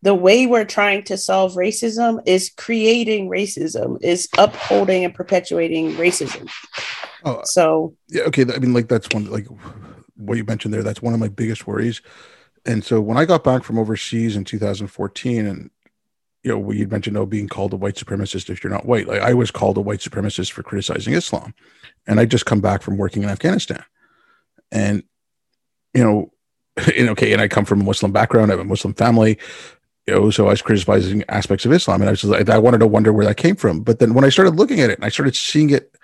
the 0.03 0.15
way 0.15 0.47
we're 0.47 0.65
trying 0.65 1.03
to 1.05 1.17
solve 1.17 1.55
racism 1.55 2.21
is 2.27 2.51
creating 2.57 3.29
racism, 3.29 4.03
is 4.03 4.29
upholding 4.39 5.05
and 5.05 5.15
perpetuating 5.15 5.93
racism. 5.93 6.51
Oh, 7.25 7.43
so 7.45 7.95
yeah, 8.09 8.23
okay. 8.23 8.43
I 8.43 8.59
mean, 8.59 8.73
like 8.73 8.89
that's 8.89 9.09
one 9.13 9.31
like 9.31 9.47
what 10.17 10.39
you 10.39 10.45
mentioned 10.45 10.73
there. 10.73 10.83
That's 10.83 11.03
one 11.03 11.15
of 11.15 11.21
my 11.21 11.29
biggest 11.29 11.67
worries. 11.67 12.01
And 12.67 12.85
so 12.85 13.01
when 13.01 13.17
I 13.17 13.25
got 13.25 13.45
back 13.45 13.65
from 13.65 13.79
overseas 13.79 14.37
in 14.37 14.45
2014, 14.45 15.47
and 15.47 15.71
you 16.43 16.51
know, 16.51 16.59
we 16.59 16.79
you 16.79 16.89
mentioned 16.89 17.17
oh, 17.17 17.27
being 17.27 17.49
called 17.49 17.73
a 17.73 17.77
white 17.77 17.97
supremacist 17.97 18.51
if 18.51 18.63
you're 18.63 18.73
not 18.73 18.87
white. 18.87 19.07
Like 19.07 19.23
I 19.23 19.35
was 19.35 19.51
called 19.51 19.77
a 19.77 19.83
white 19.83 20.01
supremacist 20.01 20.53
for 20.53 20.63
criticizing 20.63 21.15
Islam, 21.15 21.55
and 22.07 22.21
I 22.21 22.25
just 22.25 22.47
come 22.47 22.61
back 22.61 22.83
from 22.83 22.97
working 22.97 23.23
in 23.23 23.29
Afghanistan, 23.29 23.85
and 24.73 25.03
you 25.95 26.03
know, 26.03 26.33
and 26.97 27.11
okay, 27.11 27.33
and 27.33 27.43
I 27.43 27.49
come 27.49 27.65
from 27.65 27.81
a 27.81 27.85
Muslim 27.85 28.13
background, 28.13 28.51
I 28.51 28.55
have 28.55 28.61
a 28.61 28.65
Muslim 28.65 28.95
family, 28.95 29.39
you 30.07 30.15
know, 30.15 30.31
so 30.31 30.47
I 30.47 30.51
was 30.51 30.63
criticizing 30.63 31.25
aspects 31.29 31.65
of 31.65 31.73
Islam, 31.73 32.01
and 32.01 32.09
I 32.09 32.13
was 32.13 32.25
like, 32.25 32.49
I 32.49 32.59
wanted 32.59 32.79
to 32.79 32.87
wonder 32.87 33.13
where 33.13 33.27
that 33.27 33.37
came 33.37 33.57
from. 33.57 33.81
But 33.81 33.99
then 33.99 34.15
when 34.15 34.25
I 34.25 34.29
started 34.29 34.57
looking 34.57 34.81
at 34.81 34.91
it, 34.91 34.99
and 34.99 35.05
I 35.05 35.09
started 35.09 35.37
seeing 35.37 35.71
it 35.71 35.95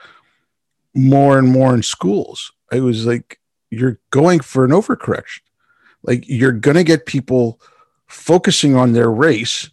more 0.95 1.39
and 1.39 1.49
more 1.49 1.75
in 1.75 1.83
schools, 1.83 2.53
I 2.73 2.81
was 2.81 3.07
like, 3.07 3.41
you're 3.71 3.99
going 4.11 4.41
for 4.41 4.65
an 4.65 4.71
overcorrection. 4.71 5.41
Like 6.07 6.29
you're 6.29 6.53
gonna 6.53 6.85
get 6.85 7.07
people 7.07 7.61
focusing 8.07 8.77
on 8.77 8.93
their 8.93 9.11
race 9.11 9.71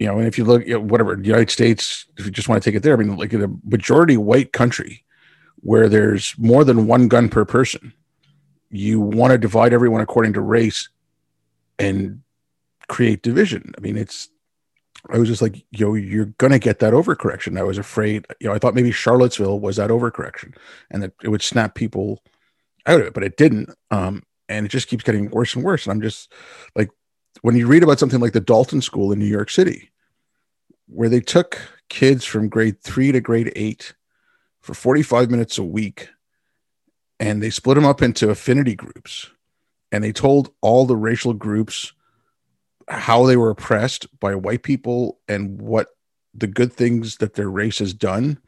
you 0.00 0.06
know, 0.06 0.16
and 0.16 0.26
if 0.26 0.38
you 0.38 0.44
look 0.44 0.66
at 0.66 0.82
whatever 0.82 1.14
the 1.14 1.26
United 1.26 1.50
States, 1.50 2.06
if 2.16 2.24
you 2.24 2.30
just 2.30 2.48
want 2.48 2.60
to 2.60 2.68
take 2.68 2.74
it 2.74 2.82
there, 2.82 2.94
I 2.94 2.96
mean, 2.96 3.14
like 3.18 3.34
in 3.34 3.44
a 3.44 3.54
majority 3.64 4.16
white 4.16 4.50
country 4.50 5.04
where 5.56 5.90
there's 5.90 6.34
more 6.38 6.64
than 6.64 6.86
one 6.86 7.06
gun 7.06 7.28
per 7.28 7.44
person, 7.44 7.92
you 8.70 8.98
want 8.98 9.32
to 9.32 9.38
divide 9.38 9.74
everyone 9.74 10.00
according 10.00 10.32
to 10.32 10.40
race 10.40 10.88
and 11.78 12.22
create 12.88 13.22
division. 13.22 13.74
I 13.76 13.82
mean, 13.82 13.98
it's 13.98 14.30
I 15.10 15.18
was 15.18 15.28
just 15.28 15.42
like, 15.42 15.64
yo, 15.70 15.94
you're 15.94 16.32
gonna 16.38 16.58
get 16.58 16.78
that 16.78 16.94
overcorrection. 16.94 17.58
I 17.58 17.62
was 17.62 17.76
afraid, 17.76 18.26
you 18.40 18.48
know, 18.48 18.54
I 18.54 18.58
thought 18.58 18.74
maybe 18.74 18.92
Charlottesville 18.92 19.60
was 19.60 19.76
that 19.76 19.90
overcorrection 19.90 20.56
and 20.90 21.02
that 21.02 21.12
it 21.22 21.28
would 21.28 21.42
snap 21.42 21.74
people 21.74 22.22
out 22.86 23.00
of 23.00 23.06
it, 23.06 23.12
but 23.12 23.24
it 23.24 23.36
didn't. 23.36 23.70
Um, 23.90 24.22
and 24.50 24.66
it 24.66 24.68
just 24.68 24.88
keeps 24.88 25.04
getting 25.04 25.30
worse 25.30 25.54
and 25.54 25.64
worse. 25.64 25.86
And 25.86 25.92
I'm 25.92 26.02
just 26.02 26.30
like, 26.74 26.90
when 27.42 27.56
you 27.56 27.68
read 27.68 27.84
about 27.84 28.00
something 28.00 28.20
like 28.20 28.32
the 28.32 28.40
Dalton 28.40 28.82
School 28.82 29.12
in 29.12 29.18
New 29.18 29.24
York 29.24 29.48
City, 29.48 29.90
where 30.86 31.08
they 31.08 31.20
took 31.20 31.58
kids 31.88 32.24
from 32.24 32.48
grade 32.48 32.80
three 32.82 33.12
to 33.12 33.20
grade 33.20 33.52
eight 33.54 33.94
for 34.60 34.74
45 34.74 35.30
minutes 35.30 35.56
a 35.56 35.64
week 35.64 36.08
and 37.20 37.42
they 37.42 37.50
split 37.50 37.76
them 37.76 37.84
up 37.84 38.02
into 38.02 38.28
affinity 38.28 38.74
groups 38.74 39.30
and 39.92 40.02
they 40.02 40.12
told 40.12 40.52
all 40.60 40.84
the 40.84 40.96
racial 40.96 41.32
groups 41.32 41.92
how 42.88 43.24
they 43.24 43.36
were 43.36 43.50
oppressed 43.50 44.06
by 44.18 44.34
white 44.34 44.64
people 44.64 45.20
and 45.28 45.62
what 45.62 45.88
the 46.34 46.48
good 46.48 46.72
things 46.72 47.18
that 47.18 47.34
their 47.34 47.48
race 47.48 47.78
has 47.78 47.94
done 47.94 48.38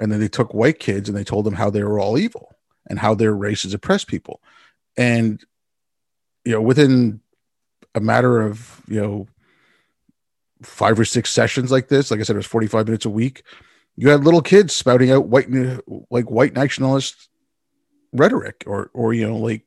and 0.00 0.10
then 0.10 0.18
they 0.18 0.28
took 0.28 0.52
white 0.54 0.80
kids 0.80 1.08
and 1.08 1.16
they 1.16 1.24
told 1.24 1.44
them 1.44 1.54
how 1.54 1.70
they 1.70 1.84
were 1.84 2.00
all 2.00 2.18
evil 2.18 2.56
and 2.88 2.98
how 2.98 3.14
their 3.14 3.32
race 3.32 3.62
has 3.62 3.74
oppressed 3.74 4.08
people 4.08 4.40
and 4.96 5.44
you 6.44 6.52
know 6.52 6.62
within 6.62 7.20
a 7.94 8.00
matter 8.00 8.40
of 8.40 8.82
you 8.88 9.00
know 9.00 9.26
five 10.62 10.98
or 10.98 11.04
six 11.04 11.30
sessions 11.30 11.70
like 11.70 11.88
this 11.88 12.10
like 12.10 12.20
i 12.20 12.22
said 12.22 12.36
it 12.36 12.38
was 12.38 12.46
45 12.46 12.86
minutes 12.86 13.04
a 13.04 13.10
week 13.10 13.42
you 13.96 14.08
had 14.08 14.24
little 14.24 14.42
kids 14.42 14.74
spouting 14.74 15.10
out 15.10 15.26
white 15.26 15.48
like 16.10 16.30
white 16.30 16.54
nationalist 16.54 17.28
rhetoric 18.12 18.64
or 18.66 18.90
or 18.94 19.12
you 19.12 19.26
know 19.26 19.36
like 19.36 19.64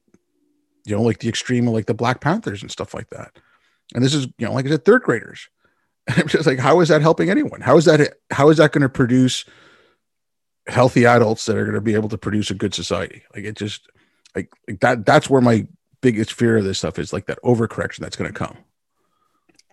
you 0.86 0.95
know 0.95 1.01
like 1.01 1.19
the 1.19 1.30
extreme 1.30 1.67
like 1.67 1.88
the 1.88 1.93
black 1.93 2.21
panthers 2.21 2.61
and 2.61 2.71
stuff 2.71 2.93
like 2.93 3.09
that. 3.09 3.38
And 3.93 4.03
this 4.03 4.13
is 4.13 4.28
you 4.38 4.45
know 4.47 4.53
like 4.53 4.65
i 4.65 4.69
said 4.69 4.86
third 4.86 5.03
graders. 5.03 5.49
And 6.07 6.19
i'm 6.21 6.28
just 6.28 6.45
like 6.45 6.59
how 6.59 6.80
is 6.80 6.89
that 6.89 7.01
helping 7.01 7.30
anyone? 7.30 7.61
How 7.61 7.78
is 7.78 7.86
that 7.86 8.17
how 8.32 8.49
is 8.49 8.57
that 8.57 8.71
going 8.71 8.84
to 8.84 8.89
produce 8.89 9.45
healthy 10.67 11.05
adults 11.05 11.45
that 11.45 11.57
are 11.57 11.63
going 11.63 11.76
to 11.76 11.82
be 11.82 11.95
able 11.95 12.09
to 12.09 12.17
produce 12.17 12.51
a 12.51 12.55
good 12.55 12.73
society? 12.73 13.23
Like 13.36 13.45
it 13.45 13.55
just 13.55 13.89
like, 14.36 14.51
like 14.67 14.80
that 14.82 15.05
that's 15.05 15.30
where 15.30 15.41
my 15.41 15.67
biggest 16.06 16.34
fear 16.34 16.58
of 16.58 16.64
this 16.64 16.78
stuff 16.78 16.99
is 16.99 17.12
like 17.12 17.26
that 17.26 17.41
overcorrection 17.43 17.99
that's 17.99 18.16
going 18.16 18.32
to 18.32 18.38
come. 18.38 18.58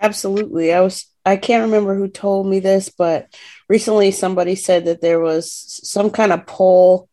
Absolutely. 0.01 0.73
I 0.73 0.81
was 0.81 1.07
i 1.25 1.37
can't 1.37 1.67
remember 1.67 1.95
who 1.95 2.09
told 2.09 2.49
me 2.49 2.59
this 2.59 2.89
but 2.89 3.33
recently 3.69 4.11
somebody 4.11 4.57
said 4.57 4.87
that 4.87 5.01
there 5.01 5.21
was 5.21 5.53
some 5.53 6.11
kind 6.11 6.33
of 6.33 6.45
poll 6.47 7.09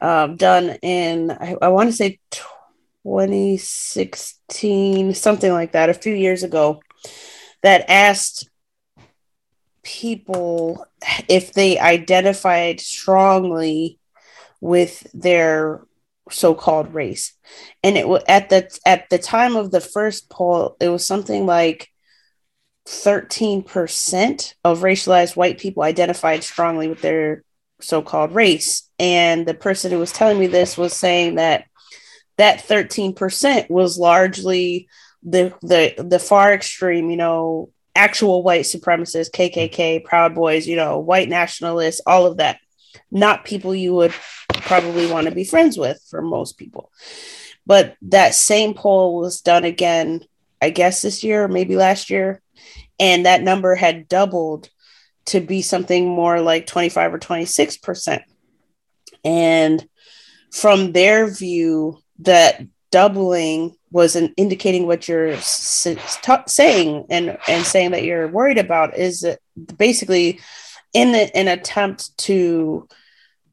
um, 0.00 0.36
done 0.36 0.78
in, 0.82 1.30
I, 1.30 1.54
I 1.60 1.68
want 1.68 1.90
to 1.90 1.96
say 1.96 2.18
2016, 2.30 5.14
something 5.14 5.52
like 5.52 5.72
that, 5.72 5.90
a 5.90 5.94
few 5.94 6.14
years 6.14 6.42
ago, 6.42 6.80
that 7.62 7.90
asked 7.90 8.48
people 9.82 10.86
if 11.28 11.52
they 11.52 11.78
identified 11.78 12.80
strongly 12.80 13.98
with 14.60 15.06
their 15.14 15.86
so-called 16.30 16.94
race. 16.94 17.34
And 17.82 17.96
it 17.96 18.08
was 18.08 18.22
at 18.28 18.48
the 18.48 18.78
at 18.86 19.08
the 19.10 19.18
time 19.18 19.56
of 19.56 19.70
the 19.70 19.80
first 19.80 20.28
poll 20.30 20.76
it 20.80 20.88
was 20.88 21.06
something 21.06 21.46
like 21.46 21.88
13% 22.86 24.54
of 24.64 24.80
racialized 24.80 25.36
white 25.36 25.58
people 25.58 25.82
identified 25.82 26.42
strongly 26.42 26.88
with 26.88 27.02
their 27.02 27.44
so-called 27.80 28.34
race. 28.34 28.88
And 28.98 29.46
the 29.46 29.54
person 29.54 29.90
who 29.92 29.98
was 29.98 30.12
telling 30.12 30.38
me 30.38 30.46
this 30.46 30.78
was 30.78 30.94
saying 30.94 31.34
that 31.34 31.64
that 32.38 32.66
13% 32.66 33.68
was 33.68 33.98
largely 33.98 34.88
the 35.22 35.52
the 35.62 35.94
the 35.98 36.18
far 36.18 36.52
extreme 36.52 37.10
you 37.10 37.16
know 37.16 37.70
actual 37.94 38.42
white 38.42 38.64
supremacists 38.64 39.30
kkk 39.30 40.04
proud 40.04 40.34
boys 40.34 40.66
you 40.66 40.76
know 40.76 40.98
white 40.98 41.28
nationalists 41.28 42.00
all 42.06 42.24
of 42.26 42.36
that 42.36 42.58
not 43.10 43.44
people 43.44 43.74
you 43.74 43.94
would 43.94 44.12
probably 44.48 45.10
want 45.10 45.26
to 45.26 45.34
be 45.34 45.44
friends 45.44 45.78
with 45.78 46.02
for 46.10 46.20
most 46.20 46.58
people 46.58 46.90
but 47.66 47.96
that 48.02 48.34
same 48.34 48.74
poll 48.74 49.18
was 49.18 49.40
done 49.40 49.64
again 49.64 50.20
i 50.60 50.70
guess 50.70 51.02
this 51.02 51.22
year 51.22 51.44
or 51.44 51.48
maybe 51.48 51.76
last 51.76 52.10
year 52.10 52.42
and 53.00 53.26
that 53.26 53.42
number 53.42 53.74
had 53.74 54.08
doubled 54.08 54.70
to 55.28 55.40
be 55.40 55.62
something 55.62 56.08
more 56.08 56.40
like 56.40 56.66
25 56.66 57.14
or 57.14 57.18
26%. 57.18 58.22
And 59.24 59.88
from 60.50 60.92
their 60.92 61.30
view, 61.30 61.98
that 62.20 62.62
doubling 62.90 63.76
was 63.90 64.16
an 64.16 64.32
indicating 64.36 64.86
what 64.86 65.06
you're 65.06 65.36
saying 65.36 67.06
and, 67.10 67.38
and 67.46 67.64
saying 67.64 67.90
that 67.90 68.04
you're 68.04 68.28
worried 68.28 68.58
about 68.58 68.96
is 68.96 69.20
that 69.20 69.38
basically 69.76 70.40
in 70.92 71.12
the, 71.12 71.36
an 71.36 71.48
attempt 71.48 72.16
to 72.18 72.88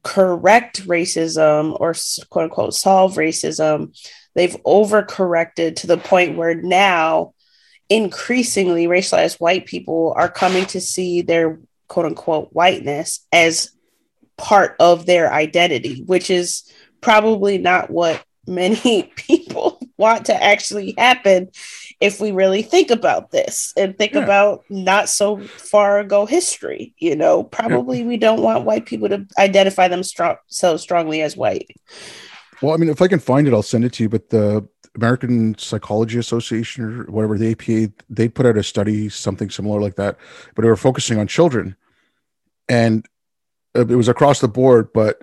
correct 0.02 0.86
racism 0.86 1.76
or 1.80 1.94
quote 2.30 2.44
unquote 2.44 2.74
solve 2.74 3.14
racism, 3.16 3.96
they've 4.34 4.56
overcorrected 4.64 5.76
to 5.76 5.86
the 5.86 5.98
point 5.98 6.36
where 6.36 6.54
now 6.54 7.34
increasingly 7.88 8.86
racialized 8.86 9.40
white 9.40 9.66
people 9.66 10.12
are 10.16 10.28
coming 10.28 10.66
to 10.66 10.80
see 10.80 11.22
their 11.22 11.60
quote 11.88 12.06
unquote 12.06 12.48
whiteness 12.52 13.26
as 13.32 13.70
part 14.36 14.76
of 14.80 15.06
their 15.06 15.32
identity, 15.32 16.02
which 16.04 16.30
is 16.30 16.70
probably 17.00 17.58
not 17.58 17.90
what 17.90 18.22
many 18.46 19.02
people 19.16 19.80
want 19.96 20.26
to 20.26 20.42
actually 20.42 20.94
happen 20.98 21.50
if 22.00 22.20
we 22.20 22.30
really 22.30 22.62
think 22.62 22.90
about 22.90 23.30
this 23.30 23.72
and 23.76 23.96
think 23.96 24.12
yeah. 24.12 24.20
about 24.20 24.64
not 24.68 25.08
so 25.08 25.38
far 25.38 25.98
ago 25.98 26.26
history. 26.26 26.94
You 26.98 27.16
know, 27.16 27.44
probably 27.44 28.00
yeah. 28.00 28.06
we 28.06 28.16
don't 28.16 28.42
want 28.42 28.64
white 28.64 28.86
people 28.86 29.08
to 29.08 29.26
identify 29.38 29.88
themselves 29.88 30.40
so 30.48 30.76
strongly 30.76 31.22
as 31.22 31.36
white. 31.36 31.70
Well, 32.62 32.74
I 32.74 32.78
mean, 32.78 32.88
if 32.88 33.02
I 33.02 33.08
can 33.08 33.18
find 33.18 33.46
it, 33.46 33.52
I'll 33.52 33.62
send 33.62 33.84
it 33.84 33.92
to 33.94 34.04
you. 34.04 34.08
But 34.08 34.30
the 34.30 34.66
American 34.96 35.56
Psychology 35.58 36.18
Association 36.18 36.84
or 36.84 37.04
whatever, 37.04 37.38
the 37.38 37.52
APA, 37.52 37.92
they 38.08 38.28
put 38.28 38.46
out 38.46 38.56
a 38.56 38.62
study, 38.62 39.08
something 39.08 39.50
similar 39.50 39.80
like 39.80 39.96
that, 39.96 40.16
but 40.54 40.62
they 40.62 40.68
were 40.68 40.76
focusing 40.76 41.18
on 41.18 41.26
children. 41.26 41.76
And 42.68 43.06
uh, 43.76 43.86
it 43.86 43.94
was 43.94 44.08
across 44.08 44.40
the 44.40 44.48
board, 44.48 44.92
but 44.92 45.22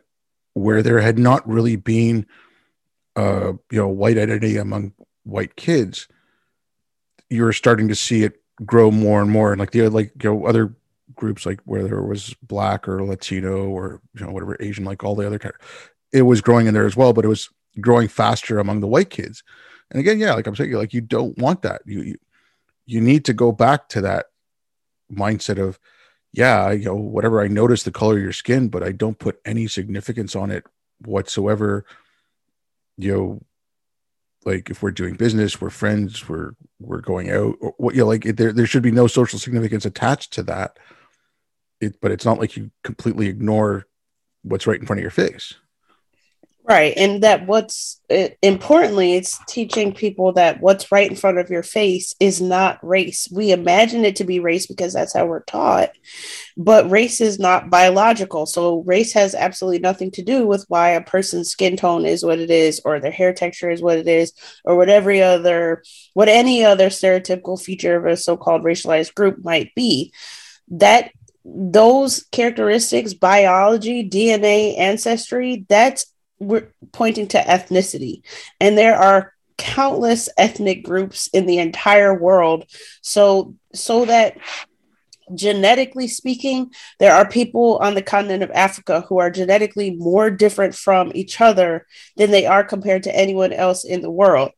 where 0.54 0.84
there 0.84 1.00
had 1.00 1.18
not 1.18 1.48
really 1.48 1.76
been, 1.76 2.26
uh, 3.16 3.53
you 3.72 3.80
know, 3.80 3.88
white 3.88 4.18
identity 4.18 4.57
among 4.57 4.93
white 5.24 5.55
kids, 5.55 6.07
you're 7.30 7.53
starting 7.53 7.88
to 7.88 7.95
see 7.95 8.24
it 8.24 8.41
grow 8.66 8.91
more 8.91 9.22
and 9.22 9.32
more. 9.32 9.51
And 9.51 9.59
like 9.59 9.72
the 9.72 9.88
like 9.89 10.11
you 10.22 10.30
know 10.30 10.45
other 10.45 10.76
groups 11.16 11.45
like 11.45 11.59
where 11.66 11.84
there 11.84 12.01
was 12.01 12.34
black 12.41 12.88
or 12.88 13.03
Latino 13.03 13.68
or 13.68 14.01
you 14.16 14.26
know 14.26 14.32
whatever 14.32 14.57
Asian, 14.59 14.86
like 14.86 15.03
all 15.03 15.16
the 15.16 15.28
other 15.28 15.39
kind, 15.39 15.53
it 16.11 16.24
was 16.24 16.41
growing 16.41 16.68
in 16.68 16.74
there 16.74 16.86
as 16.86 16.95
well. 16.95 17.14
But 17.14 17.26
it 17.26 17.30
was 17.30 17.49
growing 17.80 18.07
faster 18.07 18.59
among 18.59 18.80
the 18.80 18.88
white 18.88 19.09
kids. 19.09 19.43
And 19.91 19.99
again, 19.99 20.20
yeah, 20.20 20.34
like 20.34 20.47
I'm 20.47 20.55
saying, 20.55 20.72
like 20.74 20.93
you 20.93 21.01
don't 21.01 21.38
want 21.38 21.61
that. 21.64 21.82
You 21.86 22.01
you, 22.01 22.16
you 22.86 23.01
need 23.01 23.26
to 23.26 23.34
go 23.34 23.51
back 23.51 23.89
to 23.89 24.01
that 24.01 24.28
mindset 25.11 25.61
of 25.61 25.80
yeah, 26.32 26.72
you 26.72 26.86
know, 26.86 26.95
whatever 26.95 27.41
I 27.41 27.47
notice 27.47 27.84
the 27.84 27.91
color 27.91 28.18
of 28.18 28.24
your 28.24 28.34
skin, 28.34 28.68
but 28.68 28.82
I 28.82 28.91
don't 28.91 29.20
put 29.20 29.39
any 29.45 29.68
significance 29.68 30.36
on 30.36 30.49
it 30.49 30.66
whatsoever. 31.05 31.86
You 32.98 33.14
know, 33.14 33.41
like 34.46 34.70
if 34.70 34.82
we're 34.82 34.91
doing 34.91 35.16
business, 35.16 35.60
we're 35.60 35.70
friends, 35.70 36.28
we're 36.28 36.52
we're 36.80 37.02
going 37.02 37.30
out, 37.32 37.56
what 37.78 37.96
you 37.96 38.02
know, 38.02 38.08
like 38.08 38.24
there 38.24 38.52
there 38.52 38.66
should 38.66 38.84
be 38.84 38.91
no 38.91 39.08
social 39.08 39.39
significance 39.39 39.86
attached 39.86 40.34
to 40.34 40.44
that. 40.44 40.78
It, 41.80 42.00
but 42.02 42.12
it's 42.12 42.26
not 42.26 42.39
like 42.39 42.56
you 42.56 42.72
completely 42.84 43.28
ignore 43.28 43.86
what's 44.44 44.68
right 44.68 44.80
in 44.80 44.86
front 44.86 45.00
of 45.00 45.04
your 45.04 45.12
face. 45.12 45.56
Right. 46.66 46.93
And 46.95 47.22
that 47.24 47.45
what's 47.45 47.99
it, 48.07 48.38
importantly, 48.41 49.16
it's 49.16 49.38
teaching 49.49 49.91
people 49.93 50.32
that 50.34 50.61
what's 50.61 50.93
right 50.93 51.09
in 51.09 51.18
front 51.18 51.38
of 51.38 51.49
your 51.49 51.61
face 51.61 52.16
is 52.22 52.39
not 52.39 52.80
race. 52.82 53.28
We 53.30 53.51
imagine 53.51 54.05
it 54.05 54.16
to 54.18 54.24
be 54.24 54.39
race 54.39 54.66
because 54.66 54.93
that's 54.93 55.14
how 55.14 55.26
we're 55.26 55.43
taught, 55.43 55.89
but 56.55 56.89
race 56.89 57.20
is 57.20 57.38
not 57.38 57.70
biological. 57.70 58.45
So 58.45 58.82
race 58.84 59.11
has 59.11 59.36
absolutely 59.36 59.80
nothing 59.80 60.09
to 60.11 60.24
do 60.24 60.47
with 60.47 60.64
why 60.70 60.91
a 60.91 61.01
person's 61.01 61.49
skin 61.49 61.76
tone 61.76 62.05
is 62.05 62.24
what 62.24 62.39
it 62.39 62.49
is, 62.49 62.80
or 62.86 63.01
their 63.01 63.11
hair 63.11 63.34
texture 63.34 63.70
is 63.70 63.82
what 63.82 63.97
it 63.97 64.07
is, 64.07 64.32
or 64.64 64.78
what 64.78 64.88
every 64.88 65.22
other, 65.22 65.84
what 66.14 66.30
any 66.30 66.64
other 66.64 66.88
stereotypical 66.88 67.61
feature 67.61 67.97
of 67.97 68.05
a 68.05 68.16
so 68.16 68.38
called 68.38 68.64
racialized 68.64 69.16
group 69.16 69.43
might 69.43 69.76
be. 69.76 70.14
That 70.70 71.11
those 71.43 72.24
characteristics, 72.32 73.14
biology, 73.14 74.09
DNA, 74.09 74.78
ancestry, 74.80 75.66
that's 75.68 76.12
we're 76.48 76.72
pointing 76.91 77.28
to 77.30 77.39
ethnicity. 77.39 78.22
And 78.60 78.78
there 78.78 78.96
are 78.96 79.34
countless 79.58 80.30
ethnic 80.38 80.84
groups 80.84 81.28
in 81.28 81.46
the 81.46 81.60
entire 81.60 82.18
world. 82.18 82.66
So 83.02 83.56
so 83.74 84.06
that 84.06 84.38
genetically 85.34 86.08
speaking 86.08 86.70
there 87.00 87.16
are 87.16 87.28
people 87.28 87.78
on 87.78 87.96
the 87.96 88.02
continent 88.02 88.44
of 88.44 88.52
africa 88.52 89.06
who 89.08 89.20
are 89.20 89.32
genetically 89.32 89.96
more 89.96 90.30
different 90.30 90.76
from 90.76 91.14
each 91.16 91.39
other 91.39 91.88
than 92.18 92.30
they 92.30 92.46
are 92.46 92.64
compared 92.64 93.02
to 93.04 93.16
anyone 93.16 93.54
else 93.54 93.86
in 93.86 94.02
the 94.02 94.12
world. 94.12 94.52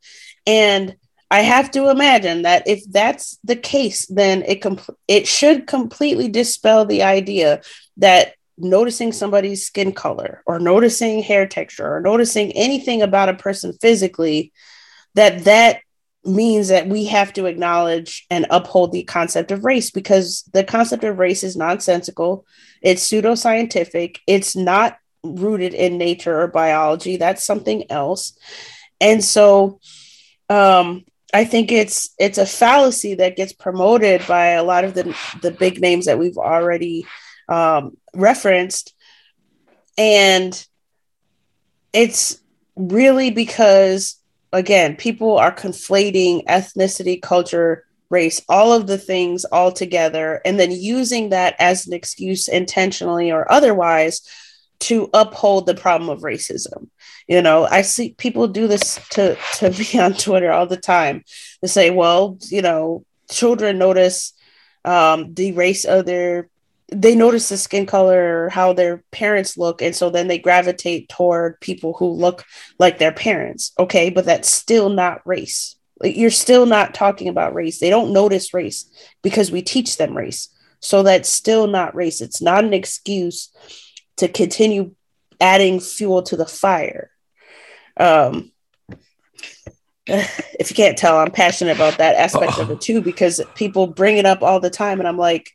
And 0.48 0.96
I 1.32 1.42
have 1.42 1.72
to 1.72 1.90
imagine 1.90 2.44
that 2.44 2.68
if 2.68 2.84
that's 2.90 3.38
the 3.44 3.56
case, 3.56 4.06
then 4.08 4.44
it 4.44 4.62
com- 4.62 4.80
it 5.08 5.28
should 5.28 5.68
completely 5.68 6.30
dispel 6.30 6.86
the 6.86 7.04
idea 7.04 7.62
that 7.98 8.35
noticing 8.58 9.12
somebody's 9.12 9.66
skin 9.66 9.92
color 9.92 10.42
or 10.46 10.60
noticing 10.60 11.22
hair 11.22 11.48
texture 11.48 11.96
or 11.96 12.02
noticing 12.02 12.52
anything 12.54 13.02
about 13.02 13.30
a 13.30 13.34
person 13.34 13.74
physically 13.82 14.54
that 15.16 15.44
that 15.46 15.80
means 16.24 16.70
that 16.70 16.88
we 16.88 17.06
have 17.06 17.34
to 17.34 17.46
acknowledge 17.46 18.26
and 18.30 18.48
uphold 18.50 18.92
the 18.92 19.04
concept 19.04 19.52
of 19.52 19.64
race 19.64 19.92
because 19.92 20.44
the 20.54 20.64
concept 20.64 21.04
of 21.04 21.20
race 21.20 21.44
is 21.44 21.56
nonsensical. 21.56 22.46
It's 22.82 23.08
pseudoscientific. 23.08 24.18
It's 24.26 24.56
not 24.56 24.98
rooted 25.24 25.74
in 25.74 25.98
nature 25.98 26.40
or 26.40 26.48
biology. 26.48 27.18
That's 27.18 27.44
something 27.44 27.90
else. 27.92 28.38
And 29.00 29.24
so 29.24 29.80
um 30.50 31.04
I 31.34 31.44
think 31.44 31.72
it's 31.72 32.12
it's 32.18 32.38
a 32.38 32.46
fallacy 32.46 33.16
that 33.16 33.36
gets 33.36 33.52
promoted 33.52 34.26
by 34.28 34.52
a 34.52 34.64
lot 34.64 34.86
of 34.86 34.94
the 34.94 35.16
the 35.42 35.52
big 35.52 35.82
names 35.82 36.06
that 36.06 36.18
we've 36.18 36.38
already 36.38 37.06
um, 37.48 37.98
referenced. 38.16 38.94
And 39.98 40.66
it's 41.94 42.42
really 42.76 43.32
because, 43.32 44.20
again, 44.52 44.96
people 44.96 45.38
are 45.38 45.54
conflating 45.54 46.44
ethnicity, 46.46 47.22
culture, 47.22 47.86
race, 48.10 48.42
all 48.48 48.74
of 48.74 48.88
the 48.88 48.98
things 48.98 49.46
all 49.46 49.72
together, 49.72 50.42
and 50.46 50.60
then 50.60 50.72
using 50.72 51.30
that 51.30 51.56
as 51.60 51.88
an 51.88 51.94
excuse 51.94 52.48
intentionally 52.48 53.32
or 53.32 53.52
otherwise 53.52 54.22
to 54.80 55.10
uphold 55.14 55.66
the 55.66 55.74
problem 55.74 56.10
of 56.10 56.22
racism. 56.22 56.90
You 57.28 57.42
know, 57.42 57.66
I 57.66 57.82
see 57.82 58.14
people 58.18 58.48
do 58.48 58.68
this 58.68 59.00
to 59.12 59.38
to 59.56 59.70
me 59.72 60.00
on 60.00 60.14
Twitter 60.14 60.52
all 60.52 60.68
the 60.68 60.78
time. 60.78 61.24
to 61.62 61.68
say, 61.68 61.90
well, 61.90 62.38
you 62.50 62.62
know, 62.62 63.06
children 63.32 63.78
notice 63.78 64.34
um, 64.84 65.34
the 65.34 65.52
race 65.54 65.86
of 65.86 66.06
their 66.06 66.50
they 66.92 67.16
notice 67.16 67.50
the 67.50 67.58
skin 67.58 67.86
color 67.86 68.46
or 68.46 68.50
how 68.50 68.74
their 68.74 69.04
parents 69.12 69.58
look 69.58 69.82
and 69.82 69.96
so 69.96 70.10
then 70.10 70.28
they 70.28 70.38
gravitate 70.38 71.10
toward 71.10 71.60
people 71.60 71.94
who 71.94 72.08
look 72.08 72.44
like 72.80 72.98
their 72.98 73.12
parents 73.12 73.72
okay? 73.80 74.10
But 74.10 74.26
that's 74.26 74.50
still 74.50 74.90
not 74.90 75.26
race. 75.26 75.76
Like 76.00 76.16
you're 76.16 76.30
still 76.30 76.66
not 76.66 76.94
talking 76.94 77.30
about 77.30 77.56
race. 77.56 77.80
They 77.80 77.90
don't 77.90 78.14
notice 78.14 78.54
race 78.54 78.90
because 79.24 79.52
we 79.52 79.62
teach 79.62 79.98
them 79.98 80.16
race. 80.16 80.50
So 80.80 81.04
that's 81.04 81.30
still 81.30 81.68
not 81.68 81.96
race. 81.96 82.22
It's 82.22 82.42
not 82.42 82.64
an 82.64 82.74
excuse 82.74 83.52
to 84.18 84.28
continue 84.28 84.94
adding 85.42 85.80
fuel 85.80 86.22
to 86.24 86.38
the 86.38 86.46
fire. 86.46 87.12
Um 87.98 88.52
if 90.08 90.70
you 90.70 90.76
can't 90.76 90.98
tell 90.98 91.18
i'm 91.18 91.32
passionate 91.32 91.76
about 91.76 91.98
that 91.98 92.16
aspect 92.16 92.60
of 92.60 92.70
it 92.70 92.80
too 92.88 93.02
because 93.02 93.42
people 93.56 93.88
bring 93.88 94.18
it 94.18 94.26
up 94.26 94.44
all 94.44 94.60
the 94.60 94.70
time 94.70 95.00
and 95.00 95.08
i'm 95.08 95.18
like 95.18 95.50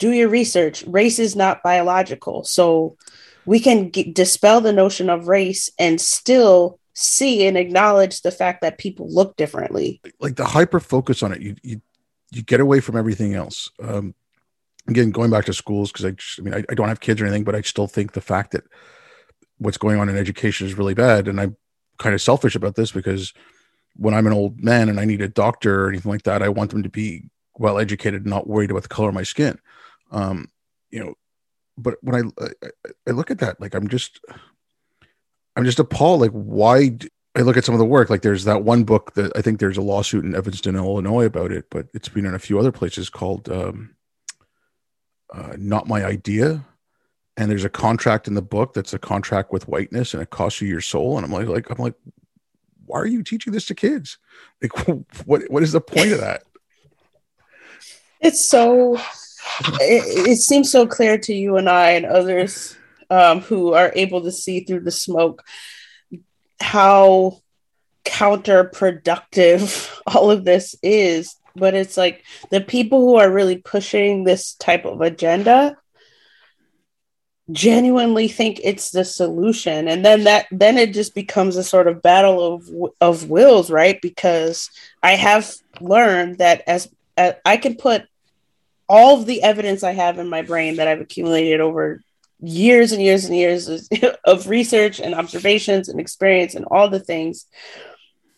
do 0.00 0.10
your 0.10 0.28
research. 0.28 0.82
Race 0.86 1.20
is 1.20 1.36
not 1.36 1.62
biological. 1.62 2.42
So 2.42 2.96
we 3.46 3.60
can 3.60 3.90
dispel 3.90 4.60
the 4.60 4.72
notion 4.72 5.08
of 5.08 5.28
race 5.28 5.70
and 5.78 6.00
still 6.00 6.80
see 6.94 7.46
and 7.46 7.56
acknowledge 7.56 8.22
the 8.22 8.32
fact 8.32 8.62
that 8.62 8.78
people 8.78 9.08
look 9.08 9.36
differently. 9.36 10.00
Like 10.18 10.36
the 10.36 10.46
hyper 10.46 10.80
focus 10.80 11.22
on 11.22 11.32
it, 11.32 11.40
you 11.40 11.54
you, 11.62 11.80
you 12.32 12.42
get 12.42 12.60
away 12.60 12.80
from 12.80 12.96
everything 12.96 13.34
else. 13.34 13.70
Um, 13.80 14.14
again, 14.88 15.10
going 15.10 15.30
back 15.30 15.44
to 15.44 15.52
schools 15.52 15.92
because 15.92 16.06
I, 16.06 16.16
I 16.38 16.42
mean, 16.42 16.54
I, 16.54 16.64
I 16.70 16.74
don't 16.74 16.88
have 16.88 17.00
kids 17.00 17.20
or 17.20 17.26
anything, 17.26 17.44
but 17.44 17.54
I 17.54 17.60
still 17.60 17.86
think 17.86 18.12
the 18.12 18.20
fact 18.20 18.52
that 18.52 18.64
what's 19.58 19.78
going 19.78 20.00
on 20.00 20.08
in 20.08 20.16
education 20.16 20.66
is 20.66 20.74
really 20.74 20.94
bad, 20.94 21.28
and 21.28 21.40
I'm 21.40 21.56
kind 21.98 22.14
of 22.14 22.22
selfish 22.22 22.54
about 22.54 22.74
this 22.74 22.90
because 22.90 23.34
when 23.96 24.14
I'm 24.14 24.26
an 24.26 24.32
old 24.32 24.62
man 24.62 24.88
and 24.88 24.98
I 24.98 25.04
need 25.04 25.20
a 25.20 25.28
doctor 25.28 25.84
or 25.84 25.88
anything 25.90 26.10
like 26.10 26.22
that, 26.22 26.42
I 26.42 26.48
want 26.48 26.70
them 26.70 26.82
to 26.82 26.88
be 26.88 27.28
well 27.58 27.78
educated, 27.78 28.26
not 28.26 28.46
worried 28.46 28.70
about 28.70 28.84
the 28.84 28.88
color 28.88 29.10
of 29.10 29.14
my 29.14 29.22
skin 29.22 29.58
um 30.10 30.48
you 30.90 31.00
know 31.00 31.14
but 31.78 31.94
when 32.02 32.32
I, 32.38 32.44
I, 32.44 32.68
I 33.08 33.10
look 33.12 33.30
at 33.30 33.38
that 33.38 33.60
like 33.60 33.74
i'm 33.74 33.88
just 33.88 34.20
i'm 35.56 35.64
just 35.64 35.78
appalled 35.78 36.20
like 36.20 36.32
why 36.32 36.96
i 37.36 37.40
look 37.40 37.56
at 37.56 37.64
some 37.64 37.74
of 37.74 37.78
the 37.78 37.84
work 37.84 38.10
like 38.10 38.22
there's 38.22 38.44
that 38.44 38.64
one 38.64 38.84
book 38.84 39.14
that 39.14 39.32
i 39.36 39.42
think 39.42 39.58
there's 39.58 39.76
a 39.76 39.82
lawsuit 39.82 40.24
in 40.24 40.34
evanston 40.34 40.76
illinois 40.76 41.24
about 41.24 41.52
it 41.52 41.66
but 41.70 41.86
it's 41.94 42.08
been 42.08 42.26
in 42.26 42.34
a 42.34 42.38
few 42.38 42.58
other 42.58 42.72
places 42.72 43.08
called 43.08 43.48
um 43.48 43.94
uh, 45.32 45.54
not 45.56 45.86
my 45.86 46.04
idea. 46.04 46.64
And 47.36 47.50
there's 47.50 47.64
a 47.64 47.70
contract 47.70 48.28
in 48.28 48.34
the 48.34 48.42
book 48.42 48.74
that's 48.74 48.92
a 48.92 48.98
contract 48.98 49.52
with 49.52 49.68
whiteness 49.68 50.12
and 50.12 50.22
it 50.22 50.30
costs 50.30 50.60
you 50.60 50.68
your 50.68 50.80
soul. 50.80 51.16
And 51.16 51.24
i'm 51.24 51.32
like 51.32 51.46
like 51.46 51.70
i'm 51.70 51.78
like 51.78 51.94
why 52.84 52.98
are 52.98 53.06
you 53.06 53.22
teaching 53.22 53.52
this 53.52 53.66
to 53.66 53.74
kids? 53.74 54.18
Like 54.60 54.88
what 55.26 55.42
what 55.48 55.62
is 55.62 55.72
the 55.72 55.80
point 55.80 56.12
of 56.12 56.20
that? 56.20 56.42
It's 58.20 58.46
so 58.46 59.00
it, 59.80 60.28
it, 60.28 60.36
seems 60.38 60.70
so 60.70 60.86
clear 60.86 61.18
to 61.18 61.34
you 61.34 61.56
and 61.56 61.68
I 61.68 61.90
and 61.92 62.06
others 62.06 62.76
um, 63.10 63.40
who 63.40 63.72
are 63.74 63.92
able 63.94 64.22
to 64.22 64.32
see 64.32 64.60
through 64.60 64.80
the 64.80 64.90
smoke 64.90 65.42
how 66.60 67.40
counterproductive 68.04 70.00
all 70.06 70.30
of 70.30 70.44
this 70.44 70.74
is. 70.82 71.36
But 71.56 71.74
it's 71.74 71.96
like 71.96 72.24
the 72.50 72.60
people 72.60 73.00
who 73.00 73.16
are 73.16 73.30
really 73.30 73.56
pushing 73.56 74.24
this 74.24 74.54
type 74.54 74.84
of 74.84 75.00
agenda, 75.00 75.76
genuinely 77.52 78.28
think 78.28 78.60
it's 78.62 78.90
the 78.90 79.04
solution 79.04 79.88
and 79.88 80.04
then 80.04 80.24
that 80.24 80.46
then 80.50 80.78
it 80.78 80.92
just 80.92 81.14
becomes 81.14 81.56
a 81.56 81.64
sort 81.64 81.88
of 81.88 82.02
battle 82.02 82.54
of 82.54 82.70
of 83.00 83.28
wills 83.28 83.70
right 83.70 84.00
because 84.00 84.70
i 85.02 85.12
have 85.12 85.52
learned 85.80 86.38
that 86.38 86.62
as, 86.66 86.88
as 87.16 87.34
i 87.44 87.56
can 87.56 87.74
put 87.74 88.06
all 88.90 89.18
of 89.18 89.26
the 89.26 89.42
evidence 89.42 89.82
i 89.82 89.92
have 89.92 90.18
in 90.18 90.28
my 90.28 90.42
brain 90.42 90.76
that 90.76 90.88
i've 90.88 91.00
accumulated 91.00 91.60
over 91.60 92.02
years 92.40 92.92
and 92.92 93.02
years 93.02 93.24
and 93.24 93.36
years 93.36 93.88
of 94.24 94.48
research 94.48 95.00
and 95.00 95.14
observations 95.14 95.88
and 95.88 96.00
experience 96.00 96.54
and 96.54 96.66
all 96.66 96.90
the 96.90 97.00
things 97.00 97.46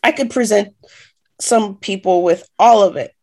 i 0.03 0.13
could 0.13 0.31
present 0.31 0.75
some 1.41 1.77
people 1.77 2.23
with 2.23 2.49
all 2.59 2.83
of 2.83 2.97
it 2.97 3.15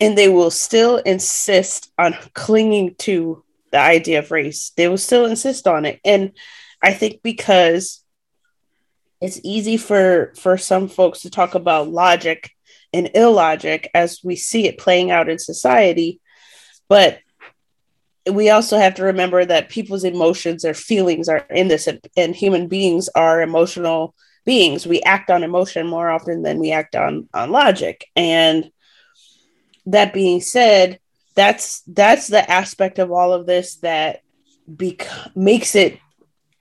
and 0.00 0.16
they 0.16 0.28
will 0.28 0.50
still 0.50 0.96
insist 0.96 1.92
on 1.98 2.16
clinging 2.32 2.94
to 2.96 3.44
the 3.70 3.78
idea 3.78 4.18
of 4.18 4.30
race. 4.30 4.72
They 4.76 4.88
will 4.88 4.98
still 4.98 5.26
insist 5.26 5.66
on 5.66 5.84
it. 5.84 6.00
And 6.04 6.32
I 6.82 6.92
think 6.92 7.22
because 7.22 8.02
it's 9.20 9.40
easy 9.44 9.76
for 9.76 10.32
for 10.36 10.56
some 10.56 10.88
folks 10.88 11.20
to 11.20 11.30
talk 11.30 11.54
about 11.54 11.88
logic 11.88 12.50
and 12.92 13.10
illogic 13.14 13.90
as 13.94 14.20
we 14.24 14.34
see 14.34 14.66
it 14.66 14.78
playing 14.78 15.10
out 15.10 15.28
in 15.28 15.38
society, 15.38 16.20
but 16.90 17.20
we 18.30 18.50
also 18.50 18.76
have 18.76 18.96
to 18.96 19.04
remember 19.04 19.44
that 19.44 19.70
people's 19.70 20.04
emotions 20.04 20.62
their 20.62 20.74
feelings 20.74 21.28
are 21.28 21.46
in 21.48 21.68
this 21.68 21.86
and, 21.86 22.00
and 22.16 22.34
human 22.34 22.66
beings 22.66 23.08
are 23.14 23.40
emotional 23.40 24.14
beings. 24.44 24.86
We 24.86 25.00
act 25.02 25.30
on 25.30 25.44
emotion 25.44 25.86
more 25.86 26.10
often 26.10 26.42
than 26.42 26.58
we 26.58 26.72
act 26.72 26.96
on 26.96 27.28
on 27.32 27.52
logic. 27.52 28.06
And 28.16 28.72
that 29.86 30.12
being 30.12 30.40
said 30.40 30.98
that's 31.36 31.82
that's 31.86 32.26
the 32.26 32.50
aspect 32.50 32.98
of 32.98 33.12
all 33.12 33.32
of 33.32 33.46
this 33.46 33.76
that 33.76 34.22
bec- 34.66 35.08
makes 35.36 35.76
it 35.76 35.98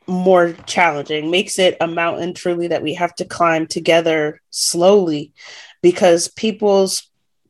more 0.07 0.53
challenging 0.65 1.29
makes 1.29 1.59
it 1.59 1.77
a 1.81 1.87
mountain 1.87 2.33
truly 2.33 2.67
that 2.67 2.81
we 2.81 2.93
have 2.95 3.13
to 3.15 3.25
climb 3.25 3.67
together 3.67 4.41
slowly 4.49 5.33
because 5.81 6.27
people's 6.29 7.08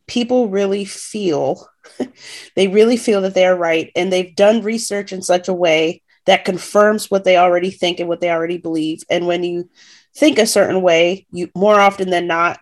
people 0.10 0.50
really 0.50 0.86
feel 0.86 1.70
they 2.56 2.68
really 2.68 2.98
feel 2.98 3.22
that 3.22 3.36
they're 3.36 3.56
right 3.56 3.92
and 3.96 4.12
they've 4.12 4.36
done 4.36 4.64
research 4.64 5.14
in 5.14 5.22
such 5.22 5.48
a 5.48 5.54
way 5.54 6.02
that 6.26 6.46
confirms 6.46 7.10
what 7.10 7.24
they 7.24 7.38
already 7.38 7.70
think 7.72 8.00
and 8.00 8.10
what 8.10 8.20
they 8.20 8.30
already 8.30 8.58
believe. 8.58 9.04
And 9.10 9.28
when 9.28 9.44
you 9.44 9.70
think 10.16 10.40
a 10.40 10.48
certain 10.48 10.82
way 10.82 11.28
you 11.32 11.50
more 11.56 11.80
often 11.80 12.10
than 12.10 12.28
not 12.28 12.60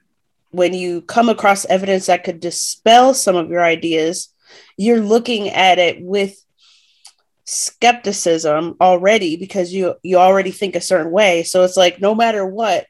when 0.52 0.74
you 0.74 1.02
come 1.02 1.30
across 1.30 1.66
evidence 1.66 2.08
that 2.08 2.24
could 2.24 2.40
dispel 2.40 3.14
some 3.14 3.36
of 3.36 3.50
your 3.50 3.64
ideas 3.64 4.30
you're 4.76 5.00
looking 5.00 5.50
at 5.50 5.80
it 5.80 6.02
with 6.02 6.44
skepticism 7.46 8.76
already 8.82 9.38
because 9.38 9.74
you 9.74 9.96
you 10.04 10.18
already 10.18 10.52
think 10.52 10.76
a 10.76 10.82
certain 10.82 11.12
way. 11.12 11.44
So 11.44 11.64
it's 11.64 11.78
like 11.78 12.02
no 12.02 12.14
matter 12.14 12.46
what 12.46 12.86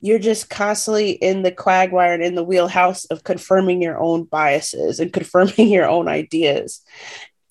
you're 0.00 0.18
just 0.18 0.48
constantly 0.48 1.10
in 1.10 1.42
the 1.42 1.50
quagmire 1.50 2.14
and 2.14 2.22
in 2.22 2.34
the 2.34 2.44
wheelhouse 2.44 3.04
of 3.06 3.24
confirming 3.24 3.82
your 3.82 3.98
own 3.98 4.24
biases 4.24 5.00
and 5.00 5.12
confirming 5.12 5.68
your 5.72 5.88
own 5.88 6.08
ideas. 6.08 6.82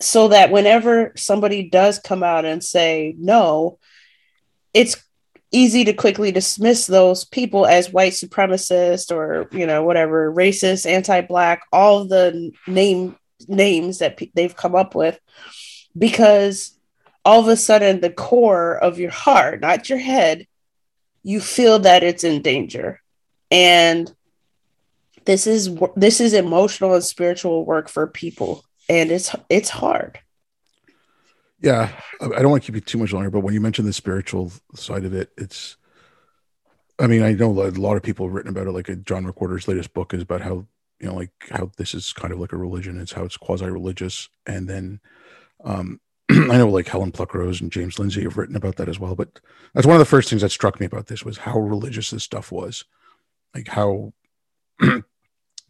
So 0.00 0.28
that 0.28 0.52
whenever 0.52 1.12
somebody 1.16 1.68
does 1.68 1.98
come 1.98 2.22
out 2.22 2.44
and 2.44 2.62
say 2.62 3.14
no 3.18 3.78
it's 4.74 4.96
easy 5.50 5.84
to 5.84 5.92
quickly 5.92 6.30
dismiss 6.30 6.86
those 6.86 7.24
people 7.24 7.66
as 7.66 7.92
white 7.92 8.12
supremacist 8.12 9.14
or 9.14 9.48
you 9.56 9.66
know 9.66 9.82
whatever 9.82 10.32
racist 10.32 10.86
anti-black 10.86 11.62
all 11.72 12.04
the 12.04 12.52
name 12.66 13.16
names 13.46 13.98
that 13.98 14.16
p- 14.16 14.30
they've 14.34 14.56
come 14.56 14.74
up 14.74 14.94
with 14.94 15.18
because 15.96 16.78
all 17.24 17.40
of 17.40 17.48
a 17.48 17.56
sudden 17.56 18.00
the 18.00 18.10
core 18.10 18.76
of 18.76 18.98
your 18.98 19.10
heart 19.10 19.60
not 19.60 19.88
your 19.88 19.98
head 19.98 20.46
you 21.28 21.40
feel 21.40 21.78
that 21.80 22.02
it's 22.02 22.24
in 22.24 22.40
danger. 22.40 23.02
And 23.50 24.10
this 25.26 25.46
is 25.46 25.76
this 25.94 26.20
is 26.20 26.32
emotional 26.32 26.94
and 26.94 27.04
spiritual 27.04 27.66
work 27.66 27.90
for 27.90 28.06
people. 28.06 28.64
And 28.88 29.10
it's 29.10 29.34
it's 29.50 29.68
hard. 29.68 30.20
Yeah 31.60 31.90
i 32.20 32.40
don't 32.40 32.50
want 32.50 32.62
to 32.62 32.66
keep 32.66 32.76
you 32.76 32.80
too 32.80 32.98
much 32.98 33.12
longer 33.12 33.30
but 33.30 33.40
when 33.40 33.52
you 33.52 33.60
mention 33.60 33.84
the 33.84 33.92
spiritual 33.92 34.52
side 34.76 35.04
of 35.04 35.12
it 35.12 35.32
it's 35.36 35.76
i 37.00 37.08
mean 37.08 37.20
i 37.22 37.32
know 37.32 37.50
a 37.50 37.70
lot 37.70 37.96
of 37.96 38.02
people 38.04 38.26
have 38.26 38.32
written 38.32 38.50
about 38.50 38.68
it 38.68 38.70
like 38.70 38.86
john 39.04 39.26
McWhorter's 39.26 39.66
latest 39.66 39.92
book 39.92 40.14
is 40.14 40.22
about 40.22 40.40
how 40.40 40.66
you 41.00 41.08
know 41.08 41.14
like 41.14 41.32
how 41.50 41.70
this 41.76 41.94
is 41.94 42.12
kind 42.12 42.32
of 42.32 42.40
like 42.40 42.52
a 42.52 42.56
religion. 42.56 43.00
It's 43.00 43.12
how 43.12 43.24
it's 43.24 43.36
quasi-religious. 43.36 44.28
And 44.46 44.68
then 44.68 45.00
um 45.64 46.00
i 46.50 46.58
know 46.58 46.68
like 46.68 46.88
helen 46.88 47.12
pluckrose 47.12 47.60
and 47.60 47.72
james 47.72 47.98
lindsay 47.98 48.22
have 48.22 48.36
written 48.36 48.56
about 48.56 48.76
that 48.76 48.88
as 48.88 48.98
well 48.98 49.14
but 49.14 49.40
that's 49.74 49.86
one 49.86 49.96
of 49.96 50.00
the 50.00 50.04
first 50.04 50.28
things 50.28 50.42
that 50.42 50.50
struck 50.50 50.80
me 50.80 50.86
about 50.86 51.06
this 51.06 51.24
was 51.24 51.38
how 51.38 51.58
religious 51.58 52.10
this 52.10 52.24
stuff 52.24 52.52
was 52.52 52.84
like 53.54 53.68
how 53.68 54.12
you 54.80 55.02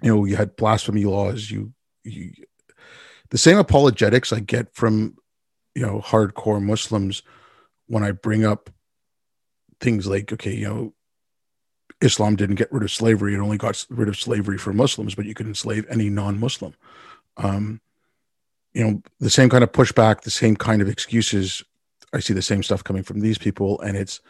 know 0.03 0.25
you 0.25 0.37
had 0.37 0.57
blasphemy 0.57 1.05
laws 1.05 1.51
you 1.51 1.73
you 2.05 2.33
the 3.31 3.39
same 3.39 3.59
apologetics 3.59 4.33
i 4.33 4.41
get 4.41 4.75
from 4.75 5.17
you 5.75 5.83
know 5.83 6.01
hardcore 6.01 6.63
muslims 6.63 7.23
when 7.87 8.03
i 8.03 8.11
bring 8.11 8.45
up 8.45 8.71
things 9.81 10.07
like 10.07 10.33
okay 10.33 10.55
you 10.55 10.69
know 10.69 10.93
Islam 12.01 12.37
didn't 12.37 12.57
get 12.57 12.73
rid 12.73 12.85
of 12.85 12.93
slavery; 12.93 13.35
it 13.35 13.39
only 13.39 13.59
got 13.59 13.85
rid 13.91 14.09
of 14.09 14.19
slavery 14.19 14.57
for 14.59 14.73
Muslims, 14.73 15.15
but 15.15 15.25
you 15.25 15.35
could 15.35 15.47
enslave 15.47 15.85
any 15.91 16.09
non-Muslim. 16.09 16.75
Um, 17.37 17.81
you 18.75 18.85
know, 18.85 19.03
the 19.21 19.31
same 19.31 19.49
kind 19.49 19.65
of 19.65 19.73
pushback, 19.73 20.23
the 20.23 20.31
same 20.31 20.57
kind 20.57 20.83
of 20.83 20.89
excuses. 20.89 21.63
I 22.13 22.21
see 22.21 22.35
the 22.35 22.43
same 22.43 22.63
stuff 22.63 22.85
coming 22.85 23.03
from 23.03 23.21
these 23.21 23.39
people, 23.39 23.81
and 23.81 23.97
it's 23.97 24.21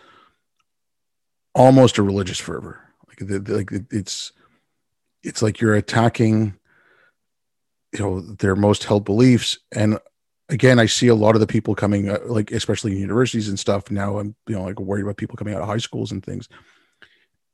almost 1.55 1.99
a 1.99 2.03
religious 2.03 2.39
fervor. 2.39 2.80
Like, 3.09 3.28
the, 3.28 3.39
the, 3.39 3.57
like 3.57 3.70
it's 3.91 4.32
it's 5.22 5.43
like 5.43 5.61
you're 5.61 5.74
attacking, 5.74 6.57
you 7.93 7.99
know, 7.99 8.20
their 8.20 8.57
most 8.57 8.84
held 8.84 9.05
beliefs. 9.05 9.59
And 9.72 9.99
again, 10.49 10.78
I 10.78 10.86
see 10.86 11.09
a 11.09 11.14
lot 11.14 11.34
of 11.34 11.41
the 11.41 11.47
people 11.47 11.74
coming, 11.74 12.09
uh, 12.09 12.18
like 12.26 12.53
especially 12.53 12.93
in 12.93 12.99
universities 12.99 13.49
and 13.49 13.59
stuff. 13.59 13.91
Now 13.91 14.18
I'm, 14.18 14.34
you 14.47 14.55
know, 14.55 14.62
like 14.62 14.80
worried 14.80 15.03
about 15.03 15.16
people 15.16 15.36
coming 15.36 15.55
out 15.55 15.62
of 15.62 15.68
high 15.68 15.78
schools 15.78 16.12
and 16.12 16.24
things 16.24 16.49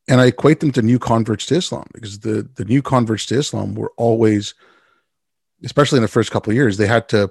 and 0.08 0.20
I 0.20 0.26
equate 0.26 0.60
them 0.60 0.72
to 0.72 0.82
new 0.82 0.98
converts 0.98 1.46
to 1.46 1.56
Islam 1.56 1.86
because 1.92 2.20
the 2.20 2.48
the 2.56 2.64
new 2.64 2.82
converts 2.82 3.26
to 3.26 3.38
Islam 3.38 3.74
were 3.74 3.92
always, 3.96 4.54
especially 5.62 5.98
in 5.98 6.02
the 6.02 6.08
first 6.08 6.30
couple 6.30 6.50
of 6.50 6.56
years, 6.56 6.76
they 6.76 6.86
had 6.86 7.08
to 7.10 7.30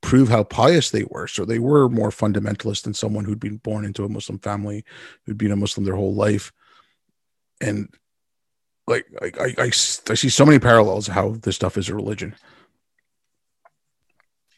prove 0.00 0.28
how 0.28 0.44
pious 0.44 0.90
they 0.90 1.04
were. 1.04 1.26
So 1.26 1.44
they 1.44 1.58
were 1.58 1.88
more 1.88 2.10
fundamentalist 2.10 2.82
than 2.82 2.94
someone 2.94 3.24
who'd 3.24 3.40
been 3.40 3.58
born 3.58 3.84
into 3.84 4.04
a 4.04 4.08
Muslim 4.08 4.38
family, 4.38 4.84
who'd 5.26 5.38
been 5.38 5.52
a 5.52 5.56
Muslim 5.56 5.84
their 5.84 5.96
whole 5.96 6.14
life, 6.14 6.52
and 7.60 7.92
like 8.86 9.06
I 9.20 9.26
I, 9.26 9.54
I, 9.58 9.66
I 9.66 9.70
see 9.70 10.28
so 10.28 10.46
many 10.46 10.58
parallels 10.58 11.06
how 11.06 11.30
this 11.42 11.56
stuff 11.56 11.76
is 11.76 11.88
a 11.88 11.94
religion. 11.94 12.34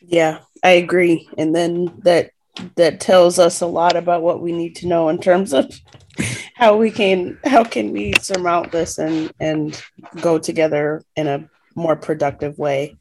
Yeah, 0.01 0.41
I 0.63 0.71
agree, 0.71 1.29
and 1.39 1.55
then 1.55 1.93
that 2.05 2.31
that 2.77 3.01
tells 3.01 3.39
us 3.39 3.61
a 3.61 3.67
lot 3.67 3.97
about 3.97 4.23
what 4.23 4.43
we 4.43 4.53
need 4.53 4.77
to 4.77 4.87
know 4.87 5.09
in 5.09 5.19
terms 5.19 5.53
of 5.53 5.73
how 6.55 6.77
we 6.77 6.91
can 6.91 7.39
how 7.45 7.65
can 7.65 7.93
we 7.93 8.13
surmount 8.21 8.73
this 8.73 8.99
and 8.99 9.33
and 9.41 9.83
go 10.21 10.39
together 10.39 11.03
in 11.17 11.27
a 11.27 11.49
more 11.75 11.97
productive 11.97 12.59
way. 12.59 12.97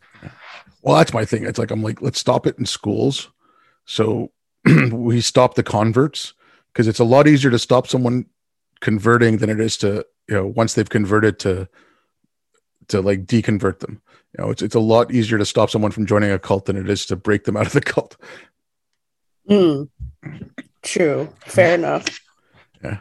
Well 0.81 0.97
that's 0.97 1.13
my 1.13 1.25
thing. 1.25 1.45
It's 1.45 1.59
like 1.59 1.71
i'm 1.71 1.83
like 1.83 2.01
let's 2.01 2.19
stop 2.19 2.47
it 2.47 2.57
in 2.57 2.65
schools. 2.65 3.29
So 3.85 4.31
we 4.91 5.21
stop 5.21 5.55
the 5.55 5.63
converts 5.63 6.33
because 6.71 6.87
it's 6.87 6.99
a 6.99 7.03
lot 7.03 7.27
easier 7.27 7.51
to 7.51 7.59
stop 7.59 7.87
someone 7.87 8.25
converting 8.79 9.37
than 9.37 9.49
it 9.49 9.59
is 9.59 9.77
to 9.77 10.05
you 10.27 10.35
know 10.35 10.47
once 10.47 10.73
they've 10.73 10.89
converted 10.89 11.39
to 11.39 11.67
to 12.87 13.01
like 13.01 13.25
deconvert 13.25 13.79
them. 13.79 14.01
You 14.37 14.43
know 14.43 14.51
it's 14.51 14.61
it's 14.61 14.75
a 14.75 14.79
lot 14.79 15.11
easier 15.11 15.37
to 15.37 15.45
stop 15.45 15.69
someone 15.69 15.91
from 15.91 16.05
joining 16.05 16.31
a 16.31 16.39
cult 16.39 16.65
than 16.65 16.77
it 16.77 16.89
is 16.89 17.05
to 17.07 17.15
break 17.15 17.43
them 17.43 17.57
out 17.57 17.67
of 17.67 17.73
the 17.73 17.81
cult. 17.81 18.17
Mm. 19.49 19.89
true. 20.81 21.29
Fair 21.45 21.75
enough. 21.75 22.19
Yeah. 22.83 22.99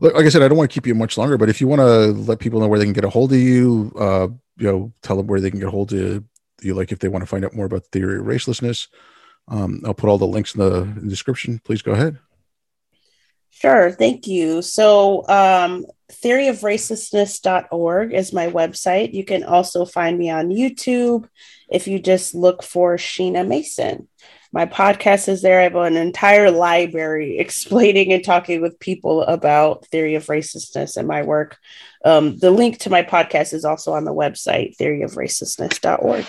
Look, 0.00 0.14
like 0.14 0.26
I 0.26 0.28
said, 0.28 0.42
I 0.42 0.48
don't 0.48 0.58
want 0.58 0.70
to 0.70 0.74
keep 0.74 0.86
you 0.86 0.94
much 0.94 1.18
longer, 1.18 1.36
but 1.36 1.48
if 1.48 1.60
you 1.60 1.66
want 1.66 1.80
to 1.80 2.12
let 2.12 2.38
people 2.38 2.60
know 2.60 2.68
where 2.68 2.78
they 2.78 2.84
can 2.84 2.92
get 2.92 3.04
a 3.04 3.10
hold 3.10 3.32
of 3.32 3.38
you, 3.38 3.92
uh, 3.98 4.28
you 4.58 4.66
know, 4.66 4.92
tell 5.02 5.16
them 5.16 5.26
where 5.26 5.40
they 5.40 5.50
can 5.50 5.60
get 5.60 5.68
hold 5.68 5.92
of 5.92 6.24
you, 6.60 6.74
like 6.74 6.92
if 6.92 6.98
they 6.98 7.08
want 7.08 7.22
to 7.22 7.26
find 7.26 7.44
out 7.44 7.54
more 7.54 7.66
about 7.66 7.84
the 7.84 7.90
theory 7.90 8.18
of 8.18 8.26
racelessness. 8.26 8.88
Um, 9.48 9.80
I'll 9.84 9.94
put 9.94 10.10
all 10.10 10.18
the 10.18 10.26
links 10.26 10.54
in 10.54 10.60
the, 10.60 10.82
in 10.82 11.04
the 11.04 11.10
description. 11.10 11.60
Please 11.64 11.82
go 11.82 11.92
ahead. 11.92 12.18
Sure, 13.50 13.90
thank 13.90 14.26
you. 14.26 14.62
So, 14.62 15.26
um, 15.28 15.86
theoryofracelessness.org 16.12 18.12
is 18.12 18.32
my 18.32 18.48
website. 18.48 19.14
You 19.14 19.24
can 19.24 19.42
also 19.42 19.84
find 19.84 20.18
me 20.18 20.30
on 20.30 20.50
YouTube 20.50 21.28
if 21.70 21.88
you 21.88 21.98
just 21.98 22.34
look 22.34 22.62
for 22.62 22.96
Sheena 22.96 23.46
Mason 23.46 24.08
my 24.52 24.66
podcast 24.66 25.28
is 25.28 25.42
there. 25.42 25.60
I 25.60 25.64
have 25.64 25.76
an 25.76 25.96
entire 25.96 26.50
library 26.50 27.38
explaining 27.38 28.12
and 28.12 28.24
talking 28.24 28.60
with 28.60 28.80
people 28.80 29.22
about 29.22 29.86
theory 29.86 30.14
of 30.14 30.26
racelessness 30.26 30.96
and 30.96 31.06
my 31.06 31.22
work. 31.22 31.58
Um, 32.04 32.38
the 32.38 32.50
link 32.50 32.78
to 32.78 32.90
my 32.90 33.02
podcast 33.02 33.52
is 33.52 33.64
also 33.64 33.92
on 33.92 34.04
the 34.04 34.14
website, 34.14 34.76
theoryofracelessness.org. 34.76 36.24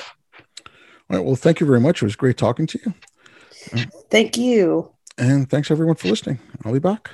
All 1.11 1.17
right. 1.17 1.25
Well, 1.25 1.35
thank 1.35 1.59
you 1.59 1.65
very 1.65 1.79
much. 1.79 2.01
It 2.01 2.05
was 2.05 2.15
great 2.15 2.37
talking 2.37 2.67
to 2.67 2.79
you. 2.85 2.93
Thank 4.09 4.37
you. 4.37 4.91
And 5.17 5.49
thanks 5.49 5.69
everyone 5.69 5.95
for 5.95 6.07
listening. 6.07 6.39
I'll 6.63 6.73
be 6.73 6.79
back. 6.79 7.11